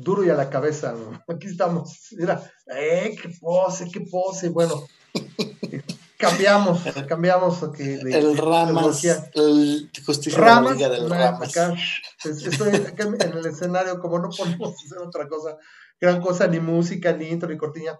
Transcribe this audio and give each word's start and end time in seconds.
duro 0.00 0.24
y 0.24 0.30
a 0.30 0.34
la 0.34 0.50
cabeza. 0.50 0.94
Aquí 1.28 1.46
estamos. 1.46 2.08
Mira, 2.12 2.42
eh, 2.74 3.16
qué 3.20 3.30
pose, 3.40 3.88
qué 3.90 4.00
pose. 4.00 4.48
Bueno, 4.50 4.84
cambiamos, 6.18 6.80
cambiamos. 7.08 7.62
el 7.78 8.36
Ramas, 8.36 9.04
el 9.34 9.90
Justicia 10.04 10.38
Ramas, 10.38 10.78
del 10.78 11.08
Ramas. 11.08 11.56
estoy 12.24 12.74
acá 12.74 13.04
en 13.04 13.32
el 13.32 13.46
escenario, 13.46 14.00
como 14.00 14.18
no 14.18 14.28
podemos 14.30 14.74
hacer 14.84 14.98
otra 14.98 15.28
cosa, 15.28 15.56
gran 16.00 16.20
cosa, 16.20 16.46
ni 16.46 16.60
música, 16.60 17.12
ni 17.12 17.28
intro, 17.28 17.48
ni 17.48 17.56
cortina. 17.56 17.98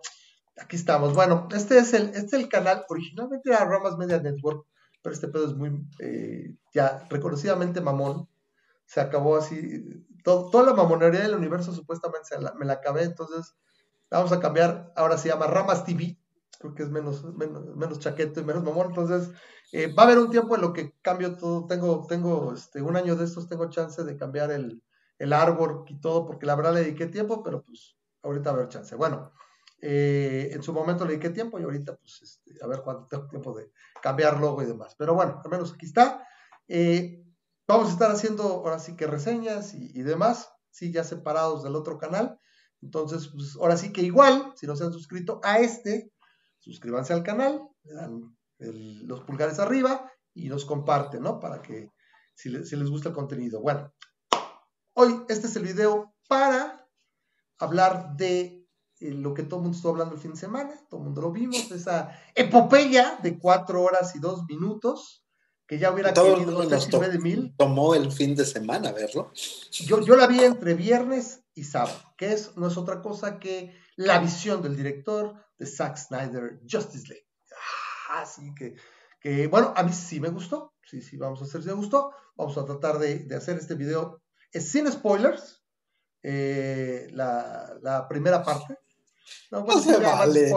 Aquí 0.60 0.76
estamos. 0.76 1.14
Bueno, 1.14 1.48
este 1.54 1.78
es 1.78 1.94
el, 1.94 2.08
este 2.08 2.26
es 2.26 2.32
el 2.32 2.48
canal, 2.48 2.84
originalmente 2.88 3.50
era 3.50 3.64
Ramas 3.64 3.96
Media 3.96 4.18
Network, 4.18 4.66
pero 5.02 5.14
este 5.14 5.28
pedo 5.28 5.46
es 5.46 5.54
muy, 5.54 5.86
eh, 6.00 6.54
ya 6.74 7.06
reconocidamente 7.08 7.80
mamón. 7.80 8.28
Se 8.88 9.00
acabó 9.00 9.36
así, 9.36 10.02
toda 10.24 10.64
la 10.64 10.72
mamonería 10.72 11.20
del 11.20 11.34
universo 11.34 11.72
supuestamente 11.72 12.30
me 12.58 12.64
la 12.64 12.72
acabé, 12.72 13.02
entonces 13.02 13.54
vamos 14.10 14.32
a 14.32 14.40
cambiar, 14.40 14.92
ahora 14.96 15.18
se 15.18 15.28
llama 15.28 15.46
Ramas 15.46 15.84
TV, 15.84 16.18
creo 16.58 16.74
que 16.74 16.84
es 16.84 16.88
menos, 16.88 17.22
menos, 17.34 17.98
chaqueto 17.98 18.40
y 18.40 18.44
menos 18.44 18.64
mamón, 18.64 18.86
entonces 18.88 19.30
eh, 19.72 19.92
va 19.92 20.04
a 20.04 20.06
haber 20.06 20.18
un 20.18 20.30
tiempo 20.30 20.54
en 20.56 20.62
lo 20.62 20.72
que 20.72 20.94
cambio 21.02 21.36
todo, 21.36 21.66
tengo, 21.66 22.06
tengo 22.08 22.54
este, 22.54 22.80
un 22.80 22.96
año 22.96 23.14
de 23.14 23.26
estos, 23.26 23.46
tengo 23.46 23.68
chance 23.68 24.02
de 24.02 24.16
cambiar 24.16 24.50
el, 24.50 24.82
el 25.18 25.32
árbol 25.34 25.84
y 25.86 26.00
todo, 26.00 26.26
porque 26.26 26.46
la 26.46 26.56
verdad 26.56 26.72
le 26.72 26.80
dediqué 26.80 27.06
tiempo, 27.08 27.42
pero 27.42 27.62
pues 27.62 27.96
ahorita 28.22 28.50
va 28.50 28.56
a 28.56 28.60
haber 28.60 28.72
chance. 28.72 28.96
Bueno, 28.96 29.32
eh, 29.80 30.48
en 30.52 30.62
su 30.62 30.72
momento 30.72 31.04
le 31.04 31.12
dediqué 31.12 31.30
tiempo 31.30 31.58
y 31.58 31.62
ahorita 31.62 31.94
pues 31.96 32.22
este, 32.22 32.64
a 32.64 32.66
ver 32.66 32.80
cuánto 32.82 33.06
tengo 33.06 33.28
tiempo 33.28 33.52
de 33.52 33.70
cambiar 34.02 34.40
logo 34.40 34.62
y 34.62 34.66
demás, 34.66 34.94
pero 34.96 35.14
bueno, 35.14 35.40
al 35.44 35.50
menos 35.50 35.72
aquí 35.72 35.86
está. 35.86 36.26
Eh, 36.66 37.27
Vamos 37.68 37.90
a 37.90 37.92
estar 37.92 38.10
haciendo 38.10 38.44
ahora 38.44 38.78
sí 38.78 38.96
que 38.96 39.06
reseñas 39.06 39.74
y, 39.74 40.02
demás, 40.02 40.50
sí, 40.70 40.90
ya 40.90 41.04
separados 41.04 41.62
del 41.62 41.76
otro 41.76 41.98
canal. 41.98 42.40
Entonces, 42.80 43.28
pues 43.28 43.56
ahora 43.56 43.76
sí 43.76 43.92
que 43.92 44.00
igual, 44.00 44.54
si 44.56 44.66
no 44.66 44.74
se 44.74 44.84
han 44.84 44.92
suscrito 44.92 45.38
a 45.44 45.58
este, 45.58 46.10
suscríbanse 46.60 47.12
al 47.12 47.22
canal, 47.22 47.60
le 47.82 47.92
dan 47.92 48.36
los 48.58 49.20
pulgares 49.20 49.58
arriba 49.58 50.10
y 50.32 50.48
nos 50.48 50.64
comparten, 50.64 51.22
¿no? 51.22 51.40
Para 51.40 51.60
que 51.60 51.90
si, 52.34 52.48
les 52.48 52.90
gusta 52.90 53.10
el 53.10 53.14
contenido. 53.14 53.60
Bueno, 53.60 53.92
hoy 54.94 55.24
este 55.28 55.46
es 55.46 55.56
el 55.56 55.64
video 55.64 56.14
para 56.26 56.88
hablar 57.58 58.16
de 58.16 58.66
eh, 59.00 59.10
lo 59.12 59.34
que 59.34 59.42
todo 59.42 59.56
el 59.56 59.64
mundo 59.64 59.76
estuvo 59.76 59.92
hablando 59.92 60.14
el 60.14 60.20
fin 60.22 60.32
de 60.32 60.38
semana, 60.38 60.74
todo 60.88 61.00
el 61.00 61.04
mundo 61.04 61.20
lo 61.20 61.32
vimos, 61.32 61.70
esa 61.70 62.18
epopeya 62.34 63.18
de 63.22 63.38
cuatro 63.38 63.82
horas 63.82 64.16
y 64.16 64.20
dos 64.20 64.46
minutos 64.46 65.27
que 65.68 65.78
ya 65.78 65.92
hubiera 65.92 66.14
Todo 66.14 66.34
querido 66.34 66.62
de 66.62 67.18
mil. 67.18 67.54
Tomó 67.56 67.94
el 67.94 68.10
fin 68.10 68.34
de 68.34 68.46
semana 68.46 68.90
verlo. 68.90 69.30
Yo, 69.70 70.00
yo 70.00 70.16
la 70.16 70.26
vi 70.26 70.40
entre 70.40 70.72
viernes 70.72 71.44
y 71.54 71.64
sábado, 71.64 72.14
que 72.16 72.32
es, 72.32 72.56
no 72.56 72.68
es 72.68 72.76
otra 72.78 73.02
cosa 73.02 73.38
que 73.38 73.78
la 73.94 74.18
visión 74.18 74.62
del 74.62 74.74
director 74.74 75.34
de 75.58 75.66
Zack 75.66 75.98
Snyder, 75.98 76.60
Justice 76.68 77.06
League. 77.08 77.26
Así 78.10 78.50
ah, 78.50 78.54
que, 79.20 79.46
bueno, 79.48 79.74
a 79.76 79.82
mí 79.82 79.92
sí 79.92 80.20
me 80.20 80.30
gustó, 80.30 80.72
sí, 80.82 81.02
sí, 81.02 81.18
vamos 81.18 81.42
a 81.42 81.44
hacer 81.44 81.62
si 81.62 81.68
me 81.68 81.74
gustó. 81.74 82.12
Vamos 82.34 82.56
a 82.56 82.64
tratar 82.64 82.98
de, 82.98 83.28
hacer 83.36 83.58
este 83.58 83.74
video 83.74 84.22
sin 84.52 84.90
spoilers, 84.90 85.62
eh, 86.22 87.08
la, 87.12 87.76
la 87.82 88.08
primera 88.08 88.42
parte. 88.42 88.78
No, 89.50 89.80
se 89.80 89.96
vale. 89.96 90.52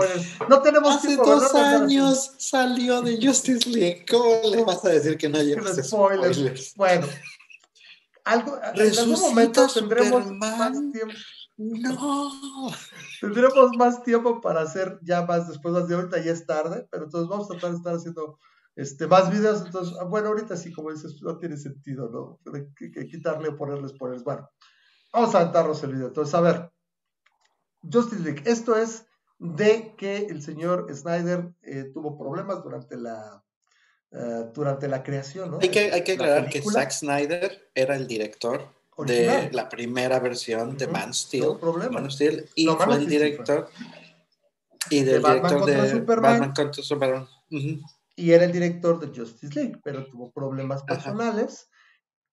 No 0.49 0.61
tenemos 0.61 0.95
Hace 0.95 1.15
dos 1.15 1.53
años 1.55 2.33
salió 2.37 3.01
de 3.01 3.25
Justice 3.25 3.69
League. 3.69 4.05
¿Cómo 4.09 4.41
le 4.49 4.63
vas 4.63 4.83
a 4.83 4.89
decir 4.89 5.17
que 5.17 5.29
no 5.29 5.41
llevas 5.41 5.77
spoilers? 5.85 6.75
Bueno, 6.75 7.07
algo, 8.25 8.59
en 8.75 8.99
algún 8.99 9.19
momento 9.19 9.67
tendremos 9.67 10.31
más 10.31 10.71
tiempo. 10.91 11.13
No. 11.57 12.31
Tendremos 13.21 13.77
más 13.77 14.03
tiempo 14.03 14.41
para 14.41 14.61
hacer 14.61 14.99
ya 15.03 15.25
más 15.25 15.47
después 15.47 15.87
de 15.87 15.95
ahorita 15.95 16.23
ya 16.23 16.31
es 16.31 16.45
tarde, 16.45 16.87
pero 16.89 17.05
entonces 17.05 17.29
vamos 17.29 17.45
a 17.45 17.53
tratar 17.53 17.71
de 17.71 17.77
estar 17.77 17.95
haciendo 17.95 18.39
este, 18.75 19.07
más 19.07 19.29
videos. 19.29 19.63
Entonces, 19.65 19.95
ah, 20.01 20.05
bueno, 20.05 20.29
ahorita 20.29 20.57
sí, 20.57 20.71
como 20.71 20.91
dices, 20.91 21.21
no 21.21 21.37
tiene 21.37 21.57
sentido, 21.57 22.09
¿no? 22.09 22.39
Que, 22.75 22.91
que 22.91 23.07
quitarle 23.07 23.49
o 23.49 23.55
ponerle 23.55 23.87
spoilers. 23.89 24.23
Bueno, 24.23 24.49
vamos 25.13 25.35
a 25.35 25.41
aventarnos 25.41 25.83
el 25.83 25.93
video. 25.93 26.07
Entonces, 26.07 26.33
a 26.33 26.41
ver, 26.41 26.71
Justice 27.81 28.21
League. 28.21 28.43
Esto 28.45 28.75
es 28.75 29.05
de 29.39 29.95
que 29.97 30.27
el 30.29 30.41
señor 30.41 30.87
Snyder 30.93 31.53
eh, 31.63 31.91
tuvo 31.93 32.17
problemas 32.17 32.63
durante 32.63 32.95
la, 32.95 33.43
eh, 34.11 34.45
durante 34.53 34.87
la 34.87 35.03
creación. 35.03 35.51
¿no? 35.51 35.59
Hay 35.61 35.69
que, 35.69 35.91
hay 35.91 36.03
que 36.03 36.13
aclarar 36.13 36.49
que 36.49 36.61
Zack 36.61 36.91
Snyder 36.91 37.71
era 37.73 37.95
el 37.95 38.07
director 38.07 38.67
de 38.97 39.49
la 39.51 39.67
primera 39.67 40.19
versión 40.19 40.77
de 40.77 40.87
Man 40.87 41.13
Steel, 41.13 41.57
Man 41.91 42.11
Steel 42.11 42.47
y 42.55 42.67
fue 42.67 42.95
el 42.95 43.07
director 43.07 43.67
y 44.89 45.03
del 45.03 45.21
de 45.21 45.29
director 45.29 45.65
de 45.65 45.89
Superman, 45.89 46.31
Batman 46.33 46.53
contra 46.53 46.83
Superman. 46.83 47.27
Y 48.15 48.31
era 48.31 48.45
el 48.45 48.51
director 48.51 48.99
de 48.99 49.07
Justice 49.07 49.55
League, 49.55 49.79
pero 49.83 50.05
tuvo 50.05 50.31
problemas 50.31 50.83
personales. 50.83 51.69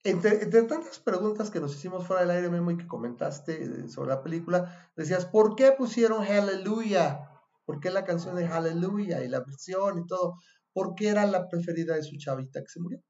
Entre, 0.04 0.46
tantas 0.62 1.00
preguntas 1.00 1.50
que 1.50 1.60
nos 1.60 1.74
hicimos 1.74 2.06
fuera 2.06 2.22
del 2.22 2.30
aire, 2.30 2.48
Memo, 2.48 2.70
y 2.70 2.76
que 2.76 2.86
comentaste 2.86 3.64
eh, 3.64 3.88
sobre 3.88 4.10
la 4.10 4.22
película, 4.22 4.90
decías, 4.96 5.26
¿por 5.26 5.56
qué 5.56 5.72
pusieron 5.72 6.24
Hallelujah? 6.24 7.30
¿Por 7.64 7.80
qué 7.80 7.90
la 7.90 8.04
canción 8.04 8.36
de 8.36 8.46
Hallelujah 8.46 9.24
y 9.24 9.28
la 9.28 9.40
versión 9.40 9.98
y 9.98 10.06
todo? 10.06 10.38
¿Por 10.72 10.94
qué 10.94 11.08
era 11.08 11.26
la 11.26 11.48
preferida 11.48 11.96
de 11.96 12.02
su 12.02 12.16
chavita 12.16 12.60
que 12.60 12.68
se 12.68 12.80
murió? 12.80 13.02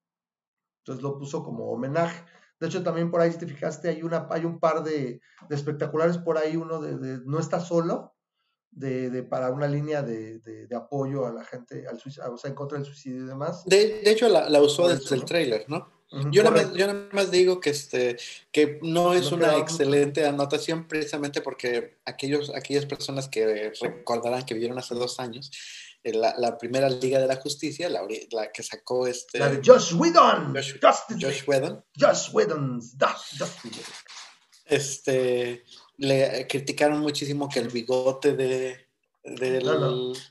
Entonces 0.80 1.02
lo 1.02 1.18
puso 1.18 1.44
como 1.44 1.70
homenaje. 1.70 2.24
De 2.58 2.66
hecho, 2.66 2.82
también 2.82 3.10
por 3.10 3.20
ahí, 3.20 3.30
si 3.30 3.38
te 3.38 3.46
fijaste, 3.46 3.88
hay, 3.88 4.02
una, 4.02 4.26
hay 4.30 4.44
un 4.44 4.58
par 4.58 4.82
de, 4.82 5.20
espectaculares 5.50 6.18
por 6.18 6.38
ahí, 6.38 6.56
uno 6.56 6.80
de, 6.80 7.20
No 7.24 7.38
está 7.38 7.60
solo, 7.60 8.14
de, 8.70 9.22
para 9.22 9.50
una 9.50 9.68
línea 9.68 10.02
de, 10.02 10.66
apoyo 10.74 11.26
a 11.26 11.32
la 11.32 11.44
gente, 11.44 11.86
al 11.86 12.00
o 12.32 12.38
sea, 12.38 12.48
en 12.48 12.56
contra 12.56 12.78
del 12.78 12.86
suicidio 12.86 13.24
y 13.24 13.28
demás. 13.28 13.64
De, 13.66 14.10
hecho, 14.10 14.28
la, 14.28 14.48
la 14.48 14.60
usó 14.62 14.88
desde 14.88 15.14
el 15.14 15.24
trailer, 15.24 15.66
¿no? 15.68 15.97
Yo 16.10 16.42
nada, 16.42 16.62
más, 16.62 16.72
yo 16.72 16.86
nada, 16.86 17.08
más, 17.12 17.30
digo 17.30 17.60
que, 17.60 17.68
este, 17.68 18.16
que 18.50 18.78
no 18.82 19.12
es 19.12 19.30
una 19.30 19.58
excelente 19.58 20.26
anotación 20.26 20.88
precisamente 20.88 21.42
porque 21.42 21.98
aquellos, 22.06 22.50
aquellas 22.54 22.86
personas 22.86 23.28
que 23.28 23.72
recordarán 23.78 24.46
que 24.46 24.54
vivieron 24.54 24.78
hace 24.78 24.94
dos 24.94 25.20
años, 25.20 25.50
eh, 26.02 26.14
la, 26.14 26.34
la 26.38 26.56
primera 26.56 26.88
Liga 26.88 27.18
de 27.18 27.26
la 27.26 27.36
Justicia, 27.36 27.90
la, 27.90 28.06
la 28.30 28.50
que 28.50 28.62
sacó 28.62 29.06
este... 29.06 29.38
La 29.38 29.50
de 29.50 29.60
Josh 29.62 29.94
Whedon. 29.94 30.54
Josh, 30.54 30.76
Josh 31.20 31.42
Whedon. 31.46 31.84
Josh 31.98 32.30
Whedon. 32.32 32.80
Este, 34.64 35.64
le 35.98 36.46
criticaron 36.46 37.00
muchísimo 37.00 37.48
que 37.48 37.58
el 37.58 37.68
bigote 37.68 38.32
de... 38.34 38.88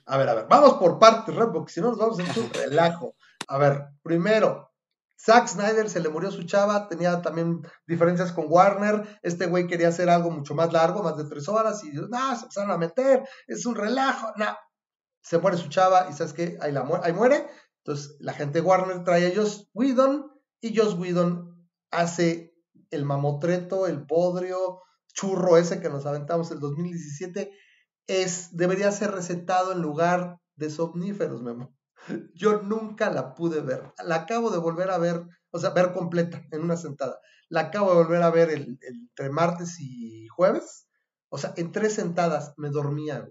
A 0.06 0.18
ver, 0.18 0.30
a 0.30 0.34
ver, 0.34 0.46
vamos 0.50 0.74
por 0.80 0.98
partes, 0.98 1.36
porque 1.54 1.72
si 1.72 1.82
no 1.82 1.90
nos 1.90 2.00
vamos 2.00 2.20
a 2.20 2.24
hacer 2.24 2.42
un 2.42 2.50
relajo. 2.54 3.16
A 3.48 3.60
ver, 3.60 3.84
primero, 4.02 4.72
Zack 5.20 5.48
Snyder 5.48 5.90
se 5.90 6.00
le 6.00 6.10
murió 6.10 6.32
su 6.32 6.44
chava, 6.44 6.88
tenía 6.88 7.22
también 7.22 7.62
diferencias 7.88 8.32
con 8.32 8.46
Warner. 8.48 9.20
Este 9.24 9.48
güey 9.48 9.68
quería 9.68 9.88
hacer 9.88 10.10
algo 10.10 10.30
mucho 10.30 10.54
más 10.54 10.72
largo, 10.72 11.02
más 11.02 11.18
de 11.18 11.26
tres 11.26 11.50
horas, 11.50 11.84
y 11.84 11.92
no, 11.92 12.36
se 12.36 12.44
empezaron 12.44 12.72
a 12.72 12.78
meter, 12.78 13.24
es 13.48 13.66
un 13.66 13.76
relajo, 13.76 14.32
no. 14.38 14.56
Se 15.22 15.40
muere 15.40 15.58
su 15.58 15.70
chava, 15.70 16.08
y 16.10 16.14
¿sabes 16.14 16.34
qué? 16.34 16.58
Ahí, 16.62 16.72
la 16.72 16.88
ahí 17.04 17.14
muere. 17.14 17.48
Entonces, 17.84 18.16
la 18.20 18.34
gente 18.34 18.62
de 18.62 18.68
Warner 18.68 19.04
trae 19.04 19.28
a 19.28 19.36
Joss 19.36 19.70
Whedon, 19.74 20.32
y 20.62 20.78
Joss 20.78 20.94
Whedon 20.94 21.68
hace 21.92 22.54
el 22.92 23.04
mamotreto, 23.04 23.88
el 23.88 24.06
podrio, 24.06 24.82
churro 25.14 25.58
ese 25.58 25.82
que 25.82 25.90
nos 25.90 26.06
aventamos 26.06 26.52
en 26.52 26.58
el 26.58 26.62
2017, 26.62 27.52
es, 28.08 28.56
debería 28.56 28.92
ser 28.92 29.12
recetado 29.12 29.72
en 29.72 29.82
lugar 29.82 30.38
de 30.56 30.70
somníferos, 30.70 31.42
Memo. 31.42 31.77
Yo 32.34 32.62
nunca 32.62 33.10
la 33.10 33.34
pude 33.34 33.62
ver. 33.62 33.94
La 34.06 34.16
acabo 34.16 34.50
de 34.52 34.60
volver 34.60 34.90
a 34.92 34.98
ver, 34.98 35.26
o 35.52 35.60
sea, 35.60 35.72
ver 35.72 35.94
completa 35.94 36.42
en 36.52 36.62
una 36.62 36.78
sentada. 36.78 37.20
La 37.50 37.62
acabo 37.62 37.92
de 37.92 38.04
volver 38.04 38.24
a 38.24 38.32
ver 38.32 38.50
el, 38.50 38.78
entre 38.82 39.30
martes 39.30 39.80
y 39.80 40.28
jueves. 40.28 40.88
O 41.30 41.38
sea, 41.38 41.54
en 41.58 41.72
tres 41.72 41.94
sentadas 41.96 42.54
me 42.58 42.70
dormía. 42.70 43.28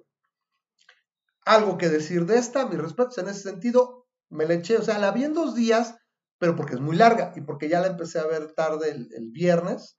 Algo 1.44 1.78
que 1.78 1.88
decir 1.88 2.26
de 2.26 2.38
esta, 2.38 2.66
mis 2.66 2.78
respetos 2.78 3.18
en 3.18 3.28
ese 3.28 3.42
sentido, 3.42 4.06
me 4.28 4.46
la 4.46 4.54
eché, 4.54 4.76
o 4.76 4.82
sea, 4.82 4.98
la 4.98 5.12
vi 5.12 5.24
en 5.24 5.34
dos 5.34 5.54
días, 5.54 5.96
pero 6.38 6.56
porque 6.56 6.74
es 6.74 6.80
muy 6.80 6.96
larga 6.96 7.32
y 7.36 7.40
porque 7.40 7.68
ya 7.68 7.80
la 7.80 7.88
empecé 7.88 8.18
a 8.18 8.26
ver 8.26 8.52
tarde 8.52 8.90
el, 8.90 9.30
viernes 9.30 9.98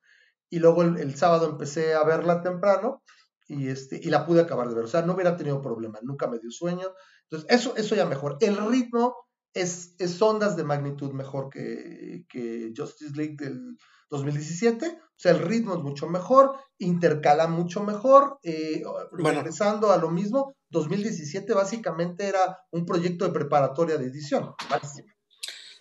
y 0.49 0.59
luego 0.59 0.83
el, 0.83 1.15
sábado 1.15 1.49
empecé 1.49 1.93
a 1.95 2.03
verla 2.03 2.41
temprano 2.41 3.01
y, 3.47 3.69
este, 3.69 3.99
y 4.01 4.09
la 4.09 4.25
pude 4.25 4.41
acabar 4.41 4.67
de 4.67 4.75
ver. 4.75 4.85
O 4.85 4.87
sea, 4.87 5.01
no 5.01 5.13
hubiera 5.13 5.37
tenido 5.37 5.61
problema, 5.61 5.99
nunca 6.03 6.27
me 6.27 6.39
dio 6.39 6.51
sueño. 6.51 6.87
Entonces, 7.23 7.49
eso, 7.49 7.75
eso 7.75 7.95
ya 7.95 8.05
mejor. 8.05 8.37
El 8.41 8.57
ritmo 8.57 9.15
es, 9.53 9.95
es 9.99 10.21
ondas 10.21 10.55
de 10.55 10.63
magnitud 10.63 11.11
mejor 11.13 11.49
que, 11.49 12.25
que 12.29 12.73
Justice 12.75 13.15
League 13.15 13.37
del 13.37 13.77
2017. 14.09 14.87
O 14.87 15.19
sea, 15.19 15.31
el 15.31 15.39
ritmo 15.39 15.75
es 15.75 15.81
mucho 15.81 16.07
mejor, 16.07 16.57
intercala 16.77 17.47
mucho 17.47 17.83
mejor. 17.83 18.39
Eh, 18.43 18.83
regresando 19.11 19.91
a 19.91 19.97
lo 19.97 20.11
mismo, 20.11 20.55
2017 20.69 21.53
básicamente 21.53 22.27
era 22.27 22.59
un 22.71 22.85
proyecto 22.85 23.25
de 23.25 23.31
preparatoria 23.31 23.97
de 23.97 24.05
edición. 24.05 24.53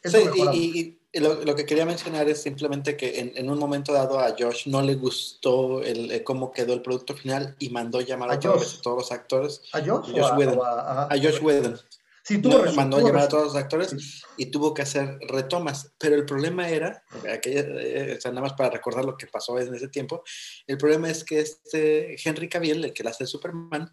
Sí, 0.02 0.18
y, 0.52 1.00
lo, 1.20 1.54
que 1.54 1.66
quería 1.66 1.86
mencionar 1.86 2.28
es 2.28 2.42
simplemente 2.42 2.96
que 2.96 3.32
en, 3.34 3.50
un 3.50 3.58
momento 3.58 3.92
dado 3.92 4.18
a 4.18 4.34
Josh 4.38 4.66
no 4.66 4.82
le 4.82 4.94
gustó 4.94 5.82
el, 5.82 6.10
eh, 6.10 6.24
cómo 6.24 6.52
quedó 6.52 6.74
el 6.74 6.82
producto 6.82 7.14
final 7.14 7.54
y 7.58 7.70
mandó 7.70 8.00
llamar 8.00 8.30
a, 8.30 8.40
todos 8.40 8.80
los 8.84 9.12
actores. 9.12 9.62
¿A 9.72 9.80
Josh? 9.80 10.10
A 10.18 10.34
Josh 10.34 10.58
A, 10.62 11.16
Josh 11.20 11.42
Whedon. 11.42 11.78
Sí, 12.22 12.38
tuvo 12.38 12.60
mandó 12.72 12.98
llamar 12.98 13.22
a 13.22 13.28
todos 13.28 13.44
los 13.44 13.56
actores 13.56 13.94
y 14.36 14.46
tuvo 14.46 14.74
que 14.74 14.82
hacer 14.82 15.16
retomas. 15.28 15.92
Pero 15.96 16.16
el 16.16 16.24
problema 16.24 16.68
era, 16.68 17.04
eh, 17.44 18.18
nada 18.24 18.40
más 18.40 18.54
para 18.54 18.70
recordar 18.70 19.04
lo 19.04 19.16
que 19.16 19.28
pasó 19.28 19.56
en 19.60 19.72
ese 19.72 19.86
tiempo, 19.86 20.24
el 20.66 20.76
problema 20.76 21.08
es 21.08 21.22
que 21.22 21.38
este 21.38 22.16
Henry 22.22 22.48
Cavill, 22.48 22.84
el 22.84 22.92
que 22.92 23.04
la 23.04 23.10
hace 23.10 23.26
Superman, 23.26 23.88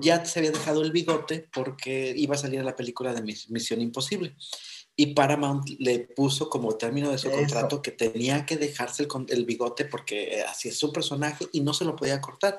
ya 0.00 0.24
se 0.24 0.40
había 0.40 0.50
dejado 0.50 0.82
el 0.82 0.90
bigote 0.90 1.48
porque 1.52 2.12
iba 2.16 2.34
a 2.34 2.38
salir 2.38 2.58
a 2.58 2.64
la 2.64 2.74
película 2.74 3.14
de 3.14 3.22
Misión 3.22 3.80
Imposible 3.80 4.34
y 5.00 5.14
Paramount 5.14 5.64
le 5.78 6.00
puso 6.00 6.50
como 6.50 6.76
término 6.76 7.12
de 7.12 7.18
su 7.18 7.30
contrato 7.30 7.80
que 7.80 7.92
tenía 7.92 8.44
que 8.44 8.56
dejarse 8.56 9.04
el, 9.04 9.08
el, 9.28 9.44
bigote 9.44 9.84
porque 9.84 10.42
así 10.42 10.70
es 10.70 10.76
su 10.76 10.92
personaje 10.92 11.46
y 11.52 11.60
no 11.60 11.72
se 11.72 11.84
lo 11.84 11.94
podía 11.94 12.20
cortar. 12.20 12.58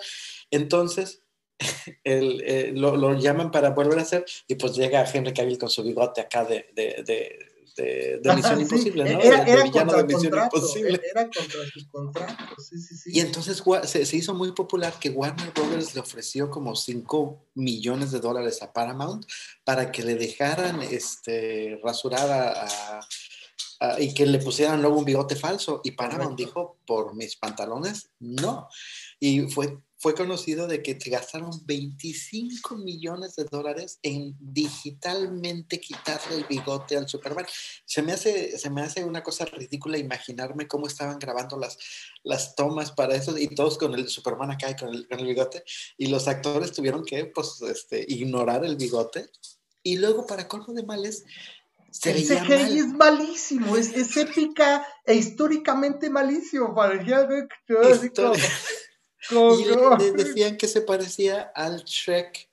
Entonces, 0.49 1.21
el, 2.05 2.41
eh, 2.45 2.71
lo, 2.73 2.95
lo, 2.95 3.19
llaman 3.19 3.51
para 3.51 3.71
volver 3.71 3.99
a 3.99 4.03
hacer 4.03 4.23
y 4.47 4.55
pues 4.55 4.73
llega 4.73 5.03
Henry 5.03 5.33
Cavill 5.33 5.57
con 5.57 5.69
su 5.69 5.83
bigote 5.83 6.21
acá 6.21 6.45
de, 6.45 6.67
de, 6.73 7.03
de 7.05 7.58
de, 7.75 8.21
Misión 8.35 8.61
Imposible, 8.61 9.13
¿no? 9.13 9.19
Era, 9.21 9.43
era 9.43 9.63
villano 9.63 9.93
de 9.93 10.03
Misión 10.03 10.33
Imposible. 10.43 11.01
Era 11.11 11.23
contra 11.23 11.65
sus 11.71 11.87
contratos, 11.89 12.67
sí, 12.67 12.77
sí, 12.79 12.95
sí. 12.95 13.09
Y 13.13 13.19
entonces 13.19 13.63
se, 13.83 14.05
se, 14.05 14.17
hizo 14.17 14.33
muy 14.33 14.51
popular 14.51 14.93
que 14.99 15.09
Warner 15.09 15.51
Brothers 15.51 15.95
le 15.95 16.01
ofreció 16.01 16.49
como 16.49 16.75
5 16.75 17.45
millones 17.55 18.11
de 18.11 18.19
dólares 18.19 18.61
a 18.61 18.73
Paramount 18.73 19.25
para 19.63 19.91
que 19.91 20.03
le 20.03 20.15
dejaran 20.15 20.81
este, 20.81 21.79
rasurar 21.83 22.29
a, 22.29 22.99
a, 23.79 23.99
y 23.99 24.13
que 24.13 24.25
le 24.25 24.39
pusieran 24.39 24.81
luego 24.81 24.97
un 24.97 25.05
bigote 25.05 25.35
falso. 25.35 25.81
Y 25.83 25.91
Paramount 25.91 26.37
dijo, 26.37 26.77
por 26.85 27.15
mis 27.15 27.35
pantalones, 27.35 28.09
no. 28.19 28.67
Y 29.19 29.41
fue 29.49 29.79
fue 29.99 30.15
conocido 30.15 30.65
de 30.65 30.81
que 30.81 30.93
gastaron 30.93 31.51
25 31.65 32.77
millones 32.77 33.35
de 33.35 33.43
dólares 33.43 33.99
en 34.01 34.33
digitalmente 34.39 35.81
quitarle 35.81 36.37
el 36.37 36.45
bigote 36.45 36.95
al 36.95 37.09
Superman. 37.09 37.45
Se 37.85 38.01
me 38.01 38.13
hace, 38.13 38.57
se 38.57 38.69
me 38.69 38.81
hace 38.81 39.03
una 39.03 39.21
cosa 39.21 39.43
ridícula 39.43 39.97
imaginarme 39.97 40.69
cómo 40.69 40.87
estaban 40.87 41.19
grabando 41.19 41.57
las, 41.57 41.77
las 42.23 42.55
tomas 42.55 42.93
para 42.93 43.15
eso 43.15 43.37
y 43.37 43.53
todos 43.53 43.77
con 43.77 43.93
el 43.93 44.07
Superman 44.07 44.51
acá 44.51 44.71
y 44.71 44.77
con 44.77 44.87
el, 44.87 45.05
con 45.05 45.19
el 45.19 45.25
bigote 45.27 45.65
y 45.97 46.07
los 46.07 46.29
actores 46.29 46.71
tuvieron 46.71 47.03
que 47.03 47.25
pues, 47.25 47.61
este, 47.61 48.05
ignorar 48.07 48.63
el 48.63 48.77
bigote 48.77 49.29
y 49.83 49.97
luego 49.97 50.25
para 50.25 50.47
colmo 50.47 50.73
de 50.73 50.83
males 50.83 51.25
se 51.91 52.11
el 52.11 52.23
CGI 52.23 52.79
es 52.79 52.87
malísimo, 52.87 53.75
es, 53.75 53.95
es, 53.95 54.15
épica 54.15 54.85
e 55.05 55.15
históricamente 55.15 56.09
malísimo. 56.11 56.75
Parecía 56.75 57.27
y 59.31 59.65
le, 59.65 60.11
decían 60.11 60.57
que 60.57 60.67
se 60.67 60.81
parecía 60.81 61.51
al 61.55 61.83
Shrek 61.83 62.49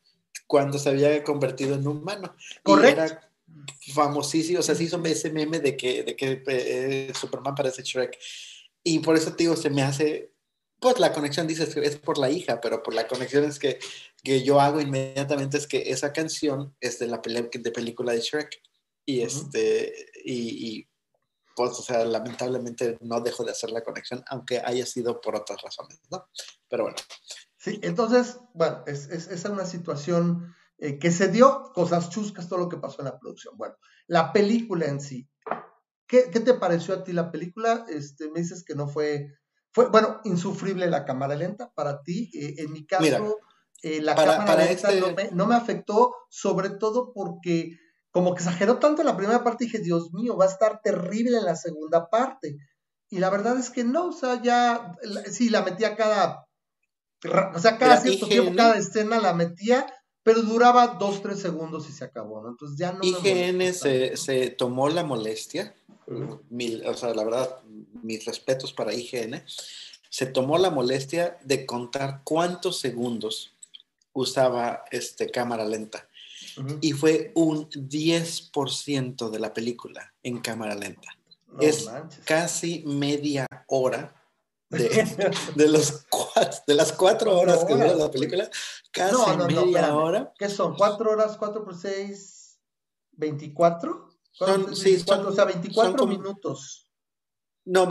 cuando 0.47 0.79
se 0.79 0.89
había 0.89 1.23
convertido 1.23 1.75
en 1.75 1.87
humano. 1.87 2.35
Correcto. 2.63 2.89
Y 2.89 3.05
era 3.05 3.31
famosísimo, 3.93 4.61
o 4.61 4.63
sea, 4.63 4.75
se 4.75 4.85
hizo 4.85 5.03
ese 5.05 5.31
meme 5.31 5.61
de 5.61 5.77
que, 5.77 6.03
de 6.03 6.17
que 6.17 6.43
eh, 6.47 7.13
Superman 7.19 7.55
parece 7.55 7.83
Shrek. 7.83 8.19
Y 8.83 9.01
por 9.01 9.17
eso, 9.17 9.31
digo, 9.31 9.57
se 9.57 9.71
me 9.71 9.83
hace, 9.83 10.33
pues 10.81 10.99
la 10.99 11.13
conexión 11.13 11.47
dices 11.47 11.75
que 11.75 11.81
es 11.81 11.97
por 11.97 12.19
la 12.19 12.31
hija, 12.31 12.61
pero 12.61 12.83
por 12.83 12.95
la 12.95 13.07
conexión 13.09 13.45
es 13.45 13.59
que, 13.59 13.79
que 14.23 14.43
yo 14.43 14.61
hago 14.61 14.81
inmediatamente 14.81 15.57
es 15.57 15.67
que 15.67 15.91
esa 15.91 16.13
canción 16.13 16.75
es 16.81 16.99
de 16.99 17.07
la 17.07 17.21
de 17.21 17.71
película 17.71 18.13
de 18.13 18.21
Shrek. 18.21 18.61
Y 19.09 19.21
este, 19.21 20.11
y, 20.25 20.67
y 20.67 20.89
pues, 21.57 21.73
o 21.73 21.83
sea, 21.83 22.05
lamentablemente 22.05 22.99
no 23.01 23.23
dejo 23.23 23.43
de 23.43 23.53
hacer 23.53 23.71
la 23.71 23.83
conexión, 23.83 24.23
aunque 24.29 24.61
haya 24.63 24.85
sido 24.85 25.21
por 25.23 25.35
otras 25.35 25.61
razones, 25.63 25.99
¿no? 26.11 26.29
Pero 26.69 26.85
bueno. 26.85 26.99
Sí, 27.57 27.81
entonces, 27.83 28.39
bueno, 28.53 28.85
es, 28.87 29.09
es, 29.09 29.45
una 29.47 29.65
situación 29.65 30.55
eh, 30.79 30.99
que 30.99 31.11
se 31.11 31.29
dio, 31.29 31.73
cosas 31.75 32.11
chuscas, 32.11 32.49
todo 32.49 32.59
lo 32.59 32.69
que 32.69 32.77
pasó 32.77 33.01
en 33.01 33.07
la 33.07 33.19
producción. 33.19 33.57
Bueno, 33.57 33.75
la 34.07 34.35
película 34.35 34.85
en 34.87 35.01
sí. 35.01 35.29
¿Qué, 36.07 36.31
qué 36.31 36.41
te 36.41 36.55
pareció 36.55 36.95
a 36.95 37.03
ti 37.03 37.15
la 37.15 37.33
película? 37.33 37.87
Este, 37.89 38.31
me 38.31 38.41
dices 38.41 38.63
que 38.63 38.75
no 38.75 38.87
fue, 38.87 39.33
fue, 39.73 39.89
bueno, 39.89 40.21
insufrible 40.25 40.87
la 40.89 41.07
cámara 41.07 41.35
lenta 41.35 41.73
para 41.73 42.03
ti. 42.03 42.31
Eh, 42.35 42.57
en 42.59 42.73
mi 42.73 42.87
caso, 42.87 43.39
eh, 43.83 44.03
la 44.03 44.15
cámara 44.15 44.67
lenta 44.67 44.91
no, 44.93 45.07
este 45.07 45.25
me, 45.25 45.31
no 45.33 45.47
me 45.47 45.55
afectó, 45.55 46.15
sobre 46.29 46.69
todo 46.69 47.15
porque 47.15 47.79
como 48.17 48.35
que 48.35 48.43
exageró 48.43 48.79
tanto 48.79 49.03
en 49.03 49.09
la 49.09 49.17
primera 49.19 49.45
parte 49.45 49.65
y 49.65 49.67
dije, 49.67 49.79
Dios 49.81 50.11
mío, 50.15 50.39
va 50.39 50.47
a 50.47 50.49
estar 50.49 50.81
terrible 50.81 51.37
en 51.37 51.45
la 51.45 51.55
segunda 51.55 52.09
parte. 52.09 52.57
Y 53.11 53.19
la 53.19 53.29
verdad 53.29 53.59
es 53.59 53.69
que 53.69 53.85
no, 53.85 54.07
o 54.07 54.13
sea, 54.13 54.41
ya, 54.41 54.97
sí, 55.31 55.51
la 55.51 55.61
metía 55.61 55.97
cada, 55.97 56.49
o 57.55 57.59
sea, 57.59 57.77
cada 57.77 58.01
cierto 58.01 58.27
tiempo, 58.27 58.57
cada 58.57 58.79
escena 58.79 59.21
la 59.21 59.35
metía, 59.35 59.85
pero 60.23 60.41
duraba 60.41 60.97
dos, 60.99 61.21
tres 61.21 61.41
segundos 61.41 61.91
y 61.91 61.93
se 61.93 62.05
acabó, 62.07 62.41
¿no? 62.41 62.49
Entonces 62.49 62.79
ya 62.79 62.93
no. 62.93 63.01
IGN 63.03 63.75
se, 63.75 64.17
se, 64.17 64.49
tomó 64.49 64.89
la 64.89 65.05
molestia, 65.05 65.75
o 66.09 66.95
sea, 66.95 67.13
la 67.13 67.23
verdad, 67.23 67.59
mis 68.03 68.25
respetos 68.25 68.73
para 68.73 68.95
IGN, 68.95 69.45
se 70.09 70.25
tomó 70.25 70.57
la 70.57 70.71
molestia 70.71 71.37
de 71.45 71.67
contar 71.67 72.23
cuántos 72.25 72.81
segundos 72.81 73.53
usaba 74.15 74.87
este 74.91 75.31
cámara 75.31 75.67
lenta 75.67 76.09
y 76.81 76.93
fue 76.93 77.33
un 77.35 77.69
10% 77.71 79.31
de 79.31 79.39
la 79.39 79.53
película 79.53 80.15
en 80.23 80.39
cámara 80.39 80.75
lenta. 80.75 81.09
es 81.61 81.89
casi 82.25 82.83
media 82.87 83.47
hora 83.69 84.15
de, 84.69 84.89
los 85.69 86.07
de 86.67 86.75
las 86.75 86.93
cuatro 86.93 87.39
horas 87.39 87.65
que 87.65 87.75
dura 87.75 87.95
la 87.95 88.11
película, 88.11 88.51
casi 88.91 89.37
media 89.49 89.95
hora. 89.95 90.33
¿Qué 90.39 90.49
son? 90.49 90.75
¿Cuatro 90.77 91.13
horas? 91.13 91.37
¿Cuatro 91.37 91.65
por 91.65 91.77
seis? 91.77 92.59
¿24? 93.17 94.09
Son, 94.33 94.77
sí, 94.77 95.03
o 95.09 95.33
sea, 95.33 95.45
24 95.45 96.07
minutos. 96.07 96.86
No, 97.67 97.89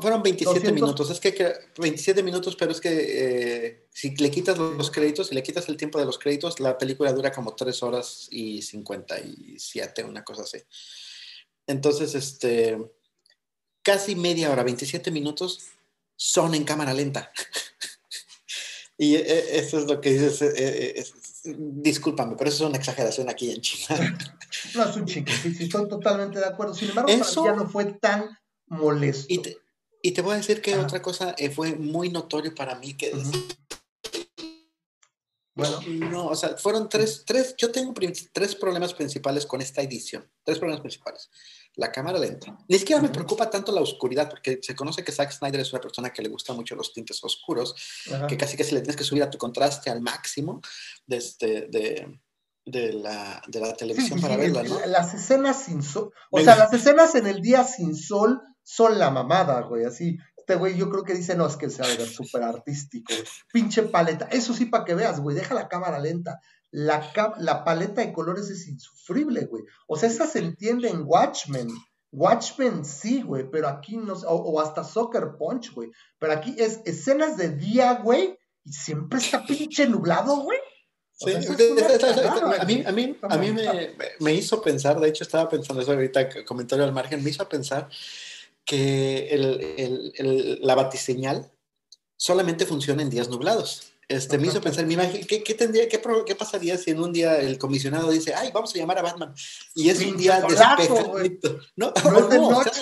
fueron 0.00 0.22
27 0.22 0.72
minutos. 0.72 1.10
Es 1.10 1.20
que, 1.20 1.54
27 1.76 2.22
minutos, 2.22 2.56
pero 2.56 2.72
es 2.72 2.80
que 2.80 2.88
eh, 2.90 3.86
si 3.92 4.16
le 4.16 4.30
quitas 4.30 4.56
los 4.56 4.90
créditos, 4.90 5.28
si 5.28 5.34
le 5.34 5.42
quitas 5.42 5.68
el 5.68 5.76
tiempo 5.76 5.98
de 5.98 6.06
los 6.06 6.18
créditos, 6.18 6.60
la 6.60 6.78
película 6.78 7.12
dura 7.12 7.30
como 7.30 7.54
3 7.54 7.82
horas 7.82 8.28
y 8.30 8.62
57, 8.62 10.02
una 10.04 10.24
cosa 10.24 10.44
así. 10.44 10.58
Entonces, 11.66 12.14
este, 12.14 12.78
casi 13.82 14.16
media 14.16 14.50
hora, 14.50 14.62
27 14.62 15.10
minutos, 15.10 15.60
son 16.16 16.54
en 16.54 16.64
cámara 16.64 16.94
lenta. 16.94 17.30
y 18.96 19.16
eh, 19.16 19.58
eso 19.58 19.78
es 19.78 19.84
lo 19.84 20.00
que 20.00 20.10
dices. 20.10 20.40
Eh, 20.40 21.04
discúlpame, 21.44 22.34
pero 22.38 22.48
eso 22.48 22.64
es 22.64 22.70
una 22.70 22.78
exageración 22.78 23.28
aquí 23.28 23.50
en 23.50 23.60
China. 23.60 24.18
no, 24.74 24.88
es 24.88 24.96
un 24.96 25.04
chico, 25.04 25.30
sí, 25.42 25.54
sí, 25.54 25.64
estoy 25.64 25.86
totalmente 25.86 26.38
de 26.38 26.46
acuerdo. 26.46 26.74
Sin 26.74 26.88
embargo, 26.88 27.10
eso, 27.10 27.44
ya 27.44 27.52
no 27.52 27.68
fue 27.68 27.84
tan 27.84 28.38
molesto. 28.68 29.26
Y 29.28 29.38
te, 29.38 29.58
y 30.02 30.12
te 30.12 30.22
voy 30.22 30.34
a 30.34 30.36
decir 30.36 30.62
que 30.62 30.76
otra 30.76 31.02
cosa 31.02 31.34
eh, 31.38 31.50
fue 31.50 31.74
muy 31.74 32.10
notorio 32.10 32.54
para 32.54 32.76
mí 32.76 32.94
que... 32.94 33.12
Bueno. 35.54 35.80
No, 35.86 36.26
o 36.28 36.36
sea, 36.36 36.56
fueron 36.56 36.88
tres, 36.88 37.24
tres, 37.26 37.56
yo 37.58 37.72
tengo 37.72 37.92
tres 38.32 38.54
problemas 38.54 38.94
principales 38.94 39.44
con 39.44 39.60
esta 39.60 39.82
edición. 39.82 40.30
Tres 40.44 40.58
problemas 40.58 40.80
principales. 40.80 41.30
La 41.74 41.90
cámara 41.90 42.20
lenta. 42.20 42.56
Ni 42.68 42.78
siquiera 42.78 43.02
me 43.02 43.08
preocupa 43.08 43.50
tanto 43.50 43.72
la 43.72 43.80
oscuridad, 43.80 44.30
porque 44.30 44.60
se 44.62 44.76
conoce 44.76 45.02
que 45.02 45.10
Zack 45.10 45.32
Snyder 45.32 45.60
es 45.60 45.72
una 45.72 45.80
persona 45.80 46.12
que 46.12 46.22
le 46.22 46.28
gusta 46.28 46.52
mucho 46.52 46.76
los 46.76 46.92
tintes 46.92 47.22
oscuros, 47.24 47.74
que 48.28 48.36
casi 48.36 48.56
que 48.56 48.62
si 48.62 48.72
le 48.72 48.82
tienes 48.82 48.96
que 48.96 49.02
subir 49.02 49.24
a 49.24 49.30
tu 49.30 49.36
contraste 49.36 49.90
al 49.90 50.00
máximo 50.00 50.60
de, 51.06 51.16
este, 51.16 51.66
de, 51.68 52.20
de 52.64 52.92
la, 52.92 53.42
de 53.48 53.60
la 53.60 53.74
televisión 53.74 54.20
para 54.20 54.36
verla, 54.36 54.62
¿no? 54.62 54.78
Las 54.86 55.12
escenas 55.14 55.64
sin 55.64 55.82
sol, 55.82 56.12
o 56.30 56.40
sea, 56.40 56.54
las 56.56 56.72
escenas 56.72 57.14
en 57.16 57.26
el 57.26 57.42
día 57.42 57.64
sin 57.64 57.96
sol 57.96 58.42
son 58.68 58.98
la 58.98 59.10
mamada, 59.10 59.62
güey, 59.62 59.86
así. 59.86 60.18
Este 60.36 60.54
güey 60.54 60.76
yo 60.76 60.90
creo 60.90 61.02
que 61.02 61.14
dice, 61.14 61.34
no, 61.34 61.46
es 61.46 61.56
que 61.56 61.70
sea 61.70 61.86
súper 62.06 62.42
artístico, 62.42 63.14
Pinche 63.50 63.82
paleta. 63.84 64.28
Eso 64.30 64.52
sí, 64.52 64.66
para 64.66 64.84
que 64.84 64.94
veas, 64.94 65.20
güey, 65.20 65.34
deja 65.34 65.54
la 65.54 65.68
cámara 65.68 65.98
lenta. 65.98 66.38
La, 66.70 67.10
la 67.38 67.64
paleta 67.64 68.02
de 68.02 68.12
colores 68.12 68.50
es 68.50 68.68
insufrible, 68.68 69.46
güey. 69.46 69.64
O 69.86 69.96
sea, 69.96 70.10
esa 70.10 70.26
se 70.26 70.40
entiende 70.40 70.90
en 70.90 71.04
Watchmen. 71.06 71.68
Watchmen 72.12 72.84
sí, 72.84 73.22
güey, 73.22 73.50
pero 73.50 73.68
aquí 73.68 73.96
no, 73.96 74.12
o, 74.12 74.34
o 74.34 74.60
hasta 74.60 74.84
Soccer 74.84 75.30
Punch, 75.38 75.72
güey. 75.72 75.90
Pero 76.18 76.34
aquí 76.34 76.54
es 76.58 76.80
escenas 76.84 77.38
de 77.38 77.48
día, 77.48 77.94
güey, 78.04 78.38
y 78.64 78.72
siempre 78.74 79.18
está 79.18 79.46
pinche 79.46 79.86
nublado, 79.88 80.42
güey. 80.42 80.58
Sí, 81.14 81.32
a 81.34 82.64
mí, 82.66 82.84
a 82.86 82.92
mí, 82.92 83.18
a 83.22 83.38
mí 83.38 83.50
me, 83.50 83.96
me, 84.20 84.34
hizo 84.34 84.62
pensar, 84.62 85.00
de 85.00 85.08
hecho 85.08 85.24
estaba 85.24 85.48
pensando 85.48 85.82
eso 85.82 85.92
ahorita, 85.92 86.44
comentario 86.44 86.84
al 86.84 86.92
margen, 86.92 87.24
me 87.24 87.30
hizo 87.30 87.48
pensar 87.48 87.88
que 88.68 89.28
el, 89.28 90.12
el, 90.18 90.58
la 90.60 90.74
batiseñal 90.74 91.50
solamente 92.18 92.66
funciona 92.66 93.00
en 93.00 93.08
días 93.08 93.30
nublados. 93.30 93.94
Este, 94.08 94.36
me 94.36 94.46
hizo 94.46 94.60
pensar, 94.60 94.84
mi 94.84 94.94
imagen, 94.94 95.26
¿qué, 95.26 95.42
qué 95.42 95.54
tendría, 95.54 95.88
qué, 95.88 96.00
qué, 96.26 96.34
pasaría 96.34 96.76
si 96.76 96.90
en 96.90 97.00
un 97.00 97.12
día 97.12 97.40
el 97.40 97.58
comisionado 97.58 98.10
dice, 98.10 98.34
ay, 98.34 98.50
vamos 98.52 98.74
a 98.74 98.78
llamar 98.78 98.98
a 98.98 99.02
Batman? 99.02 99.34
Y 99.74 99.88
es 99.88 100.00
un 100.00 100.18
día 100.18 100.40
despejado. 100.40 101.14
¿no? 101.76 101.92
No, 101.94 101.94
es 102.20 102.28
de 102.28 102.38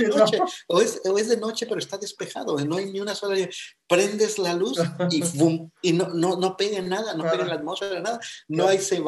noche, 0.08 0.38
o, 0.66 0.80
es, 0.80 1.00
o, 1.04 1.18
es, 1.18 1.28
de 1.28 1.36
noche, 1.36 1.66
pero 1.66 1.78
está 1.78 1.98
despejado, 1.98 2.58
no 2.64 2.76
hay 2.76 2.90
ni 2.90 3.00
una 3.00 3.14
sola. 3.14 3.36
Prendes 3.86 4.38
la 4.38 4.54
luz 4.54 4.80
y 5.10 5.22
boom, 5.38 5.70
y 5.82 5.92
no, 5.92 6.08
no, 6.08 6.36
no 6.36 6.56
pega 6.56 6.78
en 6.78 6.88
nada, 6.88 7.14
no 7.14 7.24
pega 7.24 7.42
en 7.42 7.48
la 7.48 7.54
atmósfera, 7.54 8.00
nada. 8.00 8.20
No 8.48 8.66
hay 8.66 8.80
se 8.80 9.04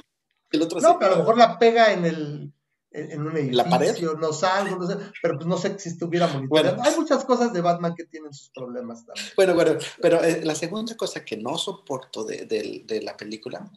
el 0.51 0.63
otro 0.63 0.81
No, 0.81 0.99
pero 0.99 1.13
a 1.13 1.15
lo 1.17 1.21
mejor 1.23 1.39
la 1.39 1.59
pega 1.59 1.93
en 1.93 2.05
el 2.05 2.53
en 2.91 3.21
un 3.21 3.37
edificio, 3.37 3.57
¿La 3.57 3.69
pared? 3.69 3.97
no 4.19 4.33
salgo, 4.33 4.77
no 4.77 4.87
sé, 4.87 4.97
pero 5.23 5.37
pues 5.37 5.47
no 5.47 5.59
sé 5.59 5.79
si 5.79 5.91
estuviera 5.91 6.27
monitoreando. 6.27 6.83
Hay 6.83 6.97
muchas 6.97 7.25
cosas 7.25 7.53
de 7.53 7.61
Batman 7.61 7.95
que 7.95 8.05
tienen 8.05 8.33
sus 8.33 8.51
problemas 8.51 9.05
también. 9.05 9.27
Bueno, 9.37 9.55
bueno, 9.55 9.79
pero 10.01 10.23
eh, 10.23 10.43
la 10.45 10.55
segunda 10.55 10.97
cosa 10.97 11.25
que 11.25 11.37
no 11.37 11.59
soporto 11.59 12.25
de, 12.25 12.47
de, 12.47 13.03
la 13.03 13.17
película 13.17 13.71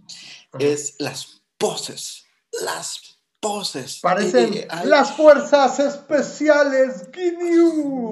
es 0.59 0.95
las 0.99 1.41
poses, 1.57 2.25
las 2.61 3.20
poses. 3.41 3.99
Parecen 4.01 4.67
las 4.85 5.13
fuerzas 5.13 5.79
especiales, 5.79 7.07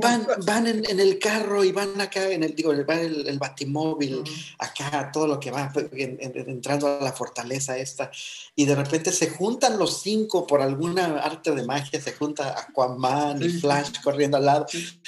Van, 0.01 0.27
van 0.45 0.67
en, 0.67 1.00
el 1.00 1.19
carro 1.19 1.63
y 1.63 1.71
van 1.71 2.01
acá, 2.01 2.29
en 2.29 2.43
el, 2.43 2.55
digo, 2.55 2.74
va 2.88 2.95
el, 2.95 3.27
el 3.27 3.38
batimóvil, 3.38 4.24
acá, 4.57 5.12
todo 5.13 5.27
lo 5.27 5.39
que 5.39 5.51
va 5.51 5.71
entrando 6.00 6.88
a 6.88 7.03
la 7.03 7.13
fortaleza 7.13 7.77
esta, 7.77 8.09
y 8.55 8.65
de 8.65 8.75
repente 8.75 9.12
se 9.12 9.29
juntan 9.29 9.77
los 9.77 10.01
cinco 10.01 10.48
por 10.48 10.62
alguna 10.62 11.19
arte 11.19 11.53
de 11.53 11.63
magia, 11.63 12.01
se 12.01 12.13
junta 12.13 12.55
Aquaman 12.59 13.41
y 13.43 13.50
Flash 13.50 14.01
corriendo 14.03 14.38
al 14.38 14.45
lado, 14.45 14.65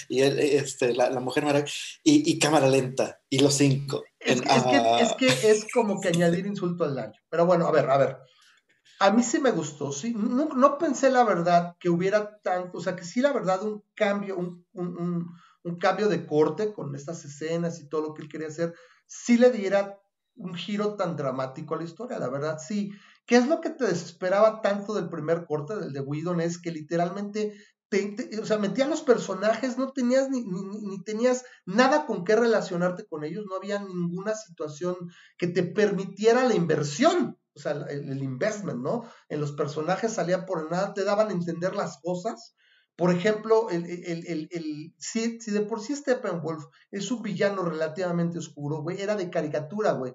y 0.08 0.22
este, 0.22 0.94
la, 0.94 1.20
mujer 1.20 1.46
maravilla, 1.46 1.72
y, 2.04 2.38
cámara 2.38 2.70
lenta, 2.70 3.20
y 3.28 3.40
los 3.40 3.56
cinco. 3.56 4.04
Es, 4.20 4.40
que, 4.42 4.48
es, 5.00 5.14
que, 5.14 5.50
es 5.50 5.66
como 5.74 6.00
que 6.00 6.10
añadir 6.10 6.46
insulto 6.46 6.84
al 6.84 6.96
daño. 6.96 7.20
Pero 7.28 7.48
bueno, 7.48 7.66
a 7.66 7.72
ver, 7.72 7.90
a 7.90 7.98
ver. 7.98 8.18
A 9.02 9.10
mí 9.10 9.24
sí 9.24 9.40
me 9.40 9.50
gustó, 9.50 9.92
sí. 9.92 10.14
No, 10.14 10.78
pensé 10.78 11.10
la 11.10 11.24
verdad 11.24 11.76
que 11.80 11.90
hubiera 11.90 12.40
tanto, 12.44 12.78
o 12.78 12.82
sea, 12.82 12.96
que 12.96 13.04
sí 13.04 13.20
la 13.20 13.34
verdad 13.34 13.64
un 13.64 13.84
cambio, 13.96 14.38
un, 14.38 15.78
cambio 15.80 16.08
de 16.08 16.28
corte 16.28 16.72
con 16.72 16.94
estas 16.96 17.26
escenas 17.26 17.80
y 17.80 17.90
todo 17.90 18.04
lo 18.04 18.14
que 18.14 18.22
él 18.22 18.30
quería 18.30 18.50
hacer, 18.50 18.76
sí 19.08 19.40
le 19.40 19.50
diera 19.50 20.00
un 20.36 20.54
giro 20.54 20.98
tan 20.98 21.16
dramático 21.16 21.74
a 21.74 21.78
la 21.78 21.84
historia, 21.84 22.20
la 22.20 22.30
verdad 22.30 22.60
sí. 22.60 22.92
¿Qué 23.26 23.38
es 23.38 23.48
lo 23.48 23.60
que 23.60 23.72
te 23.72 23.86
desesperaba 23.86 24.62
tanto 24.62 24.94
del 24.94 25.10
primer 25.10 25.46
corte, 25.48 25.76
del 25.78 25.94
de 25.94 26.02
Whedon? 26.02 26.40
Es 26.40 26.62
que 26.62 26.70
literalmente 26.70 27.56
o 28.40 28.46
sea, 28.46 28.58
metía 28.58 28.88
los 28.88 29.02
personajes, 29.02 29.78
no 29.78 29.92
tenías 29.92 30.30
ni, 30.30 30.46
ni, 30.46 31.04
tenías 31.04 31.44
nada 31.66 32.06
con 32.06 32.24
qué 32.24 32.36
relacionarte 32.36 33.06
con 33.06 33.24
ellos, 33.24 33.46
no 33.50 33.56
había 33.56 33.80
ninguna 33.80 34.36
situación 34.36 34.96
que 35.38 35.48
te 35.48 35.64
permitiera 35.64 36.48
la 36.48 36.56
inversión 36.56 37.41
o 37.56 37.60
sea, 37.60 37.72
el, 37.90 38.24
investment, 38.24 38.80
¿no? 38.80 39.04
En 39.30 39.42
los 39.42 39.52
personajes 39.54 40.14
salían 40.14 40.46
por 40.46 40.70
nada, 40.72 40.94
te 40.94 41.04
daban 41.04 41.30
a 41.30 41.34
entender 41.34 41.76
las 41.76 42.00
cosas. 42.02 42.56
Por 42.96 43.12
ejemplo, 43.12 43.70
el, 43.70 43.86
el, 43.86 44.48
el 44.52 44.94
si, 44.98 45.40
si, 45.40 45.52
de 45.52 45.62
por 45.62 45.82
sí 45.82 45.96
Steppenwolf 45.96 46.66
es 46.92 47.12
un 47.12 47.22
villano 47.22 47.64
relativamente 47.64 48.38
oscuro, 48.38 48.82
güey, 48.82 49.02
era 49.02 49.16
de 49.16 49.30
caricatura, 49.30 49.94
güey. 49.94 50.14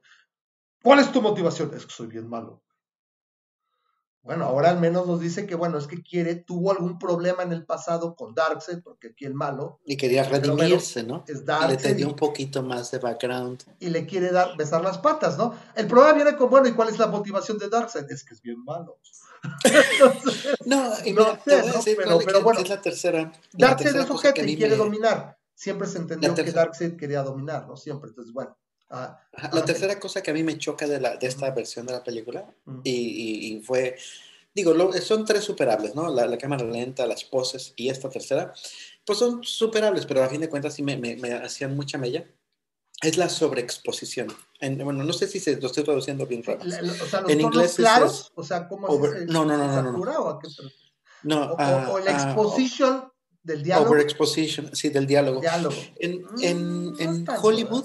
¿Cuál 0.82 1.00
es 1.00 1.10
tu 1.12 1.20
motivación? 1.20 1.74
Es 1.74 1.86
que 1.86 1.92
soy 1.92 2.06
bien 2.06 2.28
malo. 2.28 2.62
Bueno, 4.26 4.45
ahora 4.45 4.71
al 4.71 4.80
menos 4.80 5.06
nos 5.06 5.21
dice 5.21 5.47
que, 5.47 5.54
bueno, 5.54 5.78
es 5.78 5.87
que 5.87 6.02
quiere, 6.02 6.35
tuvo 6.35 6.73
algún 6.73 6.99
problema 6.99 7.45
en 7.45 7.52
el 7.52 7.64
pasado 7.64 8.16
con 8.16 8.35
Darkseid, 8.35 8.83
porque 8.83 9.09
aquí 9.09 9.25
el 9.25 9.35
malo. 9.35 9.78
Y 9.85 9.97
quería 9.97 10.25
redimirse, 10.25 11.04
¿no? 11.04 11.25
Es 11.28 11.42
y 11.42 11.68
le 11.68 11.76
tenía 11.76 12.09
un 12.09 12.16
poquito 12.16 12.61
más 12.64 12.90
de 12.90 12.99
background. 12.99 13.62
Y 13.78 13.88
le 13.90 14.04
quiere 14.04 14.33
dar, 14.33 14.56
besar 14.56 14.83
las 14.83 14.99
patas, 14.99 15.38
¿no? 15.38 15.54
El 15.76 15.87
problema 15.87 16.12
viene 16.14 16.37
con, 16.37 16.50
bueno, 16.50 16.66
¿y 16.66 16.73
cuál 16.73 16.88
es 16.88 16.99
la 16.99 17.06
motivación 17.06 17.56
de 17.59 17.68
Darkseid? 17.68 18.11
Es 18.11 18.25
que 18.25 18.35
es 18.35 18.42
bien 18.42 18.64
malo. 18.64 18.99
no, 20.66 20.92
y 21.04 21.12
no 21.12 21.38
sé, 21.45 21.64
¿no? 21.64 21.80
pero, 21.97 22.18
pero 22.18 22.42
bueno, 22.42 22.61
es 22.61 22.68
la 22.68 22.80
tercera. 22.80 23.30
Darkseid 23.52 23.95
es 23.95 24.06
sujeto 24.06 24.42
y 24.45 24.56
quiere 24.56 24.75
dominar. 24.75 25.38
Siempre 25.54 25.87
se 25.87 25.99
entendió 25.99 26.35
que 26.35 26.50
Darkseid 26.50 26.97
quería 26.97 27.23
dominar, 27.23 27.68
¿no? 27.68 27.76
Siempre, 27.76 28.11
entonces, 28.11 28.35
bueno. 28.35 28.56
Ah, 28.88 29.20
la 29.52 29.64
tercera 29.64 29.98
cosa 29.98 30.22
que 30.22 30.30
a 30.30 30.34
mí 30.34 30.44
me 30.44 30.58
choca 30.58 30.86
de, 30.86 31.00
la, 31.00 31.16
de 31.16 31.26
esta 31.26 31.50
versión 31.50 31.86
de 31.86 31.92
la 31.92 32.04
película 32.04 32.46
y, 32.84 33.60
fue, 33.64 33.96
digo, 34.54 34.74
son 35.00 35.24
tres 35.24 35.42
superables, 35.42 35.94
¿no? 35.94 36.08
La, 36.08 36.38
cámara 36.38 36.64
lenta, 36.64 37.06
las 37.06 37.24
poses 37.24 37.72
y 37.76 37.88
esta 37.88 38.08
tercera, 38.08 38.54
pues 39.04 39.18
son 39.18 39.42
superables, 39.42 40.06
pero 40.06 40.22
a 40.22 40.28
fin 40.28 40.40
de 40.40 40.48
cuentas 40.48 40.74
sí 40.74 40.82
me, 40.82 40.96
me, 40.96 41.32
hacían 41.32 41.74
mucha 41.74 41.98
mella. 41.98 42.26
Es 43.02 43.18
la 43.18 43.28
sobreexposición. 43.28 44.28
bueno, 44.60 45.04
no 45.04 45.12
sé 45.12 45.28
si 45.28 45.38
se 45.38 45.60
lo 45.60 45.66
estoy 45.66 45.84
traduciendo 45.84 46.26
bien 46.26 46.42
raro. 46.42 46.60
O 46.62 46.70
sea, 47.06 47.20
los 47.20 47.30
en 47.30 47.40
inglés 47.42 47.74
claros, 47.74 48.32
o 48.34 48.42
sea, 48.42 48.68
¿cómo 48.68 48.86
over, 48.86 49.28
no, 49.28 49.44
no, 49.44 49.58
no, 49.58 49.82
no, 49.82 49.92
no. 49.92 50.00
O, 50.00 50.38
qué 50.38 50.48
no, 51.24 51.42
o, 51.42 51.54
uh, 51.54 51.92
o, 51.92 51.98
la 51.98 52.12
ah, 52.12 52.32
exposition 52.32 53.12
del 53.42 53.62
diálogo. 53.62 53.90
Overexposition, 53.90 54.74
sí, 54.74 54.88
del 54.88 55.06
diálogo. 55.06 55.40
diálogo. 55.40 55.76
En, 55.98 56.24
en, 56.40 56.92
mm, 56.92 57.00
en 57.00 57.26
Hollywood 57.42 57.84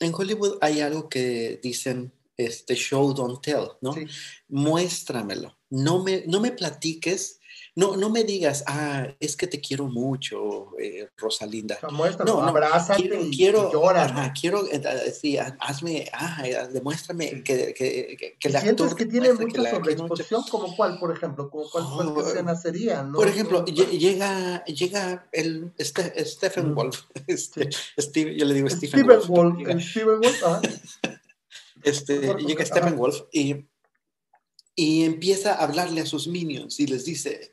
en 0.00 0.14
Hollywood 0.14 0.58
hay 0.60 0.80
algo 0.80 1.08
que 1.08 1.60
dicen 1.62 2.12
este 2.36 2.74
show 2.74 3.12
don't 3.14 3.42
tell, 3.42 3.72
¿no? 3.80 3.94
Muéstramelo. 4.48 5.58
No 5.68 6.02
me, 6.02 6.24
no 6.26 6.40
me 6.40 6.52
platiques, 6.52 7.39
no, 7.76 7.96
no 7.96 8.10
me 8.10 8.24
digas, 8.24 8.64
ah, 8.66 9.06
es 9.20 9.36
que 9.36 9.46
te 9.46 9.60
quiero 9.60 9.86
mucho, 9.86 10.76
eh, 10.78 11.08
Rosalinda. 11.16 11.78
No, 11.82 12.24
no, 12.24 12.42
abrázate 12.42 13.02
quiero, 13.02 13.24
y, 13.24 13.36
quiero, 13.36 13.72
llora. 13.72 14.32
quiero, 14.38 14.66
eh, 14.66 15.12
sí, 15.12 15.38
hazme, 15.38 16.10
ah, 16.12 16.42
eh, 16.44 16.68
demuéstrame 16.72 17.42
que, 17.42 17.72
que, 17.72 18.36
que, 18.38 18.48
la 18.48 18.60
¿Sientes 18.60 18.94
que 18.94 19.06
tiene 19.06 19.32
mucha 19.34 19.70
sobreexposición? 19.70 20.42
¿Como 20.50 20.74
cuál, 20.76 20.98
por 20.98 21.16
ejemplo? 21.16 21.48
¿Como 21.48 21.70
cuál, 21.70 21.84
oh, 21.84 22.20
escena 22.26 22.56
sería? 22.56 23.02
¿no? 23.02 23.12
Por 23.12 23.28
ejemplo, 23.28 23.64
llega, 23.64 24.64
llega 24.64 25.28
el 25.32 25.72
este, 25.78 26.24
Stephen 26.24 26.74
Wolf. 26.74 27.02
Este, 27.26 27.70
Steve, 27.98 28.36
yo 28.36 28.44
le 28.46 28.54
digo 28.54 28.68
Stephen, 28.68 29.06
Wolf. 29.06 29.28
Wolf. 29.28 29.82
Stephen 29.82 30.20
Wolf, 30.20 30.42
Este, 31.82 32.34
llega 32.34 32.66
Stephen 32.66 32.96
Wolf 32.96 33.22
y 33.32 33.64
y 34.74 35.04
empieza 35.04 35.54
a 35.54 35.64
hablarle 35.64 36.02
a 36.02 36.06
sus 36.06 36.26
minions 36.26 36.80
y 36.80 36.86
les 36.86 37.04
dice, 37.04 37.52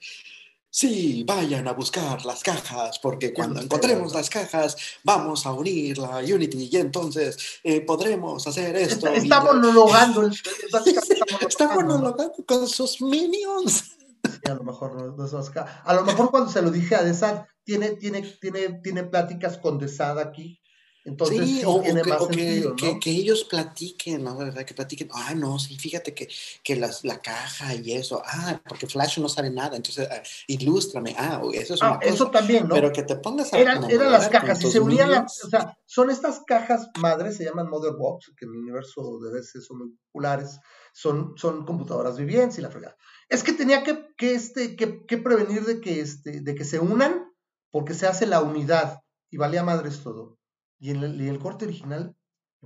sí, 0.69 1.23
vayan 1.25 1.67
a 1.67 1.73
buscar 1.73 2.25
las 2.25 2.43
cajas, 2.43 2.99
porque 2.99 3.33
cuando 3.33 3.61
encontremos 3.61 4.13
las 4.13 4.29
cajas 4.29 4.77
vamos 5.03 5.45
a 5.45 5.53
unir 5.53 5.97
la 5.97 6.17
Unity 6.19 6.69
y 6.71 6.77
entonces 6.77 7.59
eh, 7.63 7.81
podremos 7.81 8.45
hacer 8.47 8.75
esto. 8.75 9.07
Está, 9.07 9.41
monologando. 9.41 10.29
está 11.47 11.67
monologando 11.73 12.45
con 12.45 12.67
sus 12.67 13.01
minions. 13.01 13.97
a 14.45 14.53
lo 14.53 14.63
mejor 14.63 15.17
no, 15.17 15.41
A 15.83 15.93
lo 15.93 16.03
mejor 16.03 16.31
cuando 16.31 16.51
se 16.51 16.61
lo 16.61 16.71
dije 16.71 16.95
a 16.95 17.03
Desad, 17.03 17.45
tiene, 17.63 17.91
tiene, 17.91 18.21
tiene, 18.39 18.79
tiene 18.83 19.03
pláticas 19.03 19.57
con 19.57 19.77
Desad 19.79 20.19
aquí 20.19 20.61
entonces, 21.07 21.47
sí, 21.47 21.61
o, 21.65 21.79
tiene 21.79 22.01
que, 22.01 22.09
más 22.09 22.19
sentido, 22.21 22.75
que, 22.75 22.99
que, 22.99 23.11
ellos 23.11 23.45
platiquen, 23.45 24.25
¿no? 24.25 24.35
¿verdad? 24.35 24.65
Que 24.65 24.73
platiquen, 24.73 25.07
ah, 25.13 25.33
no, 25.35 25.57
sí, 25.57 25.77
fíjate 25.77 26.13
que, 26.13 26.27
que 26.61 26.75
las, 26.75 27.05
la 27.05 27.21
caja 27.21 27.73
y 27.75 27.93
eso, 27.93 28.21
ah, 28.25 28.59
porque 28.67 28.87
Flash 28.87 29.17
no 29.19 29.29
sabe 29.29 29.49
nada, 29.49 29.77
entonces, 29.77 30.05
uh, 30.05 30.21
ilústrame, 30.47 31.15
ah, 31.17 31.41
eso 31.53 31.75
es 31.75 31.81
ah, 31.81 31.97
Eso 32.01 32.29
también, 32.29 32.67
¿no? 32.67 32.75
Pero 32.75 32.91
que 32.91 33.03
te 33.03 33.15
pongas 33.15 33.53
a 33.53 33.57
Eran, 33.57 33.89
eran 33.89 34.11
las 34.11 34.27
cajas, 34.27 34.61
y 34.61 34.69
se 34.69 34.81
unían, 34.81 35.09
las, 35.09 35.45
o 35.45 35.49
sea, 35.49 35.77
son 35.85 36.09
estas 36.09 36.41
cajas 36.45 36.89
madres, 36.99 37.37
se 37.37 37.45
llaman 37.45 37.69
Mother 37.69 37.93
Box, 37.93 38.33
que 38.37 38.43
en 38.43 38.51
el 38.51 38.57
universo 38.57 39.19
de 39.19 39.31
veces 39.31 39.65
son 39.65 39.77
muy 39.77 39.89
populares, 40.07 40.59
son, 40.91 41.37
son 41.37 41.65
computadoras 41.65 42.17
vivientes 42.17 42.57
y 42.57 42.61
la 42.61 42.69
fregada. 42.69 42.97
Es 43.29 43.43
que 43.43 43.53
tenía 43.53 43.83
que, 43.83 44.09
que, 44.17 44.35
este, 44.35 44.75
que, 44.75 45.05
que 45.05 45.17
prevenir 45.17 45.63
de 45.63 45.79
que, 45.79 46.01
este, 46.01 46.41
de 46.41 46.53
que 46.53 46.65
se 46.65 46.79
unan, 46.79 47.31
porque 47.71 47.93
se 47.93 48.07
hace 48.07 48.25
la 48.25 48.41
unidad, 48.41 48.99
y 49.29 49.37
valía 49.37 49.63
madres 49.63 50.03
todo. 50.03 50.37
Y 50.79 50.91
en 50.91 51.03
el, 51.03 51.39
corte 51.39 51.65
original, 51.65 52.15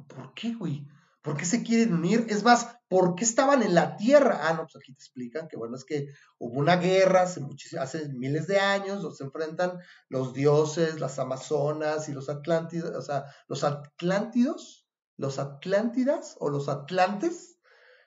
¿por 0.08 0.34
qué, 0.34 0.54
güey? 0.54 0.86
¿Por 1.22 1.38
qué 1.38 1.46
se 1.46 1.64
quieren 1.64 1.94
unir? 1.94 2.26
Es 2.30 2.44
más, 2.44 2.76
¿por 2.90 3.16
qué 3.16 3.24
estaban 3.24 3.62
en 3.62 3.76
la 3.76 3.96
Tierra? 3.96 4.40
Ah, 4.44 4.54
no, 4.54 4.64
pues 4.64 4.76
aquí 4.76 4.94
te 4.94 5.04
explican 5.04 5.48
que, 5.48 5.56
bueno, 5.56 5.76
es 5.76 5.86
que 5.86 6.08
hubo 6.40 6.60
una 6.60 6.78
guerra 6.78 7.22
hace, 7.22 7.42
hace 7.80 8.10
miles 8.10 8.48
de 8.48 8.60
años, 8.60 9.04
los 9.04 9.18
se 9.18 9.24
enfrentan 9.24 9.80
los 10.10 10.34
dioses, 10.34 11.00
las 11.00 11.20
amazonas 11.20 12.10
y 12.10 12.14
los 12.14 12.28
atlántidos, 12.28 12.90
o 12.96 13.02
sea, 13.02 13.26
los 13.48 13.64
atlántidos, 13.64 14.88
los 15.18 15.38
atlántidas 15.38 16.36
o 16.40 16.50
los 16.50 16.68
atlantes, 16.68 17.60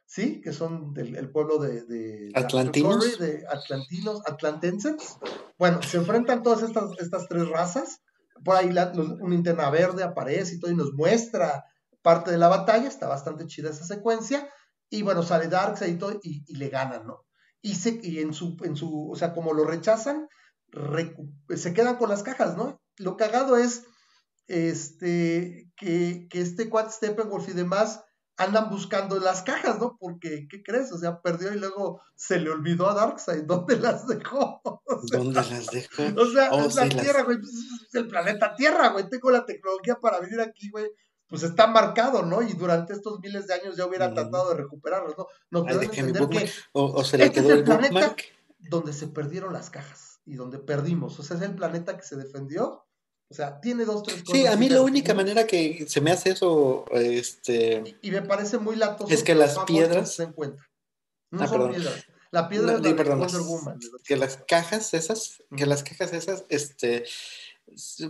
¿sí? 0.06 0.40
Que 0.40 0.52
son 0.52 0.92
del 0.92 1.30
pueblo 1.30 1.58
de, 1.58 1.84
de 1.84 2.32
Atlantinos. 2.34 3.18
de 3.18 3.44
atlantinos, 3.48 4.22
atlantenses. 4.26 5.18
Bueno, 5.56 5.80
se 5.82 5.98
enfrentan 5.98 6.42
todas 6.42 6.62
estas, 6.62 6.90
estas 6.98 7.28
tres 7.28 7.48
razas 7.48 8.00
por 8.44 8.56
ahí 8.56 8.68
un 8.68 9.30
linterna 9.30 9.70
verde 9.70 10.02
aparece 10.02 10.54
y 10.54 10.60
todo 10.60 10.70
y 10.70 10.76
nos 10.76 10.92
muestra 10.92 11.64
parte 12.02 12.30
de 12.30 12.38
la 12.38 12.48
batalla, 12.48 12.86
está 12.86 13.08
bastante 13.08 13.46
chida 13.46 13.70
esa 13.70 13.84
secuencia, 13.84 14.48
y 14.90 15.02
bueno, 15.02 15.22
sale 15.22 15.48
Darkseid 15.48 15.94
y 15.94 15.98
todo, 15.98 16.20
y, 16.22 16.54
le 16.54 16.68
ganan, 16.68 17.06
¿no? 17.06 17.24
Y, 17.62 17.76
se, 17.76 17.98
y 18.02 18.18
en, 18.20 18.34
su, 18.34 18.56
en 18.62 18.76
su, 18.76 19.10
o 19.10 19.16
sea, 19.16 19.32
como 19.32 19.54
lo 19.54 19.64
rechazan, 19.64 20.28
se 21.56 21.72
quedan 21.72 21.96
con 21.96 22.10
las 22.10 22.22
cajas, 22.22 22.56
¿no? 22.56 22.80
Lo 22.98 23.16
cagado 23.16 23.56
es 23.56 23.84
este, 24.46 25.72
que, 25.76 26.28
que 26.28 26.40
este 26.40 26.68
Quad 26.68 26.90
Steppenwolf 26.90 27.48
y 27.48 27.52
demás 27.52 28.03
andan 28.36 28.68
buscando 28.70 29.18
las 29.20 29.42
cajas, 29.42 29.78
¿no? 29.78 29.96
Porque, 29.98 30.48
¿qué 30.48 30.62
crees? 30.62 30.90
O 30.92 30.98
sea, 30.98 31.20
perdió 31.20 31.52
y 31.52 31.58
luego 31.58 32.00
se 32.14 32.38
le 32.38 32.50
olvidó 32.50 32.88
a 32.88 32.94
Darkseid. 32.94 33.44
¿Dónde 33.44 33.76
las 33.76 34.06
dejó? 34.06 34.60
¿Dónde 35.12 35.34
las 35.34 35.70
dejó? 35.70 36.02
O 36.16 36.26
sea, 36.26 36.50
oh, 36.52 36.66
es 36.66 36.74
la 36.74 36.88
Tierra, 36.88 37.22
güey. 37.22 37.38
Pues, 37.38 37.52
es 37.88 37.94
el 37.94 38.08
planeta 38.08 38.54
Tierra, 38.56 38.88
güey. 38.88 39.08
Tengo 39.08 39.30
la 39.30 39.44
tecnología 39.46 39.96
para 40.00 40.20
venir 40.20 40.40
aquí, 40.40 40.70
güey. 40.70 40.86
Pues 41.28 41.42
está 41.42 41.66
marcado, 41.66 42.22
¿no? 42.22 42.42
Y 42.42 42.52
durante 42.52 42.92
estos 42.92 43.18
miles 43.20 43.46
de 43.46 43.54
años 43.54 43.76
ya 43.76 43.86
hubiera 43.86 44.12
tratado 44.12 44.50
de 44.50 44.56
recuperarlos, 44.56 45.16
¿no? 45.16 45.26
No 45.50 45.64
te 45.64 45.84
entender 45.84 46.28
que 46.28 46.50
o, 46.72 47.02
se 47.02 47.18
le 47.18 47.24
este 47.24 47.40
quedó 47.40 47.54
el, 47.54 47.64
planeta 47.64 48.14
donde 48.58 48.92
se 48.92 49.08
perdieron 49.08 49.52
las 49.52 49.70
cajas 49.70 50.20
y 50.26 50.34
donde 50.34 50.58
perdimos. 50.58 51.18
O 51.18 51.22
sea, 51.22 51.36
es 51.36 51.42
el 51.42 51.54
planeta 51.54 51.96
que 51.96 52.02
se 52.02 52.16
defendió 52.16 52.83
o 53.28 53.34
sea, 53.34 53.60
tiene 53.60 53.84
dos, 53.84 54.02
tres 54.02 54.22
cosas. 54.22 54.40
Sí, 54.40 54.46
a 54.46 54.56
mí 54.56 54.68
la 54.68 54.82
única 54.82 55.14
manera 55.14 55.46
que 55.46 55.86
se 55.88 56.00
me 56.00 56.12
hace 56.12 56.30
eso, 56.30 56.84
este... 56.92 57.96
Y, 58.02 58.10
me 58.10 58.22
parece 58.22 58.58
muy 58.58 58.76
latoso. 58.76 59.12
Es 59.12 59.22
que 59.22 59.34
las 59.34 59.58
piedras... 59.60 60.14
Se 60.14 60.24
encuentra. 60.24 60.68
No 61.30 61.42
ah, 61.42 61.48
son 61.48 61.70
piedras. 61.70 62.06
La 62.30 62.48
piedra 62.48 62.74
es 62.74 62.80
la 62.80 62.96
perdón, 62.96 63.20
Wonder 63.20 63.40
Woman. 63.42 63.78
Que 64.04 64.16
las 64.16 64.38
cajas 64.48 64.92
esas, 64.92 65.42
que 65.56 65.66
las 65.66 65.84
cajas 65.84 66.12
esas, 66.12 66.44
este 66.48 67.04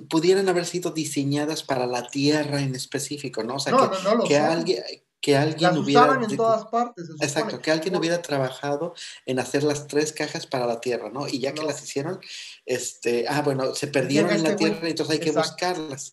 pudieran 0.09 0.49
haber 0.49 0.67
sido 0.67 0.91
diseñadas 0.91 1.63
para 1.63 1.87
la 1.87 2.09
Tierra 2.09 2.61
en 2.61 2.75
específico, 2.75 3.43
¿no? 3.43 3.57
O 3.57 3.59
sea, 3.61 3.73
que, 3.73 4.03
no, 4.03 4.15
no, 4.17 4.25
que 4.25 4.37
alguien, 4.37 4.83
que 5.25 5.39
alguien 5.39 5.75
hubiera 5.79 6.21
en 6.23 6.37
todas 6.37 6.67
partes. 6.67 7.09
exacto, 7.19 7.59
que 7.59 7.71
alguien 7.71 7.97
hubiera 7.97 8.21
trabajado 8.21 8.93
en 9.25 9.39
hacer 9.39 9.63
las 9.63 9.87
tres 9.87 10.13
cajas 10.13 10.47
para 10.47 10.67
la 10.67 10.83
tierra, 10.83 11.09
¿no? 11.09 11.27
Y 11.27 11.41
ya 11.41 11.55
que 11.55 11.63
las 11.63 11.83
hicieron, 11.83 12.21
este, 12.67 13.25
ah, 13.27 13.41
bueno, 13.41 13.75
se 13.75 13.87
perdieron 13.87 14.33
en 14.33 14.43
la 14.43 14.51
este 14.51 14.67
tierra, 14.67 14.87
entonces 14.87 15.15
hay 15.15 15.21
que 15.25 15.33
buscarlas. 15.33 16.13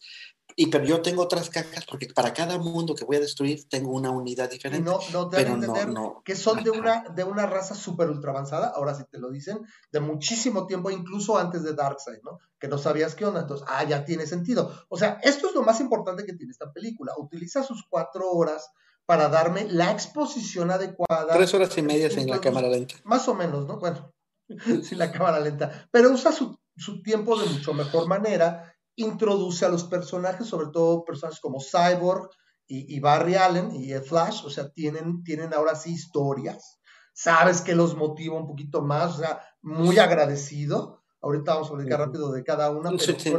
Y 0.56 0.68
pero 0.68 0.86
yo 0.86 1.01
tengo 1.01 1.24
otras 1.24 1.50
cajas 1.50 1.86
porque 1.89 2.08
para 2.08 2.34
cada 2.34 2.58
mundo 2.58 2.96
que 2.96 3.03
voy 3.03 3.18
a 3.18 3.20
destruir 3.20 3.68
tengo 3.68 3.91
una 3.91 4.12
unidad 4.12 4.50
diferente. 4.50 4.89
no, 4.89 5.00
no 5.12 5.27
te 5.27 5.38
pero 5.38 5.56
entender 5.56 5.89
no, 5.89 6.22
que 6.24 6.38
son 6.38 6.63
de 6.63 6.72
una, 6.72 7.03
de 7.13 7.25
una 7.25 7.46
raza 7.46 7.75
súper 7.75 8.10
ultra 8.10 8.32
avanzada, 8.32 8.72
ahora 8.74 8.96
sí 8.96 9.03
te 9.12 9.20
lo 9.20 9.30
dicen, 9.30 9.60
de 9.91 10.00
muchísimo 10.00 10.68
tiempo, 10.68 10.89
incluso 10.89 11.38
antes 11.38 11.63
de 11.63 11.74
Darkseid, 11.74 12.22
¿no? 12.24 12.39
Que 12.58 12.70
no 12.70 12.77
sabías 12.77 13.15
qué 13.15 13.25
onda, 13.25 13.41
entonces, 13.41 13.68
ah, 13.70 13.84
ya 13.84 14.06
tiene 14.06 14.25
sentido. 14.25 14.74
O 14.88 14.98
sea, 14.98 15.20
esto 15.22 15.50
es 15.50 15.53
lo 15.53 15.63
más 15.63 15.82
importante 15.82 16.24
que 16.24 16.32
tiene 16.32 16.51
esta 16.51 16.72
película. 16.72 17.12
Utiliza 17.18 17.62
sus 17.62 17.86
cuatro 17.89 18.32
horas 18.32 18.72
para 19.05 19.29
darme 19.29 19.67
la 19.70 19.91
exposición 19.91 20.72
adecuada. 20.72 21.34
Tres 21.34 21.53
horas 21.53 21.77
y 21.77 21.81
media 21.81 22.10
sin 22.10 22.29
la 22.29 22.39
cámara 22.39 22.70
lenta. 22.70 22.96
Más 23.03 23.27
o 23.27 23.36
menos, 23.36 23.67
¿no? 23.67 23.79
Bueno, 23.79 24.13
sin 24.84 24.98
la 24.98 25.12
cámara 25.12 25.39
lenta. 25.39 25.88
Pero 25.91 26.12
usa 26.12 26.31
su, 26.31 26.58
tiempo 27.03 27.38
de 27.38 27.48
mucho 27.50 27.74
mejor 27.74 28.08
manera, 28.08 28.74
introduce 28.96 29.65
a 29.65 29.70
los 29.70 29.84
personajes, 29.84 30.48
sobre 30.48 30.67
todo 30.72 31.03
personajes 31.03 31.39
como 31.39 31.60
Cyborg 31.60 32.29
y, 32.67 33.00
Barry 33.01 33.36
Allen 33.36 33.72
y 33.75 33.91
Flash, 33.96 34.46
o 34.46 34.50
sea, 34.50 34.70
tienen, 34.70 35.24
tienen 35.24 35.53
ahora 35.53 35.75
sí 35.75 35.91
historias. 35.91 36.79
Sabes 37.13 37.60
que 37.60 37.75
los 37.75 37.98
motiva 37.98 38.38
un 38.38 38.48
poquito 38.48 38.81
más, 38.81 39.15
o 39.15 39.17
sea, 39.17 39.41
muy 39.62 40.00
agradecido. 40.00 41.00
Ahorita 41.24 41.54
vamos 41.54 41.70
a 41.70 41.74
hablar 41.74 42.00
rápido 42.00 42.32
de 42.32 42.44
cada 42.44 42.72
una. 42.72 42.90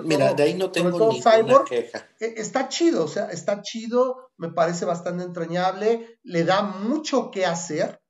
mira, 0.05 0.35
de 0.35 0.43
ahí 0.43 0.55
no 0.55 0.71
tengo 0.71 0.91
ninguna 0.91 1.65
queja. 1.65 2.07
E, 2.21 2.35
está 2.37 2.69
chido, 2.69 3.05
o 3.05 3.09
sea, 3.09 3.31
está 3.31 3.61
chido, 3.61 4.31
me 4.37 4.51
parece 4.51 4.85
bastante 4.85 5.25
entrañable, 5.25 6.19
le 6.23 6.45
da 6.45 6.63
mucho 6.63 7.31
que 7.33 7.45
hacer. 7.45 8.01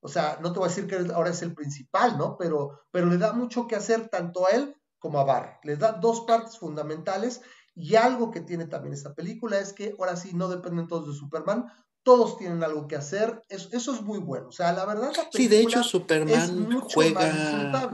O 0.00 0.08
sea, 0.08 0.38
no 0.40 0.52
te 0.52 0.58
voy 0.58 0.66
a 0.66 0.70
decir 0.70 0.88
que 0.88 1.12
ahora 1.12 1.30
es 1.30 1.42
el 1.42 1.54
principal, 1.54 2.18
¿no? 2.18 2.36
Pero, 2.38 2.80
pero 2.90 3.06
le 3.06 3.18
da 3.18 3.32
mucho 3.32 3.68
que 3.68 3.76
hacer 3.76 4.08
tanto 4.08 4.46
a 4.46 4.50
él 4.50 4.74
como 4.98 5.20
a 5.20 5.24
Barr. 5.24 5.60
Le 5.62 5.76
da 5.76 5.92
dos 5.92 6.22
partes 6.22 6.58
fundamentales 6.58 7.40
y 7.74 7.94
algo 7.94 8.32
que 8.32 8.40
tiene 8.40 8.66
también 8.66 8.94
esta 8.94 9.14
película 9.14 9.60
es 9.60 9.72
que 9.72 9.94
ahora 9.98 10.16
sí 10.16 10.32
no 10.34 10.48
dependen 10.48 10.88
todos 10.88 11.06
de 11.06 11.14
Superman, 11.14 11.66
todos 12.02 12.36
tienen 12.36 12.64
algo 12.64 12.88
que 12.88 12.96
hacer. 12.96 13.44
Eso, 13.48 13.68
eso 13.72 13.94
es 13.94 14.02
muy 14.02 14.18
bueno. 14.18 14.48
O 14.48 14.52
sea, 14.52 14.72
la 14.72 14.84
verdad, 14.86 15.12
la 15.16 15.28
sí, 15.32 15.46
de 15.46 15.60
hecho, 15.60 15.84
Superman 15.84 16.80
juega. 16.92 17.92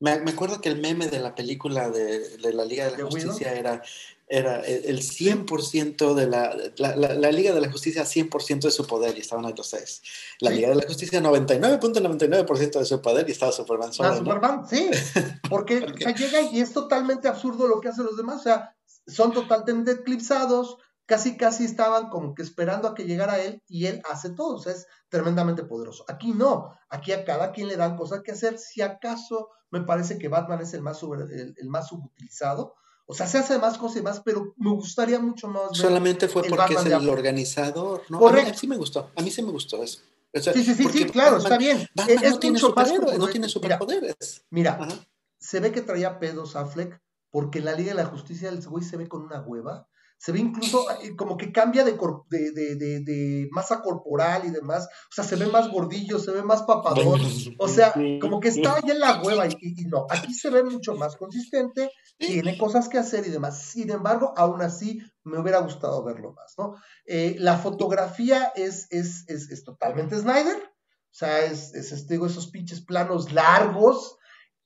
Me, 0.00 0.12
acuerdo 0.12 0.62
que 0.62 0.70
el 0.70 0.80
meme 0.80 1.08
de 1.08 1.20
la 1.20 1.34
película 1.34 1.90
de, 1.90 2.38
la 2.38 2.64
Liga 2.64 2.86
de 2.90 2.96
la 2.96 3.04
Justicia 3.04 3.52
era, 3.52 3.82
era 4.26 4.60
el 4.60 5.00
100% 5.02 6.14
de 6.14 6.26
la, 6.26 6.56
la, 6.78 7.30
Liga 7.32 7.52
de 7.52 7.60
la 7.60 7.70
Justicia 7.70 8.04
100% 8.04 8.62
de 8.62 8.70
su 8.70 8.86
poder 8.86 9.18
y 9.18 9.20
estaban 9.20 9.52
los 9.54 9.66
seis. 9.66 10.00
La 10.38 10.50
Liga 10.50 10.70
de 10.70 10.76
la 10.76 10.86
Justicia 10.86 11.20
99.99% 11.20 12.78
de 12.78 12.84
su 12.86 13.02
poder 13.02 13.28
y 13.28 13.32
estaba 13.32 13.52
Superman 13.52 13.92
solo. 13.92 14.16
Superman, 14.16 14.66
sí, 14.66 14.90
porque 15.50 15.80
llega 16.16 16.40
y 16.50 16.60
es 16.60 16.72
totalmente 16.72 17.28
absurdo 17.28 17.68
lo 17.68 17.80
que 17.80 17.88
hacen 17.88 18.06
los 18.06 18.16
demás, 18.16 18.40
o 18.40 18.42
sea, 18.44 18.74
son 19.06 19.32
totalmente 19.32 19.90
eclipsados, 19.90 20.78
casi 21.10 21.36
casi 21.36 21.64
estaban 21.64 22.08
como 22.08 22.36
que 22.36 22.42
esperando 22.42 22.86
a 22.86 22.94
que 22.94 23.02
llegara 23.02 23.40
él 23.40 23.60
y 23.66 23.86
él 23.86 24.00
hace 24.08 24.30
todo, 24.30 24.54
o 24.54 24.58
sea, 24.60 24.74
es 24.74 24.86
tremendamente 25.08 25.64
poderoso. 25.64 26.04
Aquí 26.06 26.32
no, 26.32 26.72
aquí 26.88 27.10
a 27.10 27.24
cada 27.24 27.50
quien 27.50 27.66
le 27.66 27.76
dan 27.76 27.96
cosas 27.96 28.22
que 28.22 28.30
hacer, 28.30 28.58
si 28.58 28.80
acaso 28.80 29.48
me 29.72 29.80
parece 29.80 30.18
que 30.18 30.28
Batman 30.28 30.60
es 30.60 30.72
el 30.72 30.82
más, 30.82 31.02
el, 31.02 31.68
más 31.68 31.88
subutilizado. 31.88 32.76
O 33.06 33.14
sea, 33.14 33.26
se 33.26 33.38
hace 33.38 33.58
más 33.58 33.76
cosas 33.76 33.96
y 33.96 34.02
más, 34.02 34.20
pero 34.20 34.54
me 34.56 34.70
gustaría 34.70 35.18
mucho 35.18 35.48
más. 35.48 35.76
Solamente 35.76 36.28
fue 36.28 36.44
porque 36.44 36.74
es 36.74 36.86
el 36.86 37.08
organizador, 37.08 38.02
¿no? 38.08 38.28
A 38.28 38.32
mí, 38.32 38.42
sí 38.54 38.68
me 38.68 38.76
gustó, 38.76 39.10
a 39.16 39.20
mí 39.20 39.32
sí 39.32 39.42
me 39.42 39.50
gustó 39.50 39.82
eso. 39.82 40.02
sí, 40.32 40.62
sí, 40.62 40.74
sí, 40.76 40.86
sí, 40.92 41.04
claro, 41.06 41.38
está 41.38 41.58
bien. 41.58 41.88
Batman 41.92 42.24
es, 42.24 42.30
no, 42.30 42.38
tiene 42.38 42.60
no, 43.18 43.26
tiene 43.26 43.48
superpoderes. 43.48 44.44
Mira, 44.50 44.78
se 45.40 45.58
ve 45.58 45.72
que 45.72 45.80
traía 45.80 46.20
pedos 46.20 46.54
Affleck 46.54 47.02
porque 47.30 47.58
en 47.58 47.64
la 47.64 47.72
Liga 47.72 47.90
de 47.90 48.02
la 48.02 48.06
Justicia 48.06 48.48
el 48.48 48.64
güey 48.64 48.84
se 48.84 48.96
ve 48.96 49.08
con 49.08 49.22
una 49.22 49.40
hueva 49.40 49.88
se 50.20 50.32
ve 50.32 50.40
incluso 50.40 50.84
eh, 51.02 51.16
como 51.16 51.38
que 51.38 51.50
cambia 51.50 51.82
de, 51.82 51.92
de, 52.28 53.48
masa 53.52 53.80
corporal 53.80 54.42
y 54.44 54.50
demás, 54.50 54.86
o 55.10 55.14
sea, 55.14 55.24
se 55.24 55.34
ve 55.36 55.46
más 55.46 55.70
gordillo, 55.70 56.18
se 56.18 56.30
ve 56.30 56.42
más 56.42 56.62
papadón, 56.64 57.22
o 57.58 57.68
sea, 57.68 57.94
como 58.20 58.38
que 58.38 58.48
está 58.48 58.74
ahí 58.74 58.90
en 58.90 59.00
la 59.00 59.22
hueva 59.22 59.46
y, 59.46 59.86
no, 59.86 60.06
aquí 60.10 60.34
se 60.34 60.50
ve 60.50 60.62
mucho 60.62 60.94
más 60.94 61.16
consistente, 61.16 61.90
tiene 62.18 62.58
cosas 62.58 62.90
que 62.90 62.98
hacer 62.98 63.26
y 63.26 63.30
demás, 63.30 63.62
sin 63.62 63.90
embargo, 63.90 64.34
aún 64.36 64.60
así 64.60 65.00
me 65.24 65.38
hubiera 65.38 65.60
gustado 65.60 66.04
verlo 66.04 66.34
más, 66.34 66.54
¿no? 66.58 66.74
Eh, 67.06 67.36
la 67.38 67.56
fotografía 67.56 68.52
es, 68.54 68.88
es, 68.90 69.24
es, 69.26 69.64
totalmente 69.64 70.18
Snyder, 70.18 70.58
o 70.58 71.14
sea, 71.14 71.46
es, 71.46 71.72
es, 71.74 72.06
digo, 72.06 72.26
esos 72.26 72.50
pinches 72.50 72.82
planos 72.82 73.32
largos, 73.32 74.18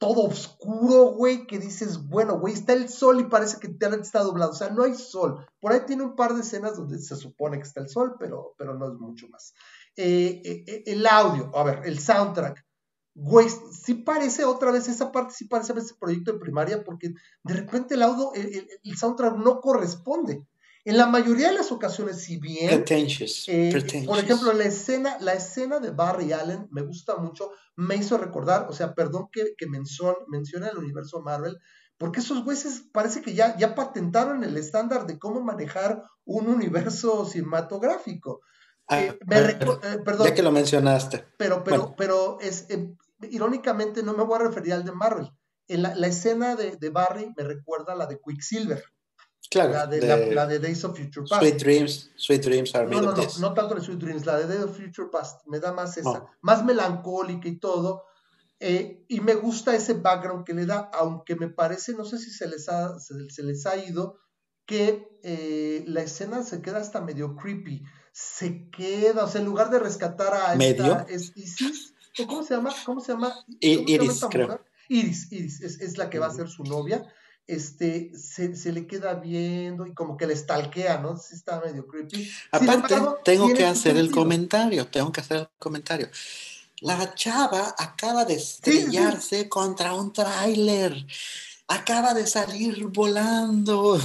todo 0.04 0.24
oscuro, 0.24 1.12
güey, 1.12 1.46
que 1.46 1.58
dices, 1.58 2.06
bueno, 2.08 2.38
güey, 2.38 2.52
está 2.52 2.74
el 2.74 2.90
sol 2.90 3.20
y 3.20 3.24
parece 3.24 3.58
que 3.58 3.68
te 3.68 3.86
está 3.86 4.22
doblado. 4.22 4.50
O 4.52 4.54
sea, 4.54 4.68
no 4.68 4.82
hay 4.82 4.94
sol. 4.94 5.46
Por 5.60 5.72
ahí 5.72 5.80
tiene 5.86 6.02
un 6.02 6.14
par 6.14 6.34
de 6.34 6.42
escenas 6.42 6.76
donde 6.76 6.98
se 6.98 7.16
supone 7.16 7.56
que 7.56 7.62
está 7.62 7.80
el 7.80 7.88
sol, 7.88 8.16
pero, 8.18 8.54
pero 8.58 8.74
no 8.74 8.86
es 8.86 8.98
mucho 9.00 9.28
más. 9.28 9.54
Eh, 9.96 10.42
eh, 10.44 10.64
eh, 10.66 10.82
el 10.88 11.06
audio, 11.06 11.50
a 11.56 11.64
ver, 11.64 11.80
el 11.86 11.98
soundtrack. 11.98 12.66
Güey, 13.14 13.48
sí 13.48 13.94
parece 13.94 14.44
otra 14.44 14.72
vez, 14.72 14.88
esa 14.88 15.10
parte 15.10 15.32
sí 15.32 15.46
parece 15.46 15.72
a 15.72 15.76
veces 15.76 15.94
proyecto 15.94 16.32
de 16.32 16.38
primaria, 16.38 16.84
porque 16.84 17.14
de 17.42 17.54
repente 17.54 17.94
el 17.94 18.02
audio, 18.02 18.32
el 18.34 18.96
soundtrack 18.98 19.38
no 19.38 19.60
corresponde. 19.62 20.46
En 20.86 20.98
la 20.98 21.06
mayoría 21.06 21.48
de 21.48 21.54
las 21.54 21.72
ocasiones, 21.72 22.22
si 22.22 22.36
bien, 22.36 22.84
eh, 22.88 24.04
por 24.06 24.18
ejemplo, 24.18 24.52
la 24.52 24.64
escena, 24.64 25.16
la 25.18 25.32
escena 25.32 25.80
de 25.80 25.90
Barry 25.90 26.32
Allen 26.32 26.68
me 26.70 26.82
gusta 26.82 27.16
mucho, 27.16 27.52
me 27.74 27.96
hizo 27.96 28.18
recordar, 28.18 28.66
o 28.68 28.74
sea, 28.74 28.94
perdón 28.94 29.28
que, 29.32 29.54
que 29.56 29.66
mencione 29.66 30.68
el 30.68 30.76
universo 30.76 31.22
Marvel, 31.22 31.58
porque 31.96 32.20
esos 32.20 32.44
güeyes 32.44 32.84
parece 32.92 33.22
que 33.22 33.34
ya, 33.34 33.56
ya 33.56 33.74
patentaron 33.74 34.44
el 34.44 34.58
estándar 34.58 35.06
de 35.06 35.18
cómo 35.18 35.40
manejar 35.40 36.02
un 36.26 36.48
universo 36.48 37.24
cinematográfico. 37.24 38.42
Ah, 38.86 39.00
eh, 39.00 39.18
eh, 39.30 39.98
perdón, 40.04 40.26
ya 40.26 40.34
que 40.34 40.42
lo 40.42 40.52
mencionaste. 40.52 41.24
Pero, 41.38 41.64
pero, 41.64 41.94
pero 41.96 42.38
es, 42.40 42.66
irónicamente 43.30 44.02
no 44.02 44.12
me 44.12 44.24
voy 44.24 44.36
a 44.36 44.44
referir 44.48 44.74
al 44.74 44.84
de 44.84 44.92
Marvel. 44.92 45.30
En 45.66 45.82
la, 45.82 45.94
la 45.94 46.08
escena 46.08 46.56
de, 46.56 46.76
de 46.76 46.90
Barry 46.90 47.32
me 47.34 47.44
recuerda 47.44 47.94
a 47.94 47.96
la 47.96 48.04
de 48.06 48.20
Quicksilver. 48.20 48.84
Claro. 49.50 49.72
La 49.72 49.86
de, 49.86 50.34
la, 50.34 50.46
de, 50.46 50.58
Days 50.58 50.84
of 50.84 50.96
Future 50.96 51.26
Past. 51.28 51.42
Sweet 51.42 51.58
Dreams, 51.58 52.10
Sweet 52.16 52.42
Dreams 52.42 52.74
are 52.74 52.86
made 52.86 53.00
no, 53.00 53.12
no, 53.12 53.16
no, 53.16 53.38
no 53.40 53.54
tanto 53.54 53.74
de 53.74 53.80
Sweet 53.82 53.98
Dreams, 53.98 54.26
la 54.26 54.38
de 54.38 54.46
Days 54.46 54.64
of 54.64 54.76
Future 54.76 55.08
Past, 55.10 55.46
me 55.46 55.60
da 55.60 55.72
más 55.72 55.96
esa, 55.96 56.26
más 56.40 56.64
melancólica 56.64 57.48
y 57.48 57.58
todo. 57.58 58.04
Eh, 58.60 59.04
y 59.08 59.20
me 59.20 59.34
gusta 59.34 59.74
ese 59.74 59.94
background 59.94 60.44
que 60.44 60.54
le 60.54 60.64
da, 60.64 60.90
aunque 60.94 61.36
me 61.36 61.48
parece, 61.48 61.92
no 61.92 62.04
sé 62.04 62.18
si 62.18 62.30
se 62.30 62.48
les 62.48 62.68
ha, 62.68 62.98
se, 62.98 63.42
les 63.42 63.66
ha 63.66 63.76
ido, 63.76 64.18
que 64.64 65.18
eh, 65.22 65.84
la 65.86 66.02
escena 66.02 66.42
se 66.42 66.62
queda 66.62 66.78
hasta 66.78 67.00
medio 67.00 67.36
creepy. 67.36 67.82
Se 68.12 68.70
queda, 68.70 69.24
o 69.24 69.28
sea, 69.28 69.40
en 69.40 69.46
lugar 69.46 69.70
de 69.70 69.80
rescatar 69.80 70.34
a 70.34 70.54
¿Medio? 70.54 70.84
esta, 70.84 71.02
es 71.08 71.32
Isis, 71.36 71.94
¿cómo 72.26 72.42
se 72.42 72.54
llama? 72.54 72.72
¿Cómo 72.86 73.00
se 73.00 73.12
llama? 73.12 73.34
Iris, 73.60 74.24
creo. 74.30 74.60
Iris, 74.88 75.30
Iris, 75.32 75.60
es, 75.60 75.80
es, 75.80 75.98
la 75.98 76.08
que 76.08 76.18
va 76.18 76.26
a 76.26 76.30
ser 76.30 76.48
su 76.48 76.62
novia 76.62 77.04
este, 77.46 78.12
se, 78.16 78.72
le 78.72 78.86
queda 78.86 79.14
viendo 79.14 79.86
y 79.86 79.92
como 79.92 80.16
que 80.16 80.26
le 80.26 80.36
stalkea, 80.36 80.98
¿no? 80.98 81.16
Sí 81.16 81.34
está 81.34 81.60
medio 81.60 81.86
creepy. 81.86 82.30
Aparte, 82.50 82.94
tengo 83.24 83.52
que 83.52 83.64
hacer 83.64 83.96
el 83.96 84.10
comentario, 84.10 84.86
tengo 84.86 85.12
que 85.12 85.20
hacer 85.20 85.36
el 85.38 85.48
comentario. 85.58 86.08
La 86.80 87.14
chava 87.14 87.74
acaba 87.78 88.24
de 88.24 88.34
estrellarse 88.34 89.48
contra 89.48 89.94
un 89.94 90.12
tráiler, 90.12 91.06
acaba 91.68 92.14
de 92.14 92.26
salir 92.26 92.86
volando. 92.86 93.98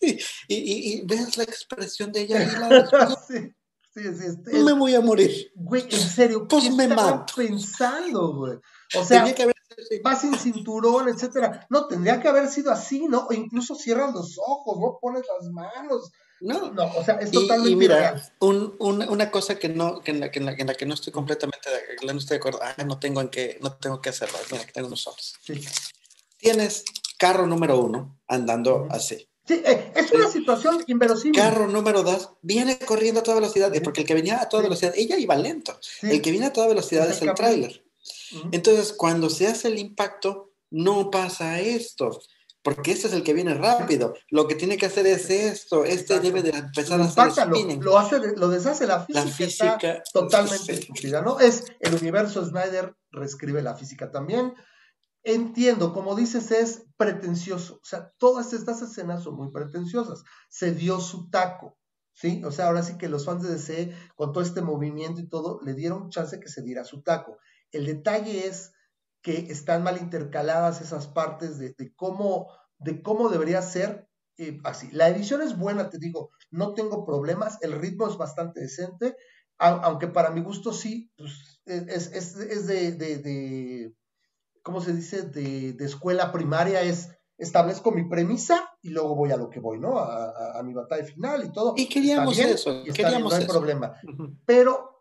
y, 0.48 1.02
ves 1.02 1.36
la 1.36 1.44
expresión 1.44 2.12
de 2.12 2.22
ella 2.22 2.42
y 2.42 2.46
la 2.46 3.18
Sí, 3.92 4.02
sí, 4.02 4.56
me 4.56 4.72
voy 4.72 4.94
a 4.94 5.00
morir. 5.00 5.50
Güey, 5.56 5.82
en 5.90 5.98
serio, 5.98 6.46
pues 6.46 6.62
¿qué 6.62 6.70
me 6.70 6.88
pensando, 7.34 8.34
güey? 8.34 8.58
O 8.94 9.04
sea, 9.04 9.24
que 9.34 9.42
haber... 9.42 9.59
va 10.04 10.16
sin 10.16 10.34
cinturón, 10.36 11.08
etcétera. 11.08 11.66
No, 11.70 11.86
tendría 11.86 12.20
que 12.20 12.28
haber 12.28 12.48
sido 12.48 12.70
así, 12.70 13.06
¿no? 13.06 13.26
O 13.28 13.32
incluso 13.32 13.74
cierras 13.74 14.12
los 14.14 14.38
ojos, 14.38 14.78
¿no? 14.78 14.98
Pones 15.00 15.22
las 15.38 15.50
manos. 15.50 16.10
No, 16.40 16.70
no, 16.72 16.86
o 16.96 17.04
sea, 17.04 17.16
es 17.16 17.30
totalmente 17.30 17.70
y, 17.70 17.76
mira, 17.76 18.22
un, 18.38 18.74
una 18.78 19.30
cosa 19.30 19.58
que 19.58 19.68
no, 19.68 20.00
que 20.00 20.12
en, 20.12 20.20
la, 20.20 20.30
que 20.30 20.38
en, 20.38 20.46
la, 20.46 20.74
que 20.74 20.86
no 20.86 20.94
estoy 20.94 21.12
completamente 21.12 21.68
de, 21.68 22.12
no 22.12 22.18
estoy 22.18 22.36
de 22.36 22.38
acuerdo, 22.38 22.60
ah, 22.62 22.82
no 22.84 22.98
tengo 22.98 23.20
en 23.20 23.28
qué, 23.28 23.58
no 23.60 23.74
tengo 23.74 24.00
que 24.00 24.08
hacerlo, 24.08 24.38
mira, 24.50 24.64
que 24.64 24.72
tengo 24.72 24.88
unos 24.88 25.06
ojos. 25.06 25.34
Sí. 25.42 25.62
Tienes 26.38 26.84
carro 27.18 27.46
número 27.46 27.78
uno 27.78 28.18
andando 28.26 28.88
así. 28.90 29.28
Sí, 29.46 29.62
eh, 29.66 29.92
es 29.94 30.10
una 30.12 30.28
situación 30.28 30.82
inverosímil. 30.86 31.38
Carro 31.38 31.66
número 31.66 32.02
dos 32.02 32.30
viene 32.40 32.78
corriendo 32.78 33.20
a 33.20 33.22
toda 33.22 33.36
velocidad, 33.36 33.70
porque 33.84 34.00
el 34.00 34.06
que 34.06 34.14
venía 34.14 34.40
a 34.40 34.48
toda 34.48 34.62
velocidad, 34.62 34.94
ella 34.96 35.18
iba 35.18 35.36
lento. 35.36 35.78
El 36.00 36.22
que 36.22 36.30
viene 36.30 36.46
a 36.46 36.52
toda 36.52 36.68
velocidad 36.68 37.10
es, 37.10 37.20
el 37.20 37.34
tráiler. 37.34 37.84
Entonces, 38.52 38.92
cuando 38.92 39.30
se 39.30 39.46
hace 39.46 39.68
el 39.68 39.78
impacto, 39.78 40.52
no 40.70 41.10
pasa 41.10 41.60
esto 41.60 42.20
porque 42.62 42.92
este 42.92 43.08
es 43.08 43.14
el 43.14 43.22
que 43.22 43.32
viene 43.32 43.54
rápido. 43.54 44.14
Lo 44.28 44.46
que 44.46 44.54
tiene 44.54 44.76
que 44.76 44.86
hacer 44.86 45.06
es 45.06 45.30
esto. 45.30 45.84
Este 45.84 46.20
debe 46.20 46.42
de 46.42 46.50
empezar 46.50 47.00
a 47.00 47.04
hacer 47.04 47.32
spinning. 47.32 47.82
Lo, 47.82 47.98
hace, 47.98 48.18
lo 48.36 48.48
deshace 48.48 48.86
la 48.86 49.00
física. 49.00 49.24
La 49.24 49.30
física 49.30 50.02
totalmente 50.12 50.72
estúpida, 50.72 51.22
¿no? 51.22 51.40
Es 51.40 51.64
el 51.80 51.94
universo 51.94 52.44
Snyder 52.44 52.94
reescribe 53.10 53.62
la 53.62 53.76
física 53.76 54.10
también. 54.10 54.54
Entiendo, 55.22 55.92
como 55.92 56.14
dices, 56.14 56.50
es 56.50 56.84
pretencioso. 56.96 57.76
O 57.76 57.84
sea, 57.84 58.12
todas 58.18 58.52
estas 58.52 58.82
escenas 58.82 59.22
son 59.22 59.36
muy 59.36 59.50
pretenciosas. 59.50 60.22
Se 60.48 60.72
dio 60.72 61.00
su 61.00 61.30
taco. 61.30 61.78
¿Sí? 62.12 62.42
O 62.44 62.52
sea, 62.52 62.66
ahora 62.66 62.82
sí 62.82 62.98
que 62.98 63.08
los 63.08 63.24
fans 63.24 63.42
de 63.42 63.52
DC, 63.52 63.94
con 64.14 64.32
todo 64.32 64.44
este 64.44 64.60
movimiento 64.60 65.22
y 65.22 65.28
todo, 65.28 65.58
le 65.64 65.72
dieron 65.72 66.10
chance 66.10 66.38
que 66.38 66.48
se 66.48 66.60
diera 66.60 66.84
su 66.84 67.00
taco. 67.00 67.38
El 67.72 67.86
detalle 67.86 68.46
es 68.46 68.72
que 69.22 69.46
están 69.50 69.82
mal 69.82 69.98
intercaladas 69.98 70.80
esas 70.80 71.06
partes 71.06 71.58
de, 71.58 71.74
cómo, 71.94 72.48
de 72.78 73.02
cómo 73.02 73.28
debería 73.28 73.62
ser 73.62 74.08
eh, 74.38 74.58
así. 74.64 74.88
La 74.92 75.08
edición 75.08 75.42
es 75.42 75.58
buena, 75.58 75.90
te 75.90 75.98
digo, 75.98 76.30
no 76.50 76.74
tengo 76.74 77.04
problemas, 77.04 77.58
el 77.62 77.72
ritmo 77.72 78.08
es 78.08 78.16
bastante 78.16 78.60
decente, 78.60 79.16
aunque 79.58 80.08
para 80.08 80.30
mi 80.30 80.40
gusto 80.40 80.72
sí, 80.72 81.12
pues, 81.18 81.60
es, 81.66 82.66
de, 82.66 82.92
de, 82.92 83.94
¿cómo 84.62 84.80
se 84.80 84.94
dice?, 84.94 85.22
de, 85.22 85.76
escuela 85.84 86.32
primaria, 86.32 86.80
es 86.80 87.10
establezco 87.36 87.90
mi 87.90 88.08
premisa 88.08 88.70
y 88.82 88.90
luego 88.90 89.16
voy 89.16 89.32
a 89.32 89.36
lo 89.36 89.48
que 89.48 89.60
voy, 89.60 89.78
¿no? 89.78 89.98
A, 89.98 90.62
mi 90.62 90.74
batalla 90.74 91.04
final 91.04 91.44
y 91.44 91.52
todo. 91.52 91.74
Y 91.76 91.88
queríamos 91.88 92.38
eso, 92.38 92.82
queríamos 92.84 93.32
no 93.32 93.38
hay 93.38 93.46
problema. 93.46 93.94
Pero 94.44 94.99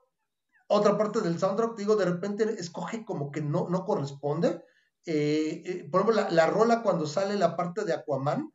otra 0.72 0.98
parte 0.98 1.22
del 1.22 1.40
soundtrack, 1.40 1.76
digo, 1.76 1.96
de 1.96 2.06
repente 2.06 2.56
escoge 2.60 3.04
como 3.04 3.32
que 3.32 3.42
no, 3.42 3.68
no 3.70 3.86
corresponde. 3.86 4.64
Eh, 5.04 5.64
eh, 5.66 5.90
por 5.92 6.02
ejemplo, 6.02 6.28
la, 6.30 6.46
rola 6.46 6.84
cuando 6.84 7.08
sale 7.08 7.36
la 7.36 7.56
parte 7.56 7.86
de 7.86 7.94
Aquaman, 7.94 8.54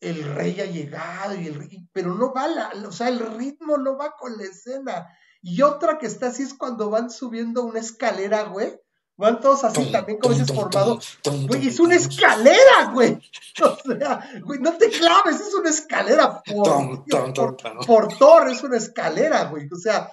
el 0.00 0.22
rey 0.36 0.60
ha 0.60 0.66
llegado, 0.66 1.34
y 1.34 1.48
el, 1.48 1.88
pero 1.92 2.14
no 2.14 2.32
va, 2.32 2.46
la, 2.46 2.70
o 2.86 2.92
sea, 2.92 3.08
el 3.08 3.18
ritmo 3.18 3.76
no 3.76 3.96
va 3.96 4.14
con 4.16 4.38
la 4.38 4.44
escena. 4.44 5.08
Y 5.42 5.62
otra 5.62 5.98
que 5.98 6.06
está 6.06 6.28
así 6.28 6.44
es 6.44 6.54
cuando 6.54 6.90
van 6.90 7.10
subiendo 7.10 7.64
una 7.64 7.80
escalera, 7.80 8.44
güey. 8.44 8.78
Van 9.16 9.40
todos 9.40 9.64
así 9.64 9.90
también 9.90 10.20
como 10.20 10.34
dices 10.34 10.54
formado. 10.54 11.00
Güey, 11.48 11.66
es 11.66 11.80
una 11.80 11.96
escalera, 11.96 12.92
güey. 12.92 13.18
O 13.60 13.76
sea, 13.76 14.30
güey, 14.44 14.60
no 14.60 14.74
te 14.74 14.90
claves, 14.90 15.40
es 15.40 15.52
una 15.52 15.70
escalera. 15.70 16.40
Por, 16.44 17.04
por, 17.04 17.84
por 17.84 18.16
Thor 18.16 18.48
es 18.48 18.62
una 18.62 18.76
escalera, 18.76 19.46
güey. 19.46 19.68
O 19.72 19.76
sea, 19.76 20.08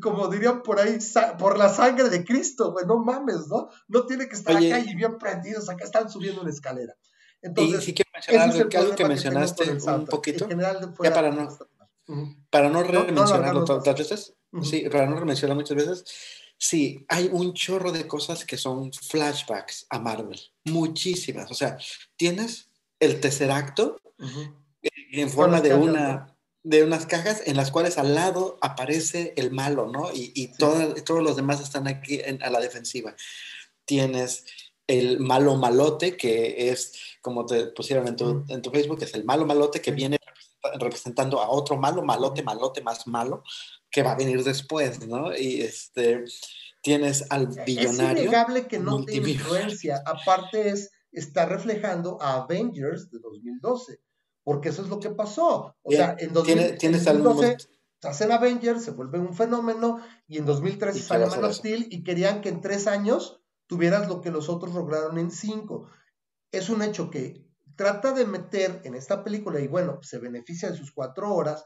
como 0.00 0.28
dirían 0.28 0.62
por 0.62 0.78
ahí, 0.78 0.98
por 1.38 1.58
la 1.58 1.68
sangre 1.68 2.08
de 2.08 2.24
Cristo, 2.24 2.72
güey, 2.72 2.86
no 2.86 2.98
mames, 2.98 3.48
¿no? 3.48 3.68
No 3.88 4.06
tiene 4.06 4.28
que 4.28 4.36
estar 4.36 4.56
acá 4.56 4.78
y 4.78 4.94
bien 4.94 5.18
prendidos, 5.18 5.68
acá 5.68 5.84
están 5.84 6.08
subiendo 6.08 6.42
una 6.42 6.50
escalera. 6.50 6.94
Entonces, 7.40 7.82
y 7.82 7.86
sí 7.86 7.94
quiero 7.94 8.10
mencionar 8.14 8.50
algo, 8.50 8.94
que 8.94 9.04
mencionaste 9.04 9.72
un 9.72 10.06
poquito, 10.06 10.48
ya 11.02 11.12
para 11.12 11.30
no, 11.32 11.48
para 12.50 12.68
no 12.68 12.82
remencionarlo 12.84 13.64
tantas 13.64 13.98
veces, 13.98 14.34
sí, 14.62 14.88
para 14.88 15.06
no 15.06 15.18
remencionarlo 15.18 15.60
muchas 15.60 15.76
veces, 15.76 16.04
sí, 16.56 17.04
hay 17.08 17.28
un 17.32 17.52
chorro 17.52 17.90
de 17.90 18.06
cosas 18.06 18.44
que 18.44 18.56
son 18.56 18.92
flashbacks 18.92 19.86
a 19.90 19.98
Marvel, 19.98 20.40
muchísimas, 20.64 21.50
o 21.50 21.54
sea, 21.54 21.76
tienes 22.16 22.68
el 23.00 23.18
tercer 23.18 23.50
acto 23.50 24.00
en 25.10 25.28
forma 25.28 25.60
de 25.60 25.74
una 25.74 26.31
de 26.64 26.84
unas 26.84 27.06
cajas 27.06 27.42
en 27.46 27.56
las 27.56 27.70
cuales 27.70 27.98
al 27.98 28.14
lado 28.14 28.58
aparece 28.60 29.34
el 29.36 29.50
malo, 29.50 29.88
¿no? 29.88 30.10
Y, 30.12 30.52
todos 30.56 31.22
los 31.22 31.36
demás 31.36 31.60
están 31.60 31.88
aquí 31.88 32.20
a 32.22 32.50
la 32.50 32.60
defensiva. 32.60 33.14
Tienes 33.84 34.44
el 34.86 35.18
malo 35.20 35.56
malote, 35.56 36.16
que 36.16 36.70
es, 36.70 36.92
como 37.20 37.46
te 37.46 37.66
pusieron 37.68 38.06
en 38.06 38.16
tu, 38.16 38.44
en 38.48 38.62
tu 38.62 38.70
Facebook, 38.70 39.02
es 39.02 39.14
el 39.14 39.24
malo 39.24 39.46
malote 39.46 39.80
que 39.80 39.90
viene 39.90 40.18
representando 40.78 41.40
a 41.40 41.50
otro 41.50 41.76
malo, 41.76 42.02
malote, 42.02 42.42
malote 42.42 42.82
más 42.82 43.06
malo, 43.08 43.42
que 43.90 44.02
va 44.02 44.12
a 44.12 44.16
venir 44.16 44.44
después, 44.44 45.04
¿no? 45.06 45.36
Y 45.36 45.62
este, 45.62 46.24
tienes 46.80 47.24
al 47.30 47.48
billonario. 47.66 48.22
Es 48.22 48.28
innegable 48.28 48.66
que 48.68 48.78
no 48.78 49.04
tiene 49.04 49.30
influencia. 49.30 50.00
Aparte 50.06 50.68
es, 50.68 50.92
está 51.10 51.46
reflejando 51.46 52.18
a 52.20 52.44
Avengers 52.44 53.10
de 53.10 53.18
2012 53.18 54.00
porque 54.44 54.70
eso 54.70 54.82
es 54.82 54.88
lo 54.88 55.00
que 55.00 55.10
pasó. 55.10 55.74
O 55.82 55.90
sea, 55.90 56.16
en 56.18 56.32
2012 56.32 57.56
se 58.02 58.08
hacen 58.08 58.32
Avengers, 58.32 58.84
se 58.84 58.90
vuelve 58.90 59.18
un 59.18 59.34
fenómeno, 59.34 60.00
y 60.26 60.38
en 60.38 60.44
2013 60.44 60.98
sale 61.00 61.26
Man 61.26 61.44
of 61.44 61.52
Steel 61.52 61.86
y 61.90 62.02
querían 62.02 62.40
que 62.40 62.48
en 62.48 62.60
tres 62.60 62.86
años 62.86 63.40
tuvieras 63.66 64.08
lo 64.08 64.20
que 64.20 64.32
los 64.32 64.48
otros 64.48 64.74
lograron 64.74 65.18
en 65.18 65.30
cinco. 65.30 65.88
Es 66.50 66.68
un 66.68 66.82
hecho 66.82 67.10
que 67.10 67.46
trata 67.76 68.12
de 68.12 68.26
meter 68.26 68.80
en 68.84 68.94
esta 68.94 69.22
película, 69.22 69.60
y 69.60 69.68
bueno, 69.68 70.00
se 70.02 70.18
beneficia 70.18 70.70
de 70.70 70.76
sus 70.76 70.92
cuatro 70.92 71.32
horas, 71.32 71.64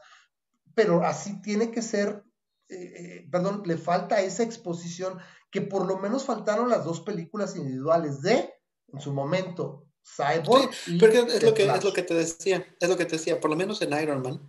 pero 0.75 1.03
así 1.03 1.41
tiene 1.41 1.71
que 1.71 1.81
ser, 1.81 2.23
eh, 2.69 2.75
eh, 2.75 3.27
perdón, 3.31 3.63
le 3.65 3.77
falta 3.77 4.21
esa 4.21 4.43
exposición 4.43 5.17
que 5.49 5.61
por 5.61 5.87
lo 5.87 5.97
menos 5.97 6.23
faltaron 6.23 6.69
las 6.69 6.85
dos 6.85 7.01
películas 7.01 7.55
individuales 7.55 8.21
de, 8.21 8.53
en 8.93 9.01
su 9.01 9.11
momento, 9.11 9.86
Cyborg. 10.15 10.71
porque 10.99 11.19
es 11.19 11.43
lo, 11.43 11.53
que, 11.53 11.63
es 11.65 11.83
lo 11.83 11.93
que 11.93 12.03
te 12.03 12.13
decía, 12.13 12.65
es 12.79 12.89
lo 12.89 12.97
que 12.97 13.05
te 13.05 13.17
decía, 13.17 13.39
por 13.39 13.49
lo 13.49 13.55
menos 13.55 13.81
en 13.81 13.99
Iron 14.01 14.21
Man, 14.21 14.41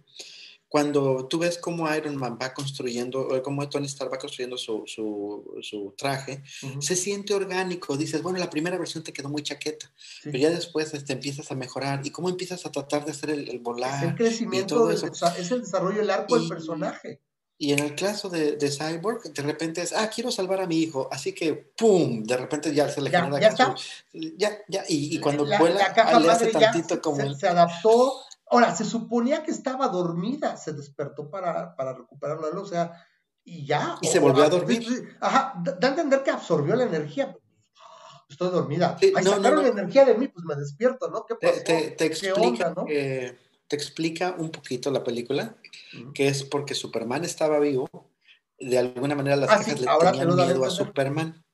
cuando 0.69 1.27
tú 1.27 1.39
ves 1.39 1.59
cómo 1.59 1.93
Iron 1.95 2.17
Man 2.17 2.39
va 2.41 2.53
construyendo, 2.53 3.21
o 3.21 3.43
cómo 3.43 3.69
Tony 3.69 3.87
Stark 3.87 4.13
va 4.13 4.19
construyendo 4.19 4.59
su, 4.59 4.85
su, 4.87 5.59
su 5.63 5.95
traje, 5.97 6.43
se 6.79 6.95
siente 6.95 7.33
orgánico. 7.33 7.97
Dices, 7.97 8.23
bueno, 8.23 8.39
la 8.39 8.51
primera 8.51 8.77
versión 8.77 9.03
te 9.03 9.13
quedó 9.13 9.31
muy 9.31 9.43
chaqueta, 9.43 9.91
pero 10.25 10.37
ya 10.37 10.51
después 10.51 10.93
este, 10.93 11.15
empiezas 11.15 11.51
a 11.51 11.55
mejorar. 11.55 12.03
¿Y 12.05 12.11
cómo 12.11 12.29
empiezas 12.29 12.67
a 12.67 12.73
tratar 12.73 13.07
de 13.07 13.13
hacer 13.13 13.31
el, 13.31 13.59
volar? 13.61 14.05
Es 14.05 14.11
el 14.11 14.15
crecimiento, 14.15 14.91
es 14.91 15.51
el 15.51 15.61
desarrollo, 15.61 16.03
el 16.03 16.11
arco 16.11 16.39
del 16.39 16.49
personaje. 16.49 17.23
Y 17.61 17.73
en 17.73 17.81
el 17.81 17.97
caso 17.97 18.29
de, 18.29 18.57
de, 18.57 18.71
Cyborg, 18.71 19.33
de 19.33 19.43
repente 19.43 19.83
es, 19.83 19.93
ah, 19.93 20.09
quiero 20.09 20.31
salvar 20.31 20.61
a 20.61 20.67
mi 20.69 20.79
hijo, 20.79 21.09
así 21.11 21.35
que, 21.35 21.55
¡pum! 21.55 22.23
De 22.23 22.37
repente 22.37 22.73
ya 22.73 22.89
se 22.89 23.01
le 23.01 23.11
ya, 23.11 23.25
genera... 23.25 23.53
Ya, 23.57 23.75
ya, 24.13 24.59
ya, 24.69 24.85
y, 24.89 25.17
y 25.17 25.19
cuando 25.19 25.45
la, 25.45 25.59
vuela, 25.59 25.93
la 25.97 26.21
le 26.21 26.31
hace 26.31 26.53
tantito 26.53 27.03
como... 27.03 27.17
Se, 27.17 27.35
se, 27.35 27.49
adaptó, 27.49 28.15
ahora, 28.49 28.77
se 28.77 28.85
suponía 28.85 29.43
que 29.43 29.51
estaba 29.51 29.89
dormida, 29.89 30.57
se 30.57 30.73
despertó 30.73 31.29
para, 31.29 31.75
para 31.75 31.95
recuperarla, 31.95 32.49
o 32.61 32.65
sea, 32.65 33.05
y 33.49 33.67
ya. 33.67 33.99
Y 34.03 34.07
se 34.07 34.21
volvió 34.21 34.45
a 34.45 34.51
dormir. 34.51 35.17
Ajá, 35.21 35.55
da 35.57 35.89
a 35.89 35.91
entender 35.91 36.23
que 36.23 36.31
absorbió 36.31 36.77
la 36.77 36.85
energía. 36.85 37.37
Estoy 38.29 38.51
dormida. 38.51 38.97
Sí, 39.01 39.13
no, 39.13 39.31
sacaron 39.31 39.63
la 39.63 39.69
energía 39.71 40.05
de 40.05 40.15
mí, 40.15 40.29
pues 40.29 40.45
me 40.45 40.55
despierto, 40.55 41.09
¿no? 41.09 41.25
¿Qué 41.27 41.35
pasó? 41.35 41.65
Te, 41.65 41.91
te, 41.93 42.11
¿Qué 42.11 42.33
onda, 42.33 42.75
no? 42.77 42.85
Te 43.69 43.77
explica 43.77 44.35
un 44.37 44.51
poquito 44.51 44.91
la 44.91 45.05
película, 45.05 45.57
que 46.15 46.29
es 46.29 46.43
porque 46.43 46.75
Superman 46.75 47.25
estaba 47.25 47.59
vivo, 47.61 47.89
de 48.59 48.79
alguna 48.79 49.15
manera 49.15 49.37
las 49.37 49.51
ah, 49.51 49.59
le 49.59 49.75
tenían 49.75 50.35
miedo 50.35 50.65
a 50.65 50.71
Superman. 50.71 51.45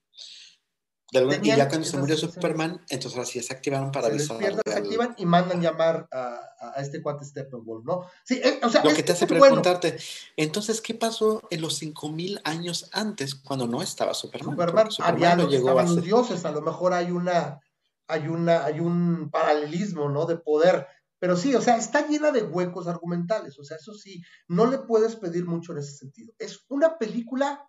y 1.43 1.49
ya 1.49 1.69
cuando 1.69 1.87
se 1.87 1.99
murió 1.99 2.17
Superman, 2.17 2.81
entonces 2.89 3.19
así 3.19 3.43
se 3.43 3.53
activaron 3.53 3.91
para 3.91 4.07
avisar. 4.07 4.39
Se 4.65 4.73
activan 4.73 5.15
y 5.19 5.27
mandan 5.27 5.61
llamar 5.61 6.09
a, 6.13 6.41
a 6.77 6.81
este 6.81 7.03
cuate 7.03 7.25
Steppenwolf, 7.25 7.85
¿no? 7.85 8.07
Sí, 8.25 8.41
eh, 8.43 8.61
o 8.63 8.71
sea, 8.71 8.85
Lo 8.85 8.95
que 8.95 9.03
te 9.03 9.13
hace 9.13 9.27
preguntarte, 9.27 9.99
entonces, 10.37 10.81
¿qué 10.81 10.95
pasó 10.95 11.43
en 11.51 11.61
los 11.61 11.77
5000 11.79 12.41
años 12.45 12.89
antes 12.93 13.35
cuando 13.35 13.67
no 13.67 13.83
estaba 13.83 14.15
Superman? 14.15 14.53
Superman, 14.53 14.89
había 15.01 15.35
no 15.35 15.49
llegó 15.49 15.71
estaban 15.71 15.97
los 15.97 16.05
dioses, 16.05 16.45
a 16.45 16.53
lo 16.53 16.63
mejor 16.63 16.93
hay 16.95 17.11
una, 17.11 17.61
hay 18.07 18.29
una, 18.29 18.65
hay 18.65 18.79
un 18.79 19.31
paralelismo, 19.31 20.09
¿no? 20.09 20.27
De 20.27 20.37
poder 20.37 20.87
pero 21.25 21.39
sí, 21.39 21.55
o 21.55 21.63
sea, 21.63 21.79
está 21.79 22.07
llena 22.07 22.33
de 22.33 22.43
huecos 22.43 22.87
argumentales, 22.87 23.59
o 23.59 23.65
sea, 23.65 23.79
eso 23.79 23.95
sí, 23.95 24.23
no 24.47 24.67
le 24.67 24.77
puedes 24.77 25.17
pedir 25.17 25.47
mucho 25.47 25.73
en 25.73 25.79
ese 25.79 25.97
sentido. 25.97 26.35
Es 26.39 26.67
una 26.69 26.99
película, 26.99 27.67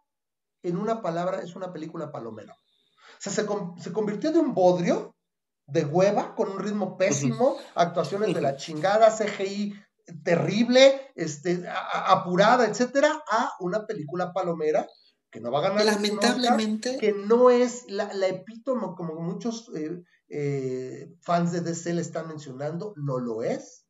en 0.61 0.75
una 0.75 1.01
palabra, 1.01 1.39
es 1.39 1.55
una 1.55 1.71
película 1.71 2.11
palomera. 2.11 2.51
O 2.51 3.17
sea, 3.17 3.31
se, 3.31 3.47
se 3.81 3.93
convirtió 3.93 4.33
de 4.33 4.39
un 4.39 4.53
bodrio 4.53 5.15
de 5.67 5.85
hueva, 5.85 6.35
con 6.35 6.51
un 6.51 6.59
ritmo 6.59 6.97
pésimo, 6.97 7.55
actuaciones 7.75 8.33
de 8.33 8.41
la 8.41 8.55
chingada, 8.57 9.15
CGI 9.15 9.73
terrible, 10.25 11.13
este, 11.15 11.63
apurada, 11.93 12.65
etcétera, 12.65 13.23
a 13.31 13.53
una 13.61 13.87
película 13.87 14.33
palomera 14.33 14.85
que 15.31 15.39
no 15.39 15.49
va 15.49 15.59
a 15.59 15.69
ganar. 15.69 15.85
Lamentablemente. 15.85 16.97
que 16.97 17.13
no 17.13 17.49
es 17.49 17.89
la, 17.89 18.13
la 18.15 18.27
epítome, 18.27 18.87
como 18.97 19.15
muchos 19.15 19.71
eh, 19.77 20.03
eh, 20.27 21.15
fans 21.21 21.51
de 21.51 21.61
DC 21.61 21.93
le 21.93 22.01
están 22.01 22.27
mencionando, 22.27 22.93
no 22.95 23.19
lo 23.19 23.43
es. 23.43 23.85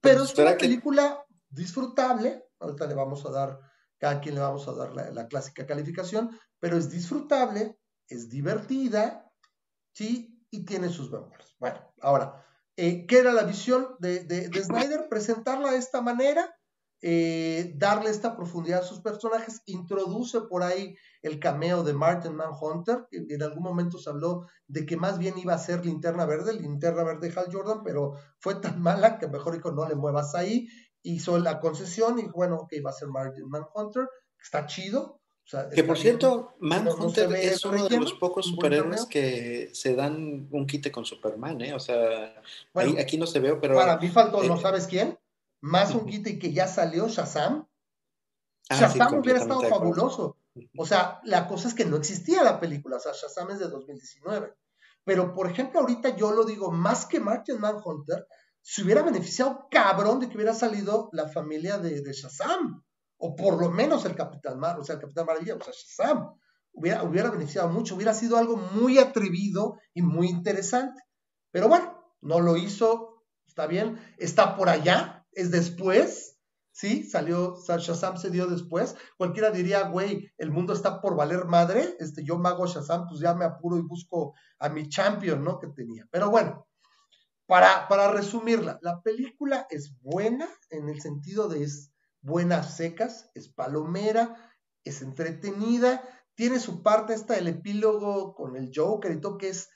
Pero 0.00 0.24
es 0.24 0.36
una 0.36 0.56
película 0.56 1.24
disfrutable. 1.48 2.44
Ahorita 2.58 2.86
le 2.86 2.94
vamos 2.94 3.24
a 3.26 3.30
dar, 3.30 3.60
cada 3.98 4.20
quien 4.20 4.34
le 4.34 4.40
vamos 4.40 4.66
a 4.68 4.72
dar 4.72 4.92
la, 4.94 5.26
clásica 5.28 5.66
calificación, 5.66 6.38
pero 6.58 6.76
es 6.76 6.90
disfrutable, 6.90 7.78
es 8.08 8.28
divertida, 8.28 9.30
¿sí? 9.92 10.44
Y 10.50 10.64
tiene 10.64 10.88
sus 10.88 11.10
memorias. 11.10 11.54
Bueno, 11.58 11.80
ahora, 12.00 12.46
eh, 12.76 13.06
¿qué 13.06 13.18
era 13.18 13.32
la 13.32 13.44
visión 13.44 13.96
de, 13.98 14.20
de, 14.24 14.48
de 14.48 14.64
Snyder? 14.64 15.08
Presentarla 15.08 15.72
de 15.72 15.78
esta 15.78 16.00
manera 16.00 16.54
eh, 17.02 17.74
darle 17.76 18.08
esta 18.08 18.36
profundidad 18.36 18.80
a 18.80 18.86
sus 18.86 19.00
personajes, 19.00 19.60
introduce 19.66 20.40
por 20.42 20.62
ahí 20.62 20.96
el 21.20 21.38
cameo 21.38 21.82
de 21.82 21.92
Martin 21.92 22.34
Manhunter, 22.34 23.06
que 23.10 23.26
en 23.28 23.42
algún 23.42 23.62
momento 23.62 23.98
se 23.98 24.08
habló 24.08 24.46
de 24.66 24.86
que 24.86 24.96
más 24.96 25.18
bien 25.18 25.36
iba 25.36 25.52
a 25.52 25.58
ser 25.58 25.84
linterna 25.84 26.24
verde, 26.24 26.54
linterna 26.54 27.04
verde 27.04 27.32
Hal 27.36 27.52
Jordan, 27.52 27.82
pero 27.84 28.14
fue 28.38 28.56
tan 28.56 28.80
mala 28.82 29.18
que 29.18 29.28
mejor 29.28 29.54
dijo 29.54 29.70
no 29.72 29.86
le 29.86 29.94
muevas 29.94 30.34
ahí, 30.34 30.68
hizo 31.02 31.38
la 31.38 31.60
concesión 31.60 32.18
y 32.18 32.26
bueno, 32.28 32.66
que 32.68 32.76
iba 32.76 32.90
a 32.90 32.94
ser 32.94 33.08
Martin 33.08 33.48
Manhunter, 33.48 34.08
está 34.40 34.64
chido. 34.66 35.20
que 35.74 35.84
por 35.84 35.98
cierto, 35.98 36.56
Manhunter 36.60 37.30
es 37.34 37.62
uno 37.66 37.88
de 37.88 38.00
los 38.00 38.14
pocos 38.14 38.46
superhéroes 38.46 39.04
que 39.04 39.68
se 39.74 39.94
dan 39.94 40.48
un 40.50 40.66
quite 40.66 40.90
con 40.90 41.04
Superman, 41.04 41.60
¿eh? 41.60 41.74
O 41.74 41.78
sea, 41.78 42.42
aquí 42.98 43.18
no 43.18 43.26
se 43.26 43.38
ve, 43.38 43.54
pero... 43.56 43.74
Para 43.74 43.98
mí 43.98 44.08
faltó, 44.08 44.42
¿no 44.42 44.56
eh, 44.56 44.60
sabes 44.60 44.86
quién? 44.86 45.18
Más 45.60 45.94
un 45.94 46.06
quite 46.06 46.38
que 46.38 46.52
ya 46.52 46.68
salió 46.68 47.08
Shazam. 47.08 47.68
Ah, 48.68 48.76
Shazam 48.76 49.18
hubiera 49.18 49.40
estado 49.40 49.62
fabuloso. 49.62 50.36
O 50.76 50.86
sea, 50.86 51.20
la 51.24 51.46
cosa 51.48 51.68
es 51.68 51.74
que 51.74 51.84
no 51.84 51.96
existía 51.96 52.42
la 52.42 52.60
película, 52.60 52.96
o 52.96 53.00
sea, 53.00 53.12
Shazam 53.12 53.50
es 53.50 53.58
de 53.58 53.68
2019. 53.68 54.54
Pero, 55.04 55.34
por 55.34 55.50
ejemplo, 55.50 55.80
ahorita 55.80 56.16
yo 56.16 56.32
lo 56.32 56.44
digo, 56.44 56.70
más 56.72 57.06
que 57.06 57.20
Martin 57.20 57.60
Manhunter, 57.60 58.26
se 58.60 58.82
hubiera 58.82 59.02
beneficiado 59.02 59.68
cabrón 59.70 60.18
de 60.18 60.28
que 60.28 60.36
hubiera 60.36 60.54
salido 60.54 61.08
la 61.12 61.28
familia 61.28 61.78
de, 61.78 62.12
Shazam. 62.12 62.82
O 63.18 63.36
por 63.36 63.60
lo 63.60 63.70
menos 63.70 64.04
el 64.04 64.16
Capitán 64.16 64.58
Mar, 64.58 64.78
o 64.78 64.84
sea, 64.84 64.96
el 64.96 65.00
Capitán 65.00 65.26
Maravilla, 65.26 65.54
o 65.54 65.60
sea, 65.62 65.72
Shazam. 65.72 66.34
Hubiera, 66.72 67.04
hubiera 67.04 67.30
beneficiado 67.30 67.68
mucho, 67.68 67.94
hubiera 67.94 68.12
sido 68.12 68.36
algo 68.36 68.56
muy 68.56 68.98
atrevido 68.98 69.78
y 69.94 70.02
muy 70.02 70.28
interesante. 70.28 71.00
Pero 71.50 71.68
bueno, 71.68 71.96
no 72.20 72.40
lo 72.40 72.56
hizo, 72.56 73.24
está 73.46 73.66
bien, 73.66 73.98
está 74.18 74.56
por 74.56 74.68
allá, 74.68 75.15
es 75.36 75.50
después, 75.50 76.40
¿sí? 76.72 77.04
Salió, 77.04 77.56
Shazam 77.66 78.16
se 78.16 78.30
dio 78.30 78.46
después. 78.46 78.96
Cualquiera 79.16 79.50
diría, 79.50 79.82
güey, 79.88 80.32
el 80.38 80.50
mundo 80.50 80.72
está 80.72 81.00
por 81.00 81.14
valer 81.14 81.44
madre, 81.44 81.94
este, 82.00 82.24
yo 82.24 82.38
mago 82.38 82.66
Shazam, 82.66 83.06
pues 83.06 83.20
ya 83.20 83.34
me 83.34 83.44
apuro 83.44 83.76
y 83.76 83.82
busco 83.82 84.34
a 84.58 84.68
mi 84.70 84.88
champion, 84.88 85.44
¿no? 85.44 85.58
Que 85.60 85.68
tenía. 85.68 86.08
Pero 86.10 86.30
bueno, 86.30 86.66
para, 87.46 87.86
para 87.86 88.10
resumirla, 88.10 88.78
la 88.82 89.02
película 89.02 89.66
es 89.70 89.94
buena 90.00 90.48
en 90.70 90.88
el 90.88 91.00
sentido 91.00 91.48
de 91.48 91.62
es 91.62 91.92
buena 92.22 92.62
secas, 92.64 93.30
es 93.34 93.48
palomera, 93.48 94.34
es 94.84 95.02
entretenida, 95.02 96.02
tiene 96.34 96.58
su 96.58 96.82
parte 96.82 97.14
esta 97.14 97.36
el 97.36 97.46
epílogo 97.46 98.34
con 98.34 98.56
el 98.56 98.72
Joker 98.74 99.12
y 99.12 99.20
todo 99.20 99.38
que 99.38 99.50
es 99.50 99.68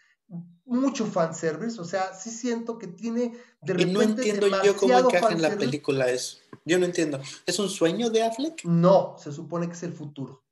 mucho 0.65 1.05
fanservice, 1.07 1.81
o 1.81 1.85
sea, 1.85 2.15
sí 2.15 2.31
siento 2.31 2.79
que 2.79 2.87
tiene 2.87 3.37
de 3.61 3.73
repente. 3.73 3.83
Y 3.83 3.93
no 3.93 4.03
entiendo 4.03 4.47
yo 4.63 4.77
cómo 4.77 4.99
encaja 4.99 5.33
en 5.33 5.43
la 5.43 5.57
película 5.57 6.09
eso. 6.09 6.39
Yo 6.65 6.79
no 6.79 6.85
entiendo. 6.85 7.21
¿Es 7.47 7.59
un 7.59 7.69
sueño 7.69 8.11
de 8.11 8.23
Affleck? 8.23 8.65
No, 8.65 9.17
se 9.19 9.33
supone 9.33 9.67
que 9.67 9.73
es 9.73 9.83
el 9.83 9.93
futuro. 9.93 10.45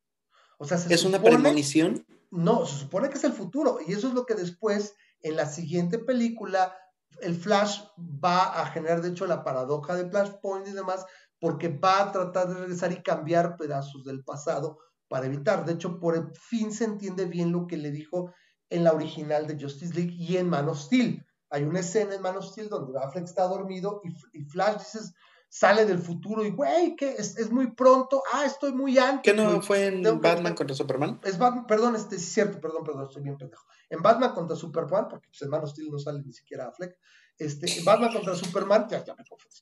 O 0.58 0.64
sea, 0.64 0.78
¿Es 0.88 1.04
una 1.04 1.22
premonición? 1.22 2.04
No, 2.30 2.66
se 2.66 2.78
supone 2.80 3.08
que 3.08 3.18
es 3.18 3.24
el 3.24 3.32
futuro. 3.32 3.78
Y 3.86 3.92
eso 3.92 4.08
es 4.08 4.14
lo 4.14 4.26
que 4.26 4.34
después, 4.34 4.96
en 5.22 5.36
la 5.36 5.46
siguiente 5.46 5.98
película, 5.98 6.76
el 7.20 7.36
Flash 7.36 7.82
va 7.96 8.60
a 8.60 8.66
generar, 8.66 9.00
de 9.00 9.10
hecho, 9.10 9.26
la 9.26 9.44
paradoja 9.44 9.94
de 9.94 10.10
Flashpoint 10.10 10.66
y 10.66 10.72
demás, 10.72 11.06
porque 11.38 11.68
va 11.68 12.02
a 12.02 12.12
tratar 12.12 12.48
de 12.48 12.54
regresar 12.54 12.90
y 12.90 13.02
cambiar 13.02 13.56
pedazos 13.56 14.04
del 14.04 14.24
pasado 14.24 14.78
para 15.06 15.26
evitar. 15.26 15.64
De 15.64 15.74
hecho, 15.74 16.00
por 16.00 16.34
fin 16.34 16.72
se 16.72 16.84
entiende 16.84 17.24
bien 17.26 17.52
lo 17.52 17.66
que 17.66 17.76
le 17.76 17.92
dijo 17.92 18.32
en 18.70 18.84
la 18.84 18.92
original 18.92 19.46
de 19.46 19.58
Justice 19.60 19.94
League 19.94 20.14
y 20.18 20.36
en 20.36 20.48
Man 20.48 20.68
of 20.68 20.78
Steel. 20.78 21.24
Hay 21.50 21.64
una 21.64 21.80
escena 21.80 22.14
en 22.14 22.22
Man 22.22 22.36
of 22.36 22.44
Steel 22.44 22.68
donde 22.68 22.98
Affleck 22.98 23.24
está 23.24 23.44
dormido 23.44 24.02
y, 24.32 24.44
Flash 24.44 24.78
dices, 24.78 25.14
sale 25.48 25.86
del 25.86 25.98
futuro 25.98 26.44
y, 26.44 26.50
güey, 26.50 26.94
que 26.94 27.12
es, 27.12 27.50
muy 27.50 27.70
pronto, 27.72 28.22
ah, 28.32 28.44
estoy 28.44 28.72
muy 28.72 28.98
antes. 28.98 29.32
¿Qué 29.32 29.40
no 29.40 29.62
fue 29.62 29.86
en 29.86 30.02
Batman 30.20 30.54
contra 30.54 30.76
Superman? 30.76 31.20
Es 31.24 31.38
perdón, 31.66 31.96
este, 31.96 32.16
es 32.16 32.24
cierto, 32.26 32.60
perdón, 32.60 32.84
perdón, 32.84 33.06
estoy 33.08 33.22
bien 33.22 33.38
pendejo. 33.38 33.64
En 33.88 34.02
Batman 34.02 34.34
contra 34.34 34.56
Superman, 34.56 35.08
porque 35.08 35.28
pues, 35.28 35.40
en 35.40 35.48
Man 35.48 35.62
of 35.62 35.70
Steel 35.70 35.90
no 35.90 35.98
sale 35.98 36.22
ni 36.22 36.32
siquiera 36.32 36.68
Affleck, 36.68 36.96
este, 37.38 37.78
en 37.78 37.84
Batman 37.84 38.12
contra 38.12 38.34
Superman, 38.34 38.86
ya, 38.90 39.04
ya 39.04 39.14
me 39.14 39.24
confundí, 39.24 39.56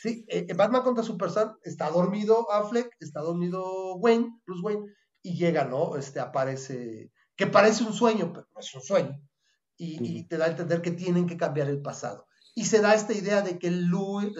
Sí, 0.00 0.24
eh, 0.28 0.46
en 0.48 0.56
Batman 0.56 0.82
contra 0.82 1.02
Superman 1.02 1.56
está 1.64 1.90
dormido 1.90 2.50
Affleck, 2.52 2.96
está 3.00 3.20
dormido 3.20 3.96
Wayne, 3.96 4.40
Bruce 4.46 4.62
Wayne, 4.62 4.94
y 5.22 5.36
llega, 5.36 5.64
¿no? 5.64 5.96
Este, 5.96 6.20
aparece 6.20 7.10
que 7.38 7.46
parece 7.46 7.84
un 7.84 7.94
sueño, 7.94 8.32
pero 8.32 8.48
no 8.52 8.60
es 8.60 8.74
un 8.74 8.82
sueño. 8.82 9.18
Y, 9.80 10.24
te 10.24 10.36
da 10.36 10.46
a 10.46 10.48
entender 10.48 10.82
que 10.82 10.90
tienen 10.90 11.28
que 11.28 11.36
cambiar 11.36 11.68
el 11.68 11.80
pasado. 11.80 12.26
Y 12.56 12.64
se 12.64 12.80
da 12.80 12.96
esta 12.96 13.12
idea 13.12 13.42
de 13.42 13.60
que 13.60 13.68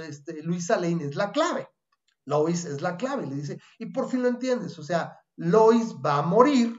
este, 0.08 0.42
Luisa 0.42 0.76
Lane 0.76 1.04
es 1.04 1.14
la 1.14 1.30
clave. 1.30 1.68
Lois 2.24 2.64
es 2.64 2.82
la 2.82 2.96
clave, 2.96 3.24
le 3.26 3.36
dice, 3.36 3.60
y 3.78 3.86
por 3.86 4.10
fin 4.10 4.22
lo 4.22 4.28
entiendes. 4.28 4.76
O 4.80 4.82
sea, 4.82 5.16
Lois 5.36 5.94
va 6.04 6.18
a 6.18 6.22
morir 6.22 6.76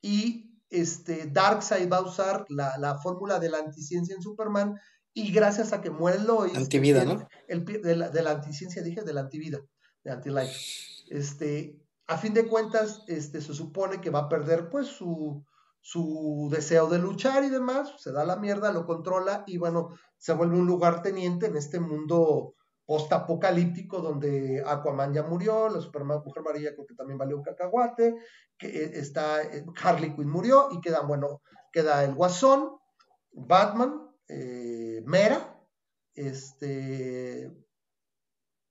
y 0.00 0.58
este, 0.70 1.26
Darkseid 1.26 1.92
va 1.92 1.98
a 1.98 2.06
usar 2.06 2.46
la, 2.48 2.98
fórmula 3.02 3.38
de 3.38 3.50
la 3.50 3.58
anticiencia 3.58 4.16
en 4.16 4.22
Superman 4.22 4.80
y 5.12 5.30
gracias 5.30 5.74
a 5.74 5.82
que 5.82 5.90
muere 5.90 6.20
Lois. 6.20 6.56
Antivida, 6.56 7.04
¿no? 7.04 7.28
de, 7.46 7.96
la, 7.96 8.08
de, 8.08 8.22
la, 8.22 8.30
anticiencia, 8.30 8.82
dije, 8.82 9.02
de 9.02 9.12
la 9.12 9.20
antivida, 9.20 9.60
de 10.02 10.10
antilife. 10.10 10.56
Este, 11.10 11.81
a 12.12 12.18
fin 12.18 12.34
de 12.34 12.46
cuentas, 12.46 13.04
este, 13.08 13.40
se 13.40 13.54
supone 13.54 14.00
que 14.00 14.10
va 14.10 14.20
a 14.20 14.28
perder 14.28 14.68
pues 14.68 14.86
su, 14.86 15.44
su 15.80 16.48
deseo 16.52 16.88
de 16.88 16.98
luchar 16.98 17.42
y 17.42 17.48
demás, 17.48 17.94
se 17.98 18.12
da 18.12 18.24
la 18.24 18.36
mierda, 18.36 18.70
lo 18.70 18.84
controla 18.84 19.44
y 19.46 19.56
bueno, 19.56 19.90
se 20.18 20.34
vuelve 20.34 20.58
un 20.58 20.66
lugar 20.66 21.02
teniente 21.02 21.46
en 21.46 21.56
este 21.56 21.80
mundo 21.80 22.54
post-apocalíptico 22.84 24.00
donde 24.00 24.62
Aquaman 24.66 25.14
ya 25.14 25.22
murió, 25.22 25.70
la 25.70 25.80
Superman 25.80 26.22
Mujer 26.24 26.42
María 26.42 26.74
creo 26.74 26.86
que 26.86 26.94
también 26.94 27.16
valió 27.16 27.38
un 27.38 27.42
cacahuate, 27.42 28.16
que 28.58 28.66
eh, 28.66 28.90
está 28.94 29.42
eh, 29.42 29.64
Harley 29.82 30.14
Quinn 30.14 30.28
murió 30.28 30.68
y 30.70 30.80
queda, 30.80 31.00
bueno, 31.00 31.40
queda 31.72 32.04
el 32.04 32.14
Guasón, 32.14 32.76
Batman, 33.32 34.10
eh, 34.28 35.02
Mera, 35.06 35.58
este, 36.14 37.50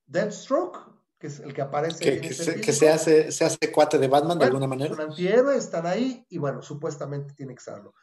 Deathstroke, 0.06 1.01
que 1.22 1.28
es 1.28 1.40
el 1.40 1.54
que 1.54 1.62
aparece. 1.62 2.04
Que, 2.04 2.20
que, 2.20 2.34
se, 2.74 2.90
hace, 2.90 3.32
se 3.32 3.46
hace 3.46 3.72
cuate 3.72 4.00
de 4.00 4.08
Batman 4.08 4.40
de 4.40 4.46
alguna 4.46 4.66
manera. 4.68 4.94
Un 4.94 5.02
antihéroe, 5.02 5.56
están 5.56 5.86
ahí 5.86 6.26
y 6.30 6.40
bueno, 6.40 6.64
supuestamente 6.64 7.36
tiene 7.36 7.54
que 7.54 7.62
serlo. 7.62 7.94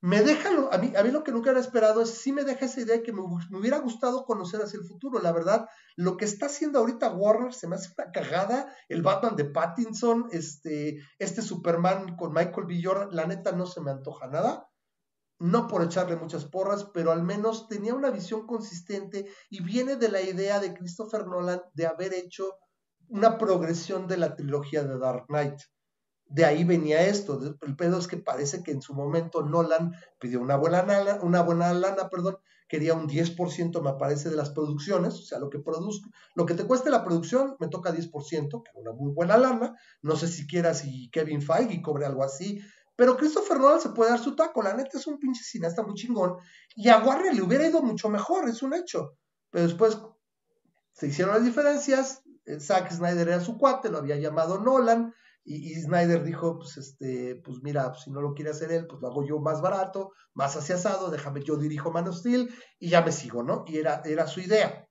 Me 0.00 0.22
deja, 0.22 0.50
lo, 0.50 0.72
a, 0.72 0.78
mí, 0.78 0.92
a 0.96 1.02
mí 1.02 1.10
lo 1.10 1.24
que 1.24 1.32
nunca 1.32 1.50
era 1.50 1.60
esperado 1.60 2.02
es, 2.02 2.10
sí 2.10 2.32
me 2.32 2.44
deja 2.44 2.66
esa 2.66 2.80
idea 2.80 2.96
de 2.96 3.02
que 3.02 3.12
me, 3.12 3.22
me, 3.50 3.58
hubiera 3.58 3.78
gustado 3.78 4.24
conocer 4.24 4.60
hacia 4.60 4.78
el 4.78 4.86
futuro. 4.86 5.20
La 5.20 5.32
verdad, 5.32 5.66
lo 5.96 6.16
que 6.16 6.24
está 6.24 6.46
haciendo 6.46 6.80
ahorita 6.80 7.12
Warner 7.12 7.54
se 7.54 7.68
me 7.68 7.76
hace 7.76 7.92
una 7.96 8.10
cagada. 8.10 8.74
El 8.88 9.02
Batman 9.02 9.36
de 9.36 9.44
Pattinson, 9.44 10.28
este, 10.32 10.98
este 11.18 11.42
Superman 11.42 12.16
con 12.16 12.32
Michael 12.32 12.66
B. 12.66 12.80
Jordan, 12.82 13.08
la 13.12 13.26
neta 13.26 13.52
no 13.52 13.66
se 13.66 13.80
me 13.80 13.92
antoja 13.92 14.26
nada 14.26 14.67
no 15.38 15.68
por 15.68 15.84
echarle 15.84 16.16
muchas 16.16 16.44
porras, 16.44 16.84
pero 16.92 17.12
al 17.12 17.22
menos 17.22 17.68
tenía 17.68 17.94
una 17.94 18.10
visión 18.10 18.46
consistente 18.46 19.26
y 19.50 19.62
viene 19.62 19.96
de 19.96 20.08
la 20.08 20.20
idea 20.20 20.60
de 20.60 20.74
Christopher 20.74 21.26
Nolan 21.26 21.62
de 21.74 21.86
haber 21.86 22.14
hecho 22.14 22.58
una 23.08 23.38
progresión 23.38 24.06
de 24.06 24.16
la 24.16 24.34
trilogía 24.34 24.84
de 24.84 24.98
Dark 24.98 25.26
Knight. 25.28 25.60
De 26.26 26.44
ahí 26.44 26.64
venía 26.64 27.06
esto. 27.06 27.40
El 27.62 27.76
pedo 27.76 27.98
es 27.98 28.06
que 28.06 28.18
parece 28.18 28.62
que 28.62 28.72
en 28.72 28.82
su 28.82 28.94
momento 28.94 29.42
Nolan 29.42 29.94
pidió 30.18 30.40
una 30.40 30.56
buena 30.56 30.82
lana, 30.82 31.20
una 31.22 31.40
buena 31.42 31.72
lana, 31.72 32.10
perdón, 32.10 32.38
quería 32.68 32.92
un 32.92 33.08
10% 33.08 33.80
me 33.82 33.98
parece 33.98 34.28
de 34.28 34.36
las 34.36 34.50
producciones, 34.50 35.14
o 35.14 35.22
sea, 35.22 35.38
lo 35.38 35.48
que 35.48 35.58
produzco, 35.58 36.10
lo 36.34 36.44
que 36.44 36.54
te 36.54 36.64
cueste 36.64 36.90
la 36.90 37.02
producción 37.02 37.56
me 37.58 37.68
toca 37.68 37.92
10%, 37.92 38.62
que 38.62 38.70
era 38.70 38.80
una 38.80 38.92
muy 38.92 39.10
buena 39.12 39.38
lana. 39.38 39.74
No 40.02 40.16
sé 40.16 40.28
siquiera 40.28 40.74
si 40.74 41.10
Kevin 41.10 41.40
Feige 41.40 41.80
cobre 41.80 42.04
algo 42.04 42.22
así, 42.22 42.60
pero 42.98 43.16
Christopher 43.16 43.60
Nolan 43.60 43.80
se 43.80 43.90
puede 43.90 44.10
dar 44.10 44.18
su 44.18 44.34
taco, 44.34 44.60
la 44.60 44.74
neta 44.74 44.98
es 44.98 45.06
un 45.06 45.20
pinche 45.20 45.44
cineasta 45.44 45.84
muy 45.84 45.94
chingón. 45.94 46.34
Y 46.74 46.88
a 46.88 46.98
Warner 46.98 47.32
le 47.32 47.42
hubiera 47.42 47.64
ido 47.64 47.80
mucho 47.80 48.08
mejor, 48.08 48.48
es 48.48 48.60
un 48.60 48.74
hecho. 48.74 49.16
Pero 49.50 49.68
después 49.68 49.96
se 50.94 51.06
hicieron 51.06 51.32
las 51.32 51.44
diferencias, 51.44 52.24
eh, 52.44 52.58
Zack 52.58 52.90
Snyder 52.90 53.28
era 53.28 53.40
su 53.40 53.56
cuate, 53.56 53.88
lo 53.88 53.98
había 53.98 54.16
llamado 54.16 54.58
Nolan, 54.58 55.14
y, 55.44 55.76
Snyder 55.76 56.24
dijo, 56.24 56.58
pues 56.58 56.76
este, 56.76 57.36
pues 57.36 57.58
mira, 57.62 57.88
pues, 57.92 58.02
si 58.02 58.10
no 58.10 58.20
lo 58.20 58.34
quiere 58.34 58.50
hacer 58.50 58.72
él, 58.72 58.88
pues 58.88 59.00
lo 59.00 59.06
hago 59.06 59.24
yo 59.24 59.38
más 59.38 59.62
barato, 59.62 60.10
más 60.34 60.56
asado, 60.56 61.08
déjame, 61.08 61.44
yo 61.44 61.56
dirijo 61.56 61.92
Man 61.92 62.08
of 62.08 62.16
Steel, 62.16 62.52
y 62.80 62.88
ya 62.88 63.02
me 63.02 63.12
sigo, 63.12 63.44
¿no? 63.44 63.62
Y 63.68 63.78
era, 63.78 64.02
era 64.06 64.26
su 64.26 64.40
idea. 64.40 64.88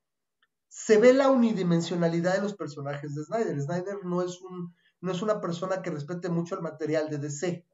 se 0.70 0.98
ve 0.98 1.12
la 1.12 1.30
unidimensionalidad 1.30 2.36
de 2.36 2.42
los 2.42 2.56
personajes 2.56 3.14
de 3.16 3.26
Snyder. 3.26 3.62
Snyder 3.62 3.98
no 4.06 4.22
es, 4.22 4.40
un, 4.42 4.74
no 5.02 5.12
es 5.12 5.22
una 5.22 5.42
persona 5.42 5.82
que 5.82 5.92
respete 5.92 6.30
mucho 6.30 6.56
el 6.56 6.62
material 6.62 7.10
de 7.10 7.18
DC. 7.18 7.66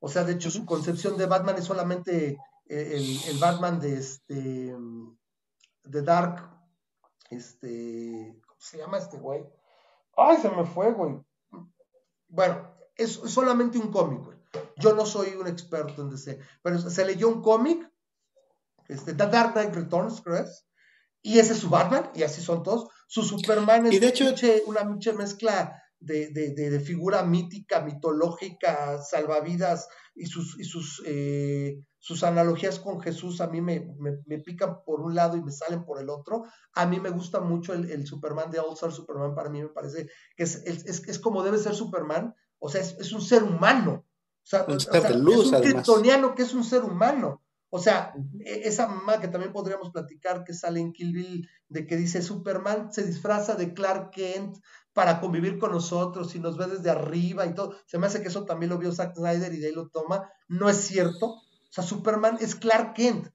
O 0.00 0.08
sea, 0.08 0.24
de 0.24 0.34
hecho, 0.34 0.50
su 0.50 0.64
concepción 0.64 1.16
de 1.16 1.26
Batman 1.26 1.56
es 1.56 1.64
solamente 1.64 2.38
eh, 2.66 3.20
el, 3.28 3.38
Batman 3.38 3.80
de 3.80 3.98
este 3.98 4.76
de 5.84 6.02
Dark. 6.02 6.50
Este. 7.30 8.40
¿Cómo 8.46 8.60
se 8.60 8.78
llama 8.78 8.98
este 8.98 9.18
güey? 9.18 9.44
Ay, 10.16 10.36
se 10.38 10.50
me 10.50 10.64
fue, 10.64 10.92
güey. 10.92 11.20
Bueno, 12.28 12.74
es, 12.94 13.12
solamente 13.12 13.78
un 13.78 13.90
cómic, 13.90 14.24
güey. 14.24 14.38
Yo 14.76 14.94
no 14.94 15.06
soy 15.06 15.34
un 15.34 15.46
experto 15.46 16.02
en 16.02 16.10
DC, 16.10 16.40
pero 16.62 16.78
se 16.78 17.04
leyó 17.04 17.28
un 17.28 17.42
cómic, 17.42 17.90
este, 18.88 19.14
The 19.14 19.26
Dark 19.26 19.52
Knight 19.52 19.74
Returns, 19.74 20.20
creo 20.20 20.44
y 21.22 21.38
ese 21.38 21.52
es 21.52 21.58
su 21.58 21.68
Batman, 21.68 22.10
y 22.14 22.22
así 22.22 22.40
son 22.40 22.62
todos. 22.62 22.88
Su 23.06 23.22
Superman 23.22 23.86
es 23.86 23.94
y 23.94 23.98
de 23.98 24.08
hecho, 24.08 24.24
una 24.66 24.84
mucha 24.84 25.12
mezcla 25.12 25.82
de, 26.00 26.30
de, 26.30 26.52
de, 26.52 26.80
figura 26.80 27.22
mítica, 27.24 27.80
mitológica, 27.80 29.00
salvavidas, 29.02 29.88
y 30.14 30.26
sus, 30.26 30.58
y 30.58 30.64
sus, 30.64 31.02
eh, 31.06 31.80
sus 31.98 32.24
analogías 32.24 32.80
con 32.80 33.00
Jesús 33.00 33.40
a 33.40 33.46
mí 33.46 33.60
me, 33.60 33.94
me, 33.98 34.38
pican 34.38 34.82
por 34.84 35.00
un 35.00 35.14
lado 35.14 35.36
y 35.36 35.42
me 35.42 35.52
salen 35.52 35.84
por 35.84 36.00
el 36.00 36.10
otro. 36.10 36.44
A 36.74 36.86
mí 36.86 37.00
me 37.00 37.10
gusta 37.10 37.40
mucho 37.40 37.72
el, 37.72 37.90
el 37.90 38.06
Superman 38.06 38.50
de 38.50 38.58
All 38.58 38.74
Star 38.74 38.92
Superman, 38.92 39.34
para 39.34 39.48
mí 39.48 39.62
me 39.62 39.68
parece 39.68 40.08
que 40.36 40.42
es, 40.42 40.56
es, 40.64 41.06
es 41.06 41.18
como 41.18 41.42
debe 41.42 41.58
ser 41.58 41.74
Superman, 41.74 42.34
o 42.58 42.68
sea, 42.68 42.80
es, 42.80 43.12
un 43.12 43.22
ser 43.22 43.44
humano. 43.44 44.04
O 44.42 44.46
sea, 44.48 44.66
es 44.68 44.86
un 44.86 45.60
kryptoniano 45.60 46.34
que 46.34 46.42
es 46.42 46.54
un 46.54 46.64
ser 46.64 46.82
humano. 46.82 47.42
O 47.70 47.78
sea, 47.78 48.14
e, 48.40 48.62
esa 48.64 48.88
mamá 48.88 49.20
que 49.20 49.28
también 49.28 49.52
podríamos 49.52 49.90
platicar 49.90 50.44
que 50.44 50.54
sale 50.54 50.80
en 50.80 50.92
Kill 50.92 51.12
Bill, 51.12 51.48
de 51.68 51.86
que 51.86 51.96
dice 51.96 52.22
Superman 52.22 52.92
se 52.92 53.04
disfraza 53.04 53.54
de 53.54 53.74
Clark 53.74 54.10
Kent 54.10 54.56
para 54.98 55.20
convivir 55.20 55.60
con 55.60 55.70
nosotros 55.70 56.34
y 56.34 56.40
nos 56.40 56.56
ve 56.56 56.66
desde 56.66 56.90
arriba 56.90 57.46
y 57.46 57.54
todo. 57.54 57.76
Se 57.86 57.98
me 57.98 58.08
hace 58.08 58.20
que 58.20 58.26
eso 58.26 58.44
también 58.44 58.70
lo 58.70 58.78
vio 58.78 58.90
Zack 58.90 59.14
Snyder 59.14 59.54
y 59.54 59.58
de 59.58 59.68
ahí 59.68 59.72
lo 59.72 59.90
toma. 59.90 60.28
No 60.48 60.68
es 60.68 60.78
cierto. 60.78 61.26
O 61.26 61.42
sea, 61.70 61.84
Superman 61.84 62.38
es 62.40 62.56
Clark 62.56 62.94
Kent. 62.94 63.28
O 63.28 63.30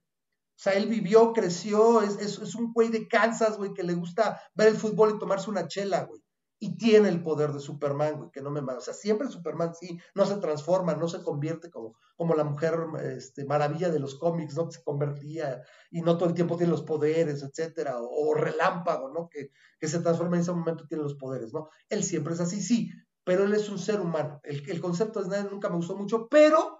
sea, 0.57 0.73
él 0.73 0.87
vivió, 0.87 1.31
creció, 1.31 2.01
es, 2.01 2.17
es, 2.17 2.37
es 2.39 2.55
un 2.55 2.73
güey 2.73 2.89
de 2.89 3.07
Kansas, 3.07 3.55
güey, 3.55 3.73
que 3.73 3.83
le 3.83 3.93
gusta 3.93 4.41
ver 4.55 4.67
el 4.67 4.75
fútbol 4.75 5.13
y 5.15 5.19
tomarse 5.19 5.49
una 5.49 5.69
chela, 5.69 6.03
güey 6.03 6.21
y 6.63 6.77
tiene 6.77 7.09
el 7.09 7.21
poder 7.21 7.51
de 7.51 7.59
Superman, 7.59 8.15
güey, 8.15 8.31
que 8.31 8.39
no 8.39 8.49
me 8.49 8.61
O 8.61 8.79
sea, 8.79 8.93
siempre 8.93 9.27
Superman 9.27 9.75
sí, 9.75 9.99
no 10.15 10.25
se 10.25 10.37
transforma, 10.37 10.95
no 10.95 11.09
se 11.09 11.21
convierte 11.21 11.69
como, 11.69 11.97
como 12.15 12.35
la 12.35 12.45
mujer 12.45 12.75
este, 13.01 13.43
maravilla 13.43 13.89
de 13.89 13.99
los 13.99 14.15
cómics, 14.15 14.55
¿no? 14.55 14.67
Que 14.67 14.75
se 14.77 14.83
convertía 14.83 15.61
y 15.91 16.01
no 16.01 16.17
todo 16.17 16.29
el 16.29 16.35
tiempo 16.35 16.55
tiene 16.55 16.71
los 16.71 16.83
poderes, 16.83 17.43
etcétera, 17.43 17.97
o, 17.99 18.33
relámpago, 18.33 19.09
¿no? 19.09 19.27
Que, 19.27 19.51
que, 19.77 19.89
se 19.89 19.99
transforma 19.99 20.37
en 20.37 20.43
ese 20.43 20.53
momento 20.53 20.87
tiene 20.87 21.03
los 21.03 21.15
poderes, 21.15 21.53
¿no? 21.53 21.67
Él 21.89 22.01
siempre 22.01 22.33
es 22.33 22.39
así, 22.39 22.61
sí, 22.61 22.93
pero 23.25 23.43
él 23.43 23.53
es 23.53 23.67
un 23.67 23.77
ser 23.77 23.99
humano. 23.99 24.39
El, 24.43 24.63
el 24.69 24.79
concepto 24.79 25.19
de 25.19 25.25
Snyder 25.25 25.51
nunca 25.51 25.67
me 25.67 25.75
gustó 25.75 25.97
mucho, 25.97 26.29
pero 26.29 26.79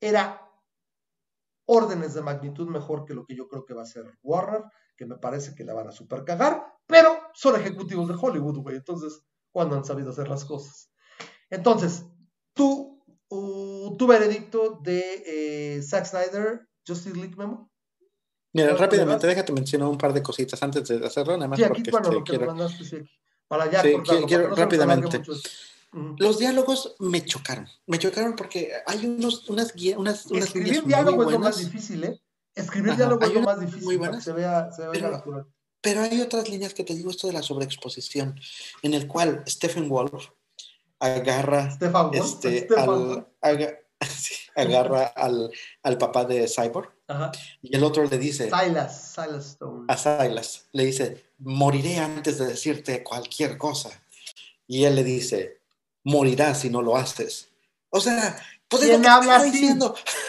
era 0.00 0.47
órdenes 1.68 2.14
de 2.14 2.22
magnitud 2.22 2.66
mejor 2.66 3.04
que 3.04 3.14
lo 3.14 3.26
que 3.26 3.36
yo 3.36 3.46
creo 3.46 3.64
que 3.64 3.74
va 3.74 3.82
a 3.82 3.86
ser 3.86 4.10
Warner, 4.22 4.64
que 4.96 5.04
me 5.04 5.16
parece 5.16 5.54
que 5.54 5.64
la 5.64 5.74
van 5.74 5.88
a 5.88 5.92
super 5.92 6.24
cagar, 6.24 6.64
pero 6.86 7.10
son 7.34 7.60
ejecutivos 7.60 8.08
de 8.08 8.14
Hollywood, 8.18 8.58
güey. 8.58 8.76
Entonces, 8.76 9.22
¿cuándo 9.52 9.76
han 9.76 9.84
sabido 9.84 10.10
hacer 10.10 10.28
las 10.28 10.46
cosas? 10.46 10.90
Entonces, 11.50 12.06
tú, 12.54 13.04
tu 13.28 14.06
veredicto 14.06 14.80
de 14.82 15.22
eh, 15.26 15.82
Zack 15.82 16.06
Snyder, 16.06 16.66
Justice 16.86 17.16
League 17.16 17.36
Memo. 17.36 17.70
Mira, 18.54 18.74
rápidamente, 18.74 19.26
déjate 19.26 19.52
mencionar 19.52 19.88
un 19.88 19.98
par 19.98 20.14
de 20.14 20.22
cositas 20.22 20.62
antes 20.62 20.88
de 20.88 21.06
hacerlo, 21.06 21.36
nada 21.36 21.48
más 21.48 21.60
porque 21.60 21.90
bueno, 21.90 22.10
este, 22.10 22.22
quiero... 22.24 22.56
para 23.46 23.70
ya 23.70 23.82
sí, 23.82 23.94
quiero, 24.26 24.54
rápidamente. 24.54 25.22
Los 25.92 26.38
diálogos 26.38 26.96
me 26.98 27.24
chocaron, 27.24 27.66
me 27.86 27.98
chocaron 27.98 28.36
porque 28.36 28.72
hay 28.86 29.06
unos, 29.06 29.48
unas 29.48 29.74
guías, 29.74 29.98
unas, 29.98 30.26
unas 30.26 30.46
Escribir 30.46 30.84
diálogos 30.84 31.26
es 31.26 31.32
lo 31.32 31.38
más 31.38 31.58
difícil, 31.58 32.04
¿eh? 32.04 32.20
Escribir 32.54 32.96
diálogos 32.96 33.26
es 33.26 33.34
lo 33.34 33.40
más 33.40 33.60
difícil, 33.60 33.84
muy 33.84 33.96
buenas, 33.96 34.22
se 34.22 34.32
vea, 34.32 34.70
se 34.70 34.86
vea 34.86 35.10
natural. 35.10 35.46
Pero 35.80 36.02
hay 36.02 36.20
otras 36.20 36.48
líneas 36.48 36.74
que 36.74 36.84
te 36.84 36.94
digo, 36.94 37.10
esto 37.10 37.26
de 37.26 37.32
la 37.32 37.42
sobreexposición, 37.42 38.38
en 38.82 38.94
el 38.94 39.06
cual 39.06 39.44
Stephen 39.46 39.88
Wolf 39.88 40.28
agarra, 40.98 41.78
este, 42.12 42.68
al, 42.76 43.26
agarra 44.56 45.06
al, 45.06 45.50
al, 45.82 45.98
papá 45.98 46.24
de 46.24 46.48
Cyborg 46.48 46.92
y 47.62 47.76
el 47.76 47.84
otro 47.84 48.04
le 48.04 48.18
dice 48.18 48.50
Silas, 48.50 49.14
Silas 49.14 49.46
Stone. 49.50 49.86
a 49.88 49.96
Silas 49.96 50.66
le 50.72 50.84
dice 50.84 51.32
moriré 51.38 51.98
antes 51.98 52.38
de 52.38 52.46
decirte 52.46 53.02
cualquier 53.02 53.56
cosa 53.56 53.90
y 54.66 54.84
él 54.84 54.96
le 54.96 55.04
dice 55.04 55.57
morirás 56.08 56.60
si 56.60 56.70
no 56.70 56.82
lo 56.82 56.96
haces 56.96 57.48
o 57.90 58.00
sea 58.00 58.36
¿Quién 58.68 59.06
habla 59.06 59.36
así? 59.36 59.78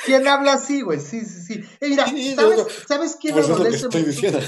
¿Quién 0.06 0.28
habla 0.28 0.54
así, 0.54 0.82
güey? 0.82 1.00
Sí, 1.00 1.26
sí, 1.26 1.42
sí. 1.42 1.64
Eh, 1.82 1.90
mira, 1.90 2.06
¿sabes, 2.06 2.86
¿sabes 2.88 3.18
quién 3.20 3.34
pues 3.34 3.50
adolece 3.50 3.88
mucho? 3.88 4.40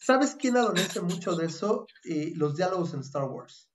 ¿Sabes 0.00 0.36
quién 0.38 0.56
adolece 0.56 1.00
mucho 1.00 1.34
de 1.34 1.46
eso? 1.46 1.86
Eh, 2.04 2.32
los 2.34 2.56
diálogos 2.56 2.94
en 2.94 3.00
Star 3.00 3.24
Wars. 3.24 3.68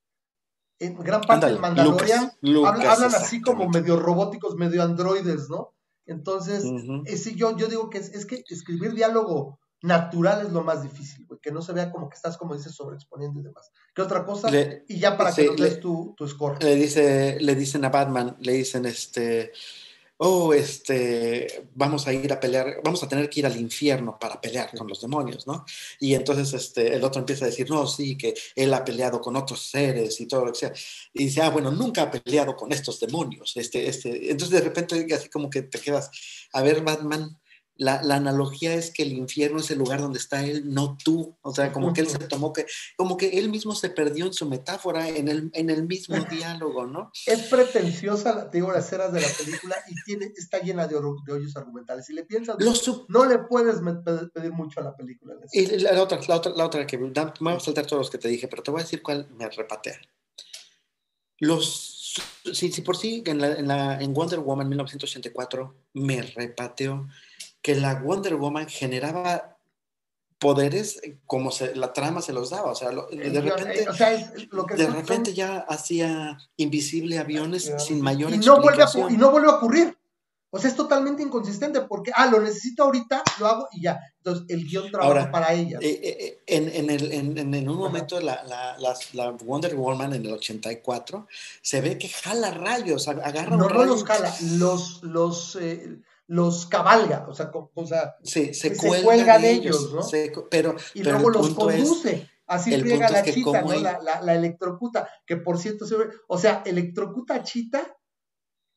En 0.80 0.95
gran 0.95 1.21
parte 1.21 1.47
del 1.47 1.60
Mandalorian 1.60 2.32
hablan, 2.65 3.04
así 3.15 3.41
como 3.41 3.69
medio 3.69 3.99
robóticos, 3.99 4.56
medio 4.56 4.84
androides, 4.84 5.49
¿no? 5.49 5.73
Entonces, 6.06 6.65
eh, 7.06 7.36
yo, 7.36 7.56
yo 7.56 7.67
digo 7.67 7.89
que 7.89 7.99
es, 7.99 8.10
es 8.10 8.26
que 8.26 8.43
escribir 8.49 8.93
diálogo 8.93 9.60
natural 9.83 10.45
es 10.45 10.51
lo 10.51 10.63
más 10.63 10.81
difícil, 10.81 11.25
güey, 11.27 11.39
que 11.41 11.51
no 11.51 11.61
se 11.61 11.73
vea 11.73 11.91
como 11.91 12.09
que 12.09 12.15
estás, 12.15 12.37
como 12.37 12.55
dices, 12.55 12.73
sobreexponiendo 12.73 13.39
y 13.39 13.43
demás. 13.43 13.69
¿Qué 13.93 14.01
otra 14.01 14.25
cosa? 14.25 14.49
y 14.87 14.97
ya 14.97 15.17
para 15.17 15.33
que 15.33 15.45
nos 15.45 15.57
des 15.57 15.79
tu, 15.79 16.15
tu, 16.17 16.27
score. 16.27 16.63
Le, 16.63 16.75
dice, 16.75 17.37
le 17.39 17.53
dicen 17.53 17.83
a 17.83 17.89
Batman, 17.89 18.37
le 18.39 18.53
dicen, 18.53 18.85
este, 18.85 19.51
oh, 20.17 20.53
este, 20.53 21.67
vamos 21.75 22.07
a 22.07 22.13
ir 22.13 22.31
a 22.31 22.39
pelear, 22.39 22.79
vamos 22.81 23.03
a 23.03 23.09
tener 23.09 23.29
que 23.29 23.41
ir 23.41 23.45
al 23.45 23.57
infierno 23.57 24.17
para 24.17 24.39
pelear 24.39 24.71
con 24.73 24.87
los 24.87 25.01
demonios, 25.01 25.45
¿no? 25.47 25.65
Y 25.99 26.13
entonces 26.13 26.53
este, 26.53 26.95
el 26.95 27.03
otro 27.03 27.19
empieza 27.19 27.43
a 27.43 27.49
decir, 27.49 27.69
no, 27.69 27.85
sí, 27.85 28.17
que 28.17 28.33
él 28.55 28.73
ha 28.73 28.85
peleado 28.85 29.19
con 29.19 29.35
otros 29.35 29.69
seres 29.69 30.21
y 30.21 30.27
todo 30.27 30.45
lo 30.45 30.53
que 30.53 30.59
sea. 30.59 30.73
Y 31.13 31.25
dice, 31.25 31.41
ah, 31.41 31.49
bueno, 31.49 31.71
nunca 31.71 32.03
ha 32.03 32.11
peleado 32.11 32.55
con 32.55 32.71
estos 32.71 33.01
demonios. 33.01 33.51
Este, 33.57 33.85
este. 33.85 34.31
Entonces 34.31 34.61
de 34.61 34.63
repente 34.63 35.13
así 35.13 35.27
como 35.27 35.49
que 35.49 35.63
te 35.63 35.79
quedas, 35.79 36.09
a 36.53 36.61
ver, 36.61 36.81
Batman, 36.81 37.37
la, 37.75 37.99
analogía 38.15 38.75
es 38.75 38.91
que 38.91 39.03
el 39.03 39.13
infierno 39.13 39.59
es 39.59 39.71
el 39.71 39.79
lugar 39.79 39.99
donde 39.99 40.19
está 40.19 40.45
él, 40.45 40.73
no 40.73 40.97
tú. 41.03 41.36
O 41.41 41.53
sea, 41.53 41.71
como 41.71 41.93
que 41.93 42.01
él 42.01 42.07
se 42.07 42.19
tomó 42.19 42.53
que, 42.53 42.65
como 42.95 43.17
que 43.17 43.39
él 43.39 43.49
mismo 43.49 43.73
se 43.75 43.89
perdió 43.89 44.25
en 44.25 44.33
su 44.33 44.47
metáfora, 44.47 45.09
en 45.09 45.27
el, 45.27 45.49
en 45.53 45.69
el 45.69 45.88
mismo 45.88 46.15
diálogo, 46.29 46.86
¿no? 46.86 47.12
Es 47.25 47.43
pretenciosa, 47.43 48.49
te 48.49 48.57
digo, 48.57 48.71
las 48.71 48.86
escenas 48.86 49.12
de 49.12 49.21
la 49.21 49.27
película 49.27 49.75
y 49.88 49.95
tiene, 50.03 50.31
está 50.36 50.59
llena 50.59 50.88
de, 50.88 50.95
hoyos 50.95 51.55
argumentales. 51.55 52.05
Si 52.05 52.13
le 52.13 52.23
piensas, 52.23 52.57
no 53.07 53.25
le 53.25 53.39
puedes 53.39 53.77
pedir 54.33 54.51
mucho 54.51 54.79
a 54.79 54.83
la 54.83 54.95
película. 54.95 55.36
Y 55.51 55.65
la 55.79 56.01
otra, 56.01 56.19
la 56.27 56.36
otra, 56.36 56.51
la 56.55 56.65
otra 56.65 56.86
que 56.86 56.97
me 56.97 57.12
voy 57.12 57.53
a 57.53 57.59
saltar 57.59 57.86
todos 57.86 58.01
los 58.01 58.09
que 58.09 58.17
te 58.17 58.27
dije, 58.27 58.47
pero 58.47 58.62
te 58.62 58.71
voy 58.71 58.81
a 58.81 58.83
decir 58.83 59.01
cuál 59.01 59.27
me 59.31 59.49
repatea. 59.49 59.99
Los, 61.39 62.21
si, 62.53 62.71
si 62.71 62.81
por 62.81 62.95
sí 62.95 63.23
en, 63.25 63.41
la, 63.41 63.53
en, 63.53 63.67
la, 63.67 63.99
en 63.99 64.13
Wonder 64.13 64.39
Woman 64.39 64.69
1984 64.69 65.75
me 65.93 66.21
repateó 66.21 67.07
que 67.63 67.73
la 67.76 67.95
Wonder 67.95 68.36
Woman 68.36 68.67
generaba 68.67 69.58
poderes 70.38 71.02
como 71.26 71.52
se, 71.52 71.73
la 71.73 71.93
trama 71.93 72.21
se 72.21 72.34
los 72.34 72.49
daba, 72.49 72.71
o 72.71 72.76
sea, 72.76 72.89
de 72.89 73.41
repente, 73.41 73.88
de 74.76 74.88
repente 74.88 75.34
ya 75.34 75.60
hacía 75.60 76.38
invisible 76.58 77.17
aviones 77.17 77.71
sin 77.80 78.02
mayor 78.02 78.32
y 78.34 78.38
no 78.39 78.62
vuelve 78.62 78.84
a, 78.84 78.89
y 79.10 79.17
no 79.17 79.32
vuelve 79.32 79.49
a 79.49 79.56
ocurrir. 79.56 79.97
O 80.56 80.60
sea, 80.60 80.69
es 80.69 80.76
totalmente 80.76 81.23
inconsistente 81.23 81.82
porque, 81.82 82.12
ah, 82.13 82.28
lo 82.28 82.39
necesito 82.39 82.84
ahorita, 82.84 83.23
lo 83.39 83.47
hago 83.47 83.67
y 83.71 83.82
ya. 83.82 83.99
Entonces, 84.17 84.45
el 84.49 84.67
guion 84.67 84.91
trabaja 84.91 85.32
para 85.32 85.52
ella. 85.52 85.80
Eh, 85.82 85.99
eh, 86.04 86.17
eh, 86.19 86.43
en, 86.45 86.69
en, 86.69 86.89
el, 86.91 87.12
en, 87.12 87.54
en, 87.56 87.69
un 87.69 87.78
momento, 87.78 88.21
la, 88.21 88.43
la, 88.43 88.78
la, 89.13 89.32
Wonder 89.32 89.76
Woman 89.76 90.14
en 90.14 90.24
el 90.24 90.34
84, 90.34 91.28
se 91.59 91.82
ve 91.82 91.97
que 91.97 92.07
jala 92.07 92.51
rayos, 92.51 93.07
agarra 93.07 93.57
no, 93.57 93.68
No 93.68 93.84
los 93.84 94.03
jala, 94.03 94.32
los, 94.59 95.01
los, 95.01 95.57
los 96.28 96.65
cabalga, 96.65 97.26
o 97.28 97.34
sea, 97.34 97.51
o 97.53 97.86
sea 97.86 98.15
se, 98.24 98.78
cuelga, 98.78 99.39
de 99.39 99.51
ellos, 99.51 99.93
¿no? 99.93 100.01
pero, 100.49 100.76
y 100.93 101.03
luego 101.03 101.30
los 101.30 101.53
conduce. 101.53 102.30
Así 102.45 102.78
friega 102.78 103.09
la 103.09 103.24
chita, 103.24 103.61
¿no? 103.61 103.74
La, 103.76 104.21
la, 104.21 104.34
electrocuta, 104.34 105.09
que 105.26 105.38
por 105.38 105.57
cierto, 105.57 105.86
o 106.28 106.38
sea, 106.38 106.61
electrocuta 106.65 107.36
a 107.36 107.43
chita, 107.43 107.97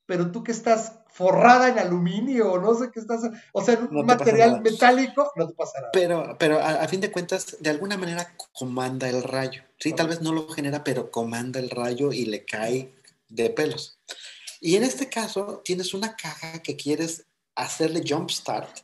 pero 0.07 0.31
tú 0.31 0.45
que 0.45 0.53
estás 0.53 1.01
forrada 1.09 1.69
en 1.69 1.79
aluminio, 1.79 2.59
no 2.59 2.75
sé 2.75 2.91
qué 2.93 3.01
estás, 3.01 3.23
o 3.53 3.65
sea, 3.65 3.75
en 3.75 3.97
un 3.97 4.07
material 4.07 4.61
metálico, 4.63 5.33
no 5.35 5.49
te 5.49 5.55
pasa 5.55 5.81
nada. 5.81 5.91
Pero, 5.93 6.37
pero 6.39 6.61
a, 6.61 6.87
fin 6.87 7.01
de 7.01 7.11
cuentas, 7.11 7.57
de 7.61 7.71
alguna 7.71 7.97
manera 7.97 8.35
comanda 8.53 9.09
el 9.09 9.23
rayo. 9.23 9.63
Sí, 9.79 9.93
tal 9.93 10.09
vez 10.09 10.21
no 10.21 10.33
lo 10.33 10.49
genera, 10.49 10.85
pero 10.85 11.11
comanda 11.11 11.59
el 11.59 11.71
rayo 11.71 12.13
y 12.13 12.27
le 12.27 12.45
cae 12.45 12.95
de 13.29 13.51
pelos. 13.51 13.99
Y 14.61 14.77
en 14.77 14.85
este 14.85 15.09
caso, 15.09 15.61
tienes 15.65 15.93
una 15.93 16.17
caja 16.17 16.63
que 16.63 16.77
quieres 16.77 17.27
hacerle 17.57 18.03
jump 18.07 18.31
start 18.31 18.81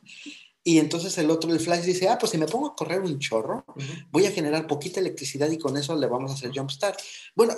Y 0.65 0.79
entonces 0.79 1.17
el 1.17 1.29
otro, 1.29 1.51
el 1.51 1.59
Flash, 1.59 1.83
dice, 1.83 2.07
ah, 2.07 2.17
pues 2.17 2.31
si 2.31 2.37
me 2.37 2.47
pongo 2.47 2.67
a 2.67 2.75
correr 2.75 3.01
un 3.01 3.19
chorro, 3.19 3.65
voy 4.11 4.25
a 4.25 4.31
generar 4.31 4.65
poquita 4.65 5.01
electricidad 5.01 5.49
y 5.51 5.57
con 5.57 5.75
eso 5.75 5.93
le 5.95 6.07
vamos 6.07 6.31
a 6.31 6.35
hacer 6.35 6.51
jumpstart. 6.55 6.97
Bueno, 7.35 7.53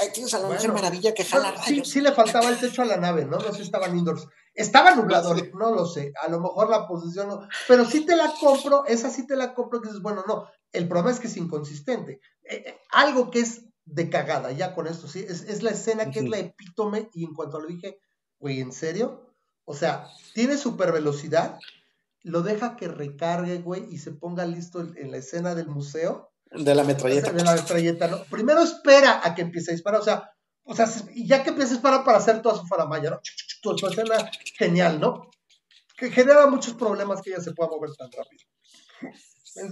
ahí 0.00 0.08
tienes 0.14 0.32
a 0.32 0.38
la 0.38 0.48
Mujer 0.48 0.72
Maravilla 0.72 1.12
que 1.12 1.24
jala 1.24 1.52
rayos. 1.52 1.86
Sí, 1.86 1.92
sí 1.92 2.00
le 2.00 2.12
faltaba 2.12 2.48
el 2.48 2.58
techo 2.58 2.80
a 2.80 2.86
la 2.86 2.96
nave, 2.96 3.26
¿no? 3.26 3.38
No 3.38 3.50
sé 3.52 3.56
si 3.56 3.62
estaban 3.62 3.96
indoors. 3.96 4.26
Estaba 4.54 4.94
nublado, 4.94 5.34
no 5.54 5.74
lo 5.74 5.86
sé. 5.86 6.12
A 6.24 6.30
lo 6.30 6.40
mejor 6.40 6.70
la 6.70 6.88
posición 6.88 7.28
no. 7.28 7.46
Pero 7.68 7.84
sí 7.84 8.06
te 8.06 8.16
la 8.16 8.32
compro, 8.40 8.86
esa 8.86 9.10
sí 9.10 9.26
te 9.26 9.36
la 9.36 9.54
compro, 9.54 9.82
que 9.82 9.88
dices, 9.88 10.02
bueno, 10.02 10.24
no. 10.26 10.48
El 10.72 10.88
problema 10.88 11.10
es 11.10 11.20
que 11.20 11.26
es 11.26 11.36
inconsistente. 11.36 12.20
Eh, 12.44 12.64
eh, 12.66 12.80
algo 12.90 13.30
que 13.30 13.40
es 13.40 13.66
de 13.84 14.08
cagada, 14.08 14.52
ya 14.52 14.74
con 14.74 14.86
esto, 14.86 15.06
sí. 15.06 15.24
Es, 15.28 15.42
es 15.42 15.62
la 15.62 15.70
escena 15.70 16.10
que 16.10 16.20
es 16.20 16.28
la 16.28 16.38
epítome 16.38 17.10
y 17.12 17.24
en 17.24 17.34
cuanto 17.34 17.60
lo 17.60 17.68
dije, 17.68 18.00
güey, 18.38 18.60
¿en 18.60 18.72
serio? 18.72 19.27
O 19.70 19.74
sea, 19.74 20.08
tiene 20.32 20.56
super 20.56 20.92
velocidad 20.92 21.58
lo 22.22 22.40
deja 22.42 22.74
que 22.74 22.88
recargue, 22.88 23.58
güey, 23.58 23.84
y 23.90 23.98
se 23.98 24.12
ponga 24.12 24.46
listo 24.46 24.80
en 24.80 25.10
la 25.10 25.18
escena 25.18 25.54
del 25.54 25.68
museo. 25.68 26.32
De 26.50 26.74
la 26.74 26.84
metralleta. 26.84 27.32
De 27.32 27.44
la 27.44 27.54
metralleta, 27.54 28.08
¿no? 28.08 28.24
Primero 28.24 28.62
espera 28.62 29.20
a 29.22 29.34
que 29.34 29.42
empiece 29.42 29.70
a 29.70 29.74
disparar, 29.74 30.00
o 30.00 30.04
sea, 30.04 30.30
o 30.64 30.74
sea, 30.74 30.88
ya 31.14 31.42
que 31.42 31.50
empiece 31.50 31.72
a 31.72 31.74
disparar 31.74 32.02
para 32.02 32.16
hacer 32.16 32.40
toda 32.40 32.56
su 32.56 32.66
faramaya, 32.66 33.10
¿no? 33.10 33.20
Tu, 33.62 33.86
escena 33.86 34.30
genial, 34.56 35.00
¿no? 35.00 35.30
Que 35.98 36.10
genera 36.10 36.46
muchos 36.46 36.72
problemas 36.72 37.20
que 37.20 37.30
ella 37.30 37.40
se 37.40 37.52
pueda 37.52 37.70
mover 37.70 37.90
tan 37.94 38.10
rápido. 38.10 38.44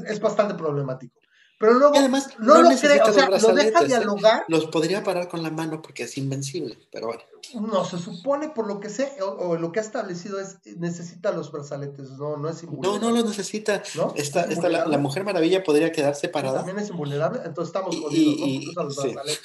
es 0.08 0.20
bastante 0.20 0.54
problemático. 0.54 1.18
Pero 1.58 1.72
luego 1.74 1.96
además, 1.96 2.28
no, 2.38 2.60
lo 2.60 2.68
cree, 2.68 3.00
o 3.00 3.12
sea, 3.12 3.30
lo 3.30 3.54
deja 3.54 3.82
¿eh? 3.82 3.86
dialogar. 3.86 4.44
Los 4.48 4.66
podría 4.66 5.02
parar 5.02 5.28
con 5.28 5.42
la 5.42 5.50
mano 5.50 5.80
porque 5.80 6.02
es 6.02 6.18
invencible, 6.18 6.78
pero 6.92 7.06
bueno. 7.06 7.22
No, 7.54 7.84
se 7.84 7.98
supone 7.98 8.50
por 8.50 8.66
lo 8.66 8.78
que 8.78 8.90
sé, 8.90 9.10
o, 9.22 9.56
lo 9.56 9.72
que 9.72 9.80
ha 9.80 9.82
establecido 9.82 10.38
es, 10.38 10.58
necesita 10.76 11.32
los 11.32 11.50
brazaletes, 11.50 12.10
no, 12.10 12.36
no 12.36 12.50
es 12.50 12.62
invulnerable. 12.62 13.00
No, 13.00 13.10
no 13.10 13.16
los 13.16 13.30
necesita. 13.30 13.82
¿No? 13.94 14.12
Esta, 14.16 14.42
esta 14.42 14.68
la, 14.68 14.98
Mujer 14.98 15.24
Maravilla 15.24 15.64
podría 15.64 15.92
quedarse 15.92 16.28
parada. 16.28 16.58
También 16.58 16.78
es 16.78 16.90
invulnerable, 16.90 17.40
entonces 17.44 17.74
estamos 17.74 17.96
jodidos, 17.96 18.74
¿no? 18.76 18.82
Los 18.82 18.96
brazaletes. 18.96 19.40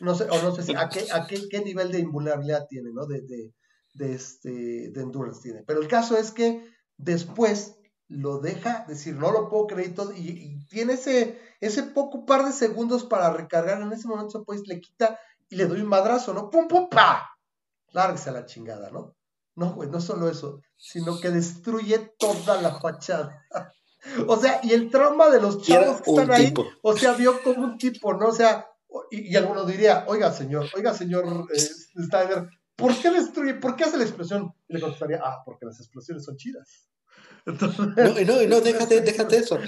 No 0.00 0.14
sé, 0.14 0.24
o 0.30 0.42
no 0.42 0.54
sé 0.54 0.62
si, 0.62 0.74
a, 0.74 0.88
qué, 0.88 1.06
a 1.12 1.26
qué, 1.26 1.46
qué, 1.50 1.60
nivel 1.60 1.92
de 1.92 1.98
invulnerabilidad 1.98 2.66
tiene, 2.68 2.90
¿no? 2.90 3.04
De, 3.04 3.20
de, 3.20 3.52
de, 3.92 4.14
este, 4.14 4.88
de 4.88 5.00
endurance 5.02 5.42
tiene. 5.42 5.62
Pero 5.66 5.82
el 5.82 5.88
caso 5.88 6.16
es 6.16 6.30
que 6.30 6.64
después 6.96 7.76
lo 8.10 8.38
deja, 8.40 8.84
decir, 8.88 9.14
no 9.14 9.30
lo 9.30 9.48
puedo 9.48 9.68
creer 9.68 9.90
y 9.90 9.94
todo, 9.94 10.12
y, 10.12 10.58
tiene 10.68 10.94
ese, 10.94 11.40
ese 11.60 11.84
poco 11.84 12.26
par 12.26 12.44
de 12.44 12.52
segundos 12.52 13.04
para 13.04 13.32
recargar, 13.32 13.80
en 13.80 13.92
ese 13.92 14.08
momento 14.08 14.44
pues 14.44 14.66
le 14.66 14.80
quita 14.80 15.18
y 15.48 15.56
le 15.56 15.66
doy 15.66 15.80
un 15.80 15.88
madrazo, 15.88 16.34
¿no? 16.34 16.50
¡Pum, 16.50 16.66
pum, 16.66 16.88
pa! 16.88 17.30
Lárguese 17.92 18.30
a 18.30 18.32
la 18.32 18.46
chingada, 18.46 18.90
¿no? 18.90 19.14
No, 19.54 19.74
güey, 19.74 19.88
no 19.88 20.00
solo 20.00 20.28
eso, 20.28 20.60
sino 20.76 21.20
que 21.20 21.30
destruye 21.30 21.98
toda 22.18 22.60
la 22.60 22.80
fachada. 22.80 23.46
o 24.26 24.36
sea, 24.36 24.60
y 24.64 24.72
el 24.72 24.90
trauma 24.90 25.28
de 25.30 25.40
los 25.40 25.62
chavos 25.62 26.02
que 26.02 26.10
están 26.10 26.32
ahí, 26.32 26.52
o 26.82 26.96
sea, 26.96 27.12
vio 27.12 27.40
como 27.42 27.62
un 27.62 27.78
tipo, 27.78 28.12
¿no? 28.14 28.28
O 28.28 28.34
sea, 28.34 28.66
y, 29.12 29.36
alguno 29.36 29.64
diría, 29.64 30.04
oiga, 30.08 30.32
señor, 30.32 30.66
oiga, 30.74 30.94
señor 30.94 31.46
eh, 31.54 31.60
Steiner, 31.60 32.48
¿por 32.74 32.96
qué 32.96 33.10
destruye, 33.10 33.54
por 33.54 33.76
qué 33.76 33.84
hace 33.84 33.98
la 33.98 34.04
explosión? 34.04 34.52
Y 34.68 34.74
le 34.74 34.80
contestaría, 34.80 35.20
ah, 35.22 35.42
porque 35.44 35.66
las 35.66 35.78
explosiones 35.78 36.24
son 36.24 36.36
chidas 36.36 36.90
no, 37.52 38.24
no, 38.24 38.46
no, 38.46 38.60
déjate, 38.60 39.00
déjate 39.00 39.38
eso. 39.38 39.58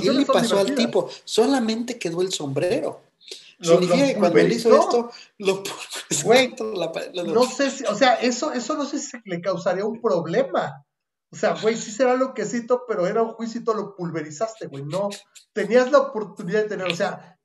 ¿Qué 0.00 0.12
le 0.12 0.26
pasó 0.26 0.58
al 0.58 0.74
tipo? 0.74 1.10
Solamente 1.24 1.98
quedó 1.98 2.22
el 2.22 2.32
sombrero. 2.32 3.02
Significa 3.60 4.06
que 4.06 4.16
cuando 4.16 4.38
él 4.38 4.52
hizo 4.52 4.74
esto, 4.76 5.10
lo 5.38 5.62
Güey, 6.24 6.54
no 7.26 7.44
sé 7.44 7.70
si, 7.70 7.84
o 7.84 7.94
sea, 7.94 8.14
eso, 8.14 8.52
eso 8.52 8.74
no 8.74 8.84
sé 8.84 8.98
si 8.98 9.16
le 9.24 9.40
causaría 9.40 9.84
un 9.84 10.00
problema. 10.00 10.84
O 11.30 11.36
sea, 11.36 11.54
güey, 11.60 11.76
sí 11.76 11.90
será 11.90 12.14
loquecito, 12.14 12.84
pero 12.86 13.06
era 13.06 13.22
un 13.22 13.32
juicito, 13.32 13.74
lo 13.74 13.96
pulverizaste, 13.96 14.66
güey. 14.66 14.84
No, 14.84 15.08
tenías 15.52 15.90
la 15.90 15.98
oportunidad 15.98 16.62
de 16.62 16.68
tener, 16.68 16.86
o 16.86 16.94
sea, 16.94 17.38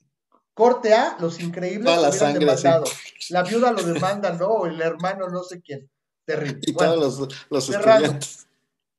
corte 0.54 0.94
A, 0.94 1.18
los 1.20 1.40
increíbles 1.40 2.00
la 2.00 2.12
sangre, 2.12 2.46
demandado. 2.46 2.84
La 3.30 3.44
viuda 3.44 3.72
lo 3.72 3.82
demanda, 3.82 4.34
¿no? 4.34 4.48
O 4.48 4.66
el 4.68 4.80
hermano, 4.82 5.30
no 5.30 5.44
sé 5.44 5.62
quién. 5.62 5.90
Terrible. 6.26 6.60
Y 6.64 6.74
todos 6.74 7.20
los, 7.20 7.36
los 7.50 7.70
estudiantes 7.70 8.48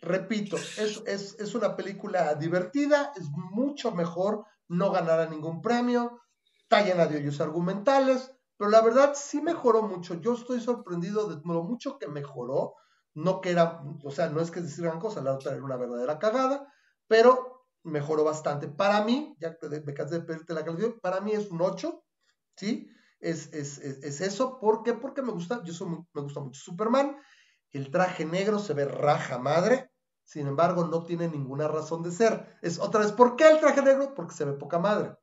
repito, 0.03 0.57
es, 0.57 1.03
es, 1.07 1.37
es, 1.39 1.55
una 1.55 1.77
película 1.77 2.35
divertida, 2.35 3.13
es 3.17 3.31
mucho 3.31 3.93
mejor, 3.93 4.45
no 4.69 4.91
ganará 4.91 5.27
ningún 5.27 5.63
premio, 5.63 6.21
está 6.63 6.83
llena 6.83 7.07
de 7.07 7.17
hoyos 7.19 7.41
argumentales, 7.41 8.33
pero 8.57 8.71
la 8.71 8.81
verdad 8.81 9.13
sí 9.15 9.41
mejoró 9.41 9.83
mucho. 9.83 10.15
Yo 10.21 10.35
estoy 10.35 10.61
sorprendido 10.61 11.29
de 11.29 11.41
lo 11.45 11.63
mucho 11.65 11.99
que 11.99 12.09
mejoró. 12.09 12.75
No 13.15 13.41
que 13.41 13.51
era, 13.51 13.83
o 14.03 14.11
sea, 14.11 14.31
no 14.31 14.41
es 14.41 14.51
que 14.51 14.63
decir 14.63 14.85
gran 14.85 14.99
cosa, 14.99 15.21
la 15.21 15.35
otra 15.35 15.53
era 15.53 15.63
una 15.63 15.77
verdadera 15.77 16.19
cagada, 16.19 16.73
pero 17.07 17.67
mejoró 17.83 18.25
bastante. 18.25 18.69
Para 18.69 19.05
mí, 19.05 19.37
ya 19.39 19.57
me 19.85 19.93
cansé 19.93 20.21
de 20.21 20.25
pedirte 20.25 20.55
la 20.55 20.65
calificación, 20.65 21.01
para 21.01 21.21
mí 21.21 21.33
es 21.33 21.51
un 21.51 21.61
8, 21.61 22.03
¿sí? 22.57 22.89
Es, 23.21 23.53
es, 23.53 23.79
es, 23.79 24.21
eso. 24.21 24.59
¿Por 24.59 24.83
qué? 24.83 24.95
Porque 24.95 25.23
me 25.23 25.33
gusta, 25.33 25.63
yo 25.63 25.75
soy 25.75 25.89
me 25.89 26.23
gusta 26.23 26.41
mucho 26.41 26.61
Superman. 26.61 27.17
El 27.71 27.91
traje 27.91 28.25
negro 28.25 28.59
se 28.59 28.75
ve 28.75 28.87
raja 28.87 29.39
madre. 29.39 29.92
Sin 30.25 30.47
embargo, 30.47 30.85
no 30.87 31.05
tiene 31.05 31.29
ninguna 31.29 31.69
razón 31.69 32.03
de 32.03 32.11
ser. 32.11 32.59
Es 32.63 32.79
otra 32.79 33.01
vez, 33.01 33.13
¿por 33.13 33.37
qué 33.37 33.49
el 33.49 33.61
traje 33.61 33.83
negro? 33.83 34.15
Porque 34.15 34.35
se 34.35 34.45
ve 34.45 34.53
poca 34.53 34.79
madre. 34.79 35.17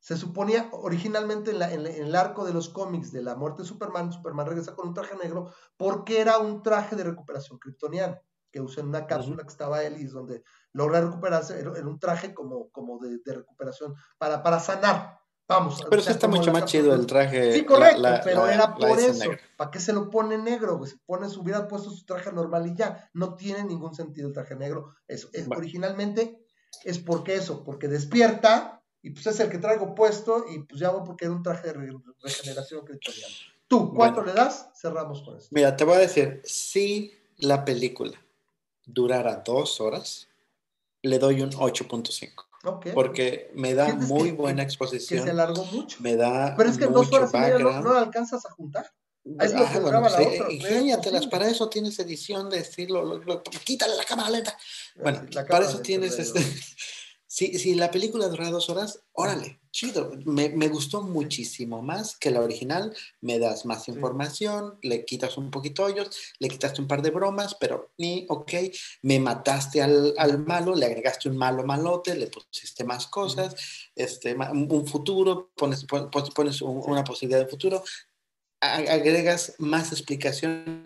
Se 0.00 0.16
suponía 0.16 0.70
originalmente 0.72 1.50
en, 1.50 1.86
el 1.86 2.16
arco 2.16 2.46
de 2.46 2.54
los 2.54 2.70
cómics 2.70 3.12
de 3.12 3.22
la 3.22 3.36
muerte 3.36 3.62
de 3.62 3.68
Superman, 3.68 4.12
Superman 4.12 4.46
regresa 4.46 4.74
con 4.74 4.88
un 4.88 4.94
traje 4.94 5.14
negro 5.16 5.52
porque 5.76 6.20
era 6.20 6.38
un 6.38 6.62
traje 6.62 6.96
de 6.96 7.04
recuperación 7.04 7.58
kryptoniana 7.58 8.18
que 8.50 8.62
usa 8.62 8.82
en 8.82 8.88
una 8.88 9.06
cápsula 9.06 9.42
que 9.42 9.50
estaba 9.50 9.82
él 9.84 10.00
y 10.00 10.04
es 10.06 10.12
donde 10.12 10.42
logra 10.72 11.02
recuperarse. 11.02 11.60
Era, 11.60 11.70
un 11.86 11.98
traje 12.00 12.34
como, 12.34 12.70
como 12.70 12.98
de, 12.98 13.20
recuperación 13.26 13.94
para, 14.18 14.42
para 14.42 14.58
sanar. 14.58 15.19
Vamos. 15.50 15.84
Pero 15.90 16.00
sí 16.00 16.12
está 16.12 16.28
mucho 16.28 16.52
más 16.52 16.66
chido 16.66 16.94
el 16.94 17.06
traje. 17.06 17.54
Sí, 17.54 17.64
correcto, 17.64 18.08
pero 18.22 18.46
era 18.46 18.72
por 18.72 18.96
eso. 19.00 19.32
¿Para 19.56 19.72
qué 19.72 19.80
se 19.80 19.92
lo 19.92 20.08
pone 20.08 20.38
negro? 20.38 20.80
Se 20.86 20.96
pone, 21.04 21.28
se 21.28 21.40
hubiera 21.40 21.66
puesto 21.66 21.90
su 21.90 22.04
traje 22.04 22.30
normal 22.32 22.68
y 22.68 22.76
ya. 22.76 23.10
No 23.14 23.34
tiene 23.34 23.64
ningún 23.64 23.92
sentido 23.92 24.28
el 24.28 24.34
traje 24.34 24.54
negro. 24.54 24.94
Eso, 25.08 25.28
es, 25.32 25.48
Originalmente 25.50 26.46
es 26.84 27.00
porque 27.00 27.34
eso, 27.34 27.64
porque 27.64 27.88
despierta 27.88 28.80
y 29.02 29.10
pues 29.10 29.26
es 29.26 29.40
el 29.40 29.50
que 29.50 29.58
traigo 29.58 29.92
puesto 29.92 30.44
y 30.48 30.60
pues 30.60 30.80
ya 30.80 30.90
voy 30.90 31.02
porque 31.04 31.24
era 31.24 31.34
un 31.34 31.42
traje 31.42 31.72
de 31.72 31.98
regeneración 32.22 32.86
cristiana. 32.86 33.34
¿Tú 33.66 33.92
cuánto 33.92 34.22
le 34.22 34.32
das? 34.32 34.70
Cerramos 34.80 35.22
con 35.22 35.36
eso. 35.36 35.48
Mira, 35.50 35.76
te 35.76 35.82
voy 35.82 35.96
a 35.96 35.98
decir, 35.98 36.42
si 36.44 37.12
la 37.38 37.64
película 37.64 38.24
durara 38.86 39.42
dos 39.44 39.80
horas, 39.80 40.28
le 41.02 41.18
doy 41.18 41.42
un 41.42 41.50
8.5. 41.50 42.49
Porque 42.92 43.50
me 43.54 43.74
da 43.74 43.94
muy 43.94 44.32
buena 44.32 44.62
exposición. 44.62 45.20
Que 45.20 45.24
se 45.24 45.30
alargó 45.30 45.64
mucho. 45.66 45.96
Me 46.00 46.16
da 46.16 46.54
Pero 46.56 46.68
es 46.68 46.78
que 46.78 46.86
dos 46.86 47.10
horas 47.12 47.30
y 47.32 47.38
media 47.38 47.58
no, 47.58 47.80
no, 47.80 47.94
alcanzas 47.96 48.44
a 48.44 48.50
juntar. 48.50 48.92
Es 49.38 49.52
lo 49.52 49.66
que 49.70 49.80
la 49.80 50.00
otra. 50.00 51.30
para 51.30 51.48
eso 51.48 51.68
tienes 51.68 51.98
edición 51.98 52.48
de 52.48 52.58
estilo, 52.58 53.20
quítale 53.64 53.94
la 53.96 54.04
cámara 54.04 54.30
lenta. 54.30 54.56
Bueno, 54.96 55.26
para 55.48 55.66
eso 55.66 55.80
tienes 55.80 56.18
este, 56.18 56.40
si, 57.32 57.56
si 57.60 57.76
la 57.76 57.92
película 57.92 58.26
dura 58.26 58.50
dos 58.50 58.68
horas, 58.70 59.04
órale, 59.12 59.60
chido. 59.70 60.10
Me, 60.24 60.48
me, 60.48 60.66
gustó 60.66 61.00
muchísimo 61.00 61.80
más 61.80 62.16
que 62.16 62.32
la 62.32 62.40
original. 62.40 62.92
Me 63.20 63.38
das 63.38 63.64
más 63.64 63.86
información, 63.86 64.80
le 64.82 65.04
quitas 65.04 65.36
un 65.36 65.48
poquito 65.52 65.84
hoyos, 65.84 66.10
le 66.40 66.48
quitaste 66.48 66.82
un 66.82 66.88
par 66.88 67.02
de 67.02 67.10
bromas, 67.10 67.54
pero 67.54 67.92
ni, 67.98 68.26
ok, 68.28 68.52
me 69.02 69.20
mataste 69.20 69.80
al, 69.80 70.12
al, 70.18 70.44
malo, 70.44 70.74
le 70.74 70.86
agregaste 70.86 71.28
un 71.28 71.36
malo 71.36 71.62
malote, 71.62 72.16
le 72.16 72.26
pusiste 72.26 72.82
más 72.82 73.06
cosas, 73.06 73.54
este, 73.94 74.34
un 74.34 74.86
futuro, 74.88 75.52
pones, 75.56 75.86
pones 76.34 76.62
una 76.62 77.04
posibilidad 77.04 77.38
de 77.38 77.48
futuro, 77.48 77.84
agregas 78.60 79.54
más 79.58 79.92
explicaciones 79.92 80.80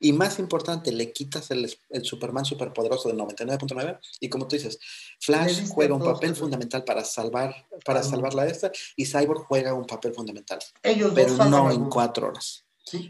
y 0.00 0.12
más 0.12 0.38
importante, 0.38 0.92
le 0.92 1.12
quitas 1.12 1.50
el, 1.50 1.70
el 1.90 2.04
Superman 2.04 2.44
superpoderoso 2.44 3.08
del 3.08 3.18
99.9 3.18 3.98
y 4.20 4.28
como 4.28 4.46
tú 4.46 4.56
dices, 4.56 4.78
Flash 5.20 5.68
juega 5.68 5.94
un 5.94 6.04
papel 6.04 6.36
fundamental 6.36 6.84
para 6.84 7.04
salvar 7.04 7.68
para 7.84 8.02
salvar 8.02 8.34
la 8.34 8.46
esta 8.46 8.70
y 8.96 9.06
Cyborg 9.06 9.44
juega 9.44 9.74
un 9.74 9.86
papel 9.86 10.12
fundamental. 10.12 10.58
Ellos 10.82 11.12
pero 11.14 11.44
no 11.44 11.70
en 11.70 11.88
cuatro 11.88 12.28
horas. 12.28 12.64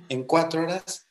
En 0.08 0.24
cuatro 0.24 0.62
horas. 0.62 1.06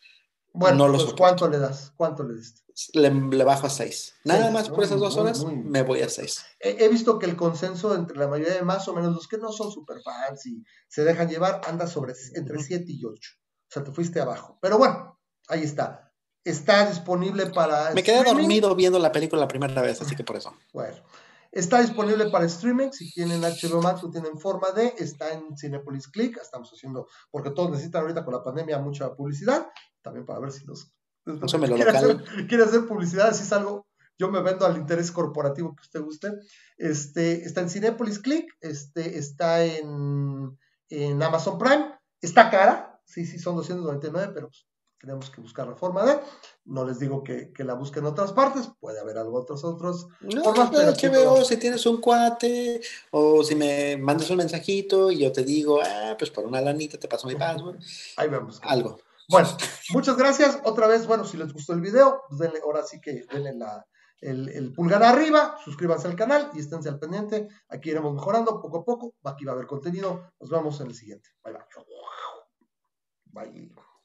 Bueno, 0.54 0.78
no 0.78 0.88
los 0.88 1.04
pues, 1.04 1.16
¿cuánto 1.16 1.48
le 1.48 1.60
das? 1.60 1.94
¿Cuánto 1.96 2.24
le 2.24 2.36
diste? 2.36 2.62
Le, 2.94 3.10
bajo 3.44 3.68
a 3.68 3.70
seis. 3.70 4.16
Nada 4.24 4.52
más 4.52 4.70
por 4.70 4.84
esas 4.84 5.00
dos 5.00 5.18
horas 5.18 5.44
me 5.46 5.84
voy 5.84 6.02
a 6.02 6.10
seis. 6.10 6.44
He, 6.60 6.88
visto 6.90 7.20
que 7.20 7.26
el 7.26 7.36
consenso 7.36 7.96
entre 7.96 8.18
la 8.18 8.28
mayoría 8.28 8.56
de 8.56 8.64
más 8.64 8.88
o 8.88 8.94
menos 8.94 9.14
los 9.14 9.28
que 9.28 9.38
no 9.38 9.52
son 9.52 9.72
superfans 9.72 10.46
y 10.46 10.64
se 10.88 11.04
dejan 11.04 11.30
llevar 11.30 11.62
anda 11.66 11.88
sobre 11.88 12.14
entre 12.36 12.60
siete 12.62 12.92
y 12.92 13.04
ocho. 13.06 13.32
O 13.70 13.74
sea, 13.74 13.84
te 13.84 13.92
fuiste 13.92 14.20
abajo. 14.20 14.58
Pero 14.62 14.78
bueno, 14.78 15.17
ahí 15.48 15.64
está. 15.64 16.14
Está 16.44 16.88
disponible 16.90 17.48
para. 17.48 17.92
Me 17.94 18.04
quedé 18.04 18.24
dormido 18.24 18.74
viendo 18.76 19.00
la 19.00 19.12
película 19.12 19.42
la 19.42 19.48
primera 19.48 19.82
vez, 19.82 20.02
así 20.02 20.16
que 20.16 20.24
por 20.24 20.38
eso. 20.38 20.54
Bueno. 20.74 20.96
Está 21.52 21.82
disponible 21.82 22.30
para 22.30 22.46
streaming, 22.46 22.92
si 22.92 23.12
tienen 23.12 23.42
HBO 23.42 23.82
Max 23.82 24.04
o 24.04 24.12
tienen 24.12 24.38
forma 24.38 24.72
de, 24.72 24.94
está 24.98 25.34
en 25.34 25.58
Cinepolis 25.58 26.08
Click, 26.10 26.38
estamos 26.38 26.70
haciendo, 26.72 27.08
porque 27.32 27.52
todos 27.52 27.72
necesitan 27.72 28.02
ahorita 28.02 28.26
con 28.26 28.34
la 28.34 28.44
pandemia 28.44 28.78
mucha 28.80 29.16
publicidad, 29.16 29.68
también 30.02 30.26
para 30.26 30.40
ver 30.40 30.52
si 30.52 30.66
los 30.66 30.92
quiere, 31.26 31.90
hacer, 31.90 32.24
quiere 32.48 32.64
hacer 32.64 32.86
publicidad, 32.86 33.34
si 33.34 33.44
es 33.44 33.54
algo, 33.54 33.88
yo 34.20 34.30
me 34.30 34.42
vendo 34.42 34.66
al 34.66 34.78
interés 34.78 35.12
corporativo 35.12 35.76
que 35.76 35.82
usted 35.82 36.02
guste. 36.02 36.32
Este, 36.78 37.44
está 37.46 37.62
en 37.62 37.70
Cinepolis 37.70 38.20
Click, 38.20 38.46
este, 38.62 39.18
está 39.18 39.64
en, 39.64 40.58
en 40.90 41.24
Amazon 41.24 41.58
Prime, 41.58 41.94
está 42.22 42.50
cara, 42.50 43.02
sí, 43.06 43.26
sí, 43.26 43.40
son 43.40 43.56
299, 43.56 44.32
pero 44.34 44.50
pues, 44.50 44.67
tenemos 45.00 45.30
que 45.30 45.42
buscar 45.42 45.68
la 45.68 45.76
forma 45.76 46.06
de. 46.06 46.20
No 46.66 46.86
les 46.86 47.00
digo 47.00 47.24
que, 47.24 47.52
la 47.60 47.74
busquen 47.74 48.04
en 48.04 48.12
otras 48.12 48.32
partes, 48.34 48.70
puede 48.80 49.00
haber 49.00 49.18
algo 49.18 49.40
otros 49.40 49.64
otros. 49.64 50.08
No, 50.22 50.44
formas, 50.44 50.70
pero 50.72 50.94
que 50.94 51.10
veo 51.10 51.44
si 51.44 51.58
tienes 51.58 51.86
un 51.86 52.02
cuate 52.02 52.82
o 53.12 53.44
si 53.44 53.56
me 53.56 53.98
mandas 53.98 54.30
un 54.30 54.38
mensajito 54.38 55.12
y 55.12 55.20
yo 55.20 55.32
te 55.32 55.44
digo, 55.44 55.80
ah, 55.84 56.16
pues 56.18 56.32
por 56.32 56.46
una 56.46 56.62
lanita 56.62 56.98
te 56.98 57.08
paso 57.08 57.28
mi 57.28 57.36
password. 57.36 57.78
Ahí 58.18 58.30
vemos. 58.30 58.60
Algo. 58.64 58.98
Bueno, 59.30 59.50
muchas 59.90 60.18
gracias. 60.18 60.60
Otra 60.64 60.88
vez, 60.88 61.06
bueno, 61.06 61.26
si 61.26 61.38
les 61.38 61.52
gustó 61.52 61.74
el 61.74 61.82
video, 61.82 62.24
pues 62.30 62.40
denle, 62.40 62.62
ahora 62.64 62.84
sí 62.84 63.02
que 63.02 63.26
denle 63.32 63.54
la, 63.56 63.86
el, 64.22 64.50
el, 64.50 64.74
pulgar 64.74 65.04
arriba, 65.04 65.58
suscríbanse 65.64 66.08
al 66.08 66.16
canal 66.16 66.50
y 66.54 66.60
esténse 66.60 66.90
al 66.90 67.00
pendiente. 67.00 67.48
Aquí 67.68 67.92
iremos 67.92 68.14
mejorando 68.14 68.62
poco 68.62 68.80
a 68.80 68.86
poco. 68.86 69.16
Aquí 69.24 69.46
va 69.46 69.52
a 69.52 69.56
haber 69.56 69.68
contenido. 69.68 70.32
Nos 70.40 70.50
vemos 70.50 70.80
en 70.82 70.88
el 70.88 70.96
siguiente. 70.96 71.30
Bye 71.44 71.54
bye. 71.54 71.62
Bye. 73.52 73.97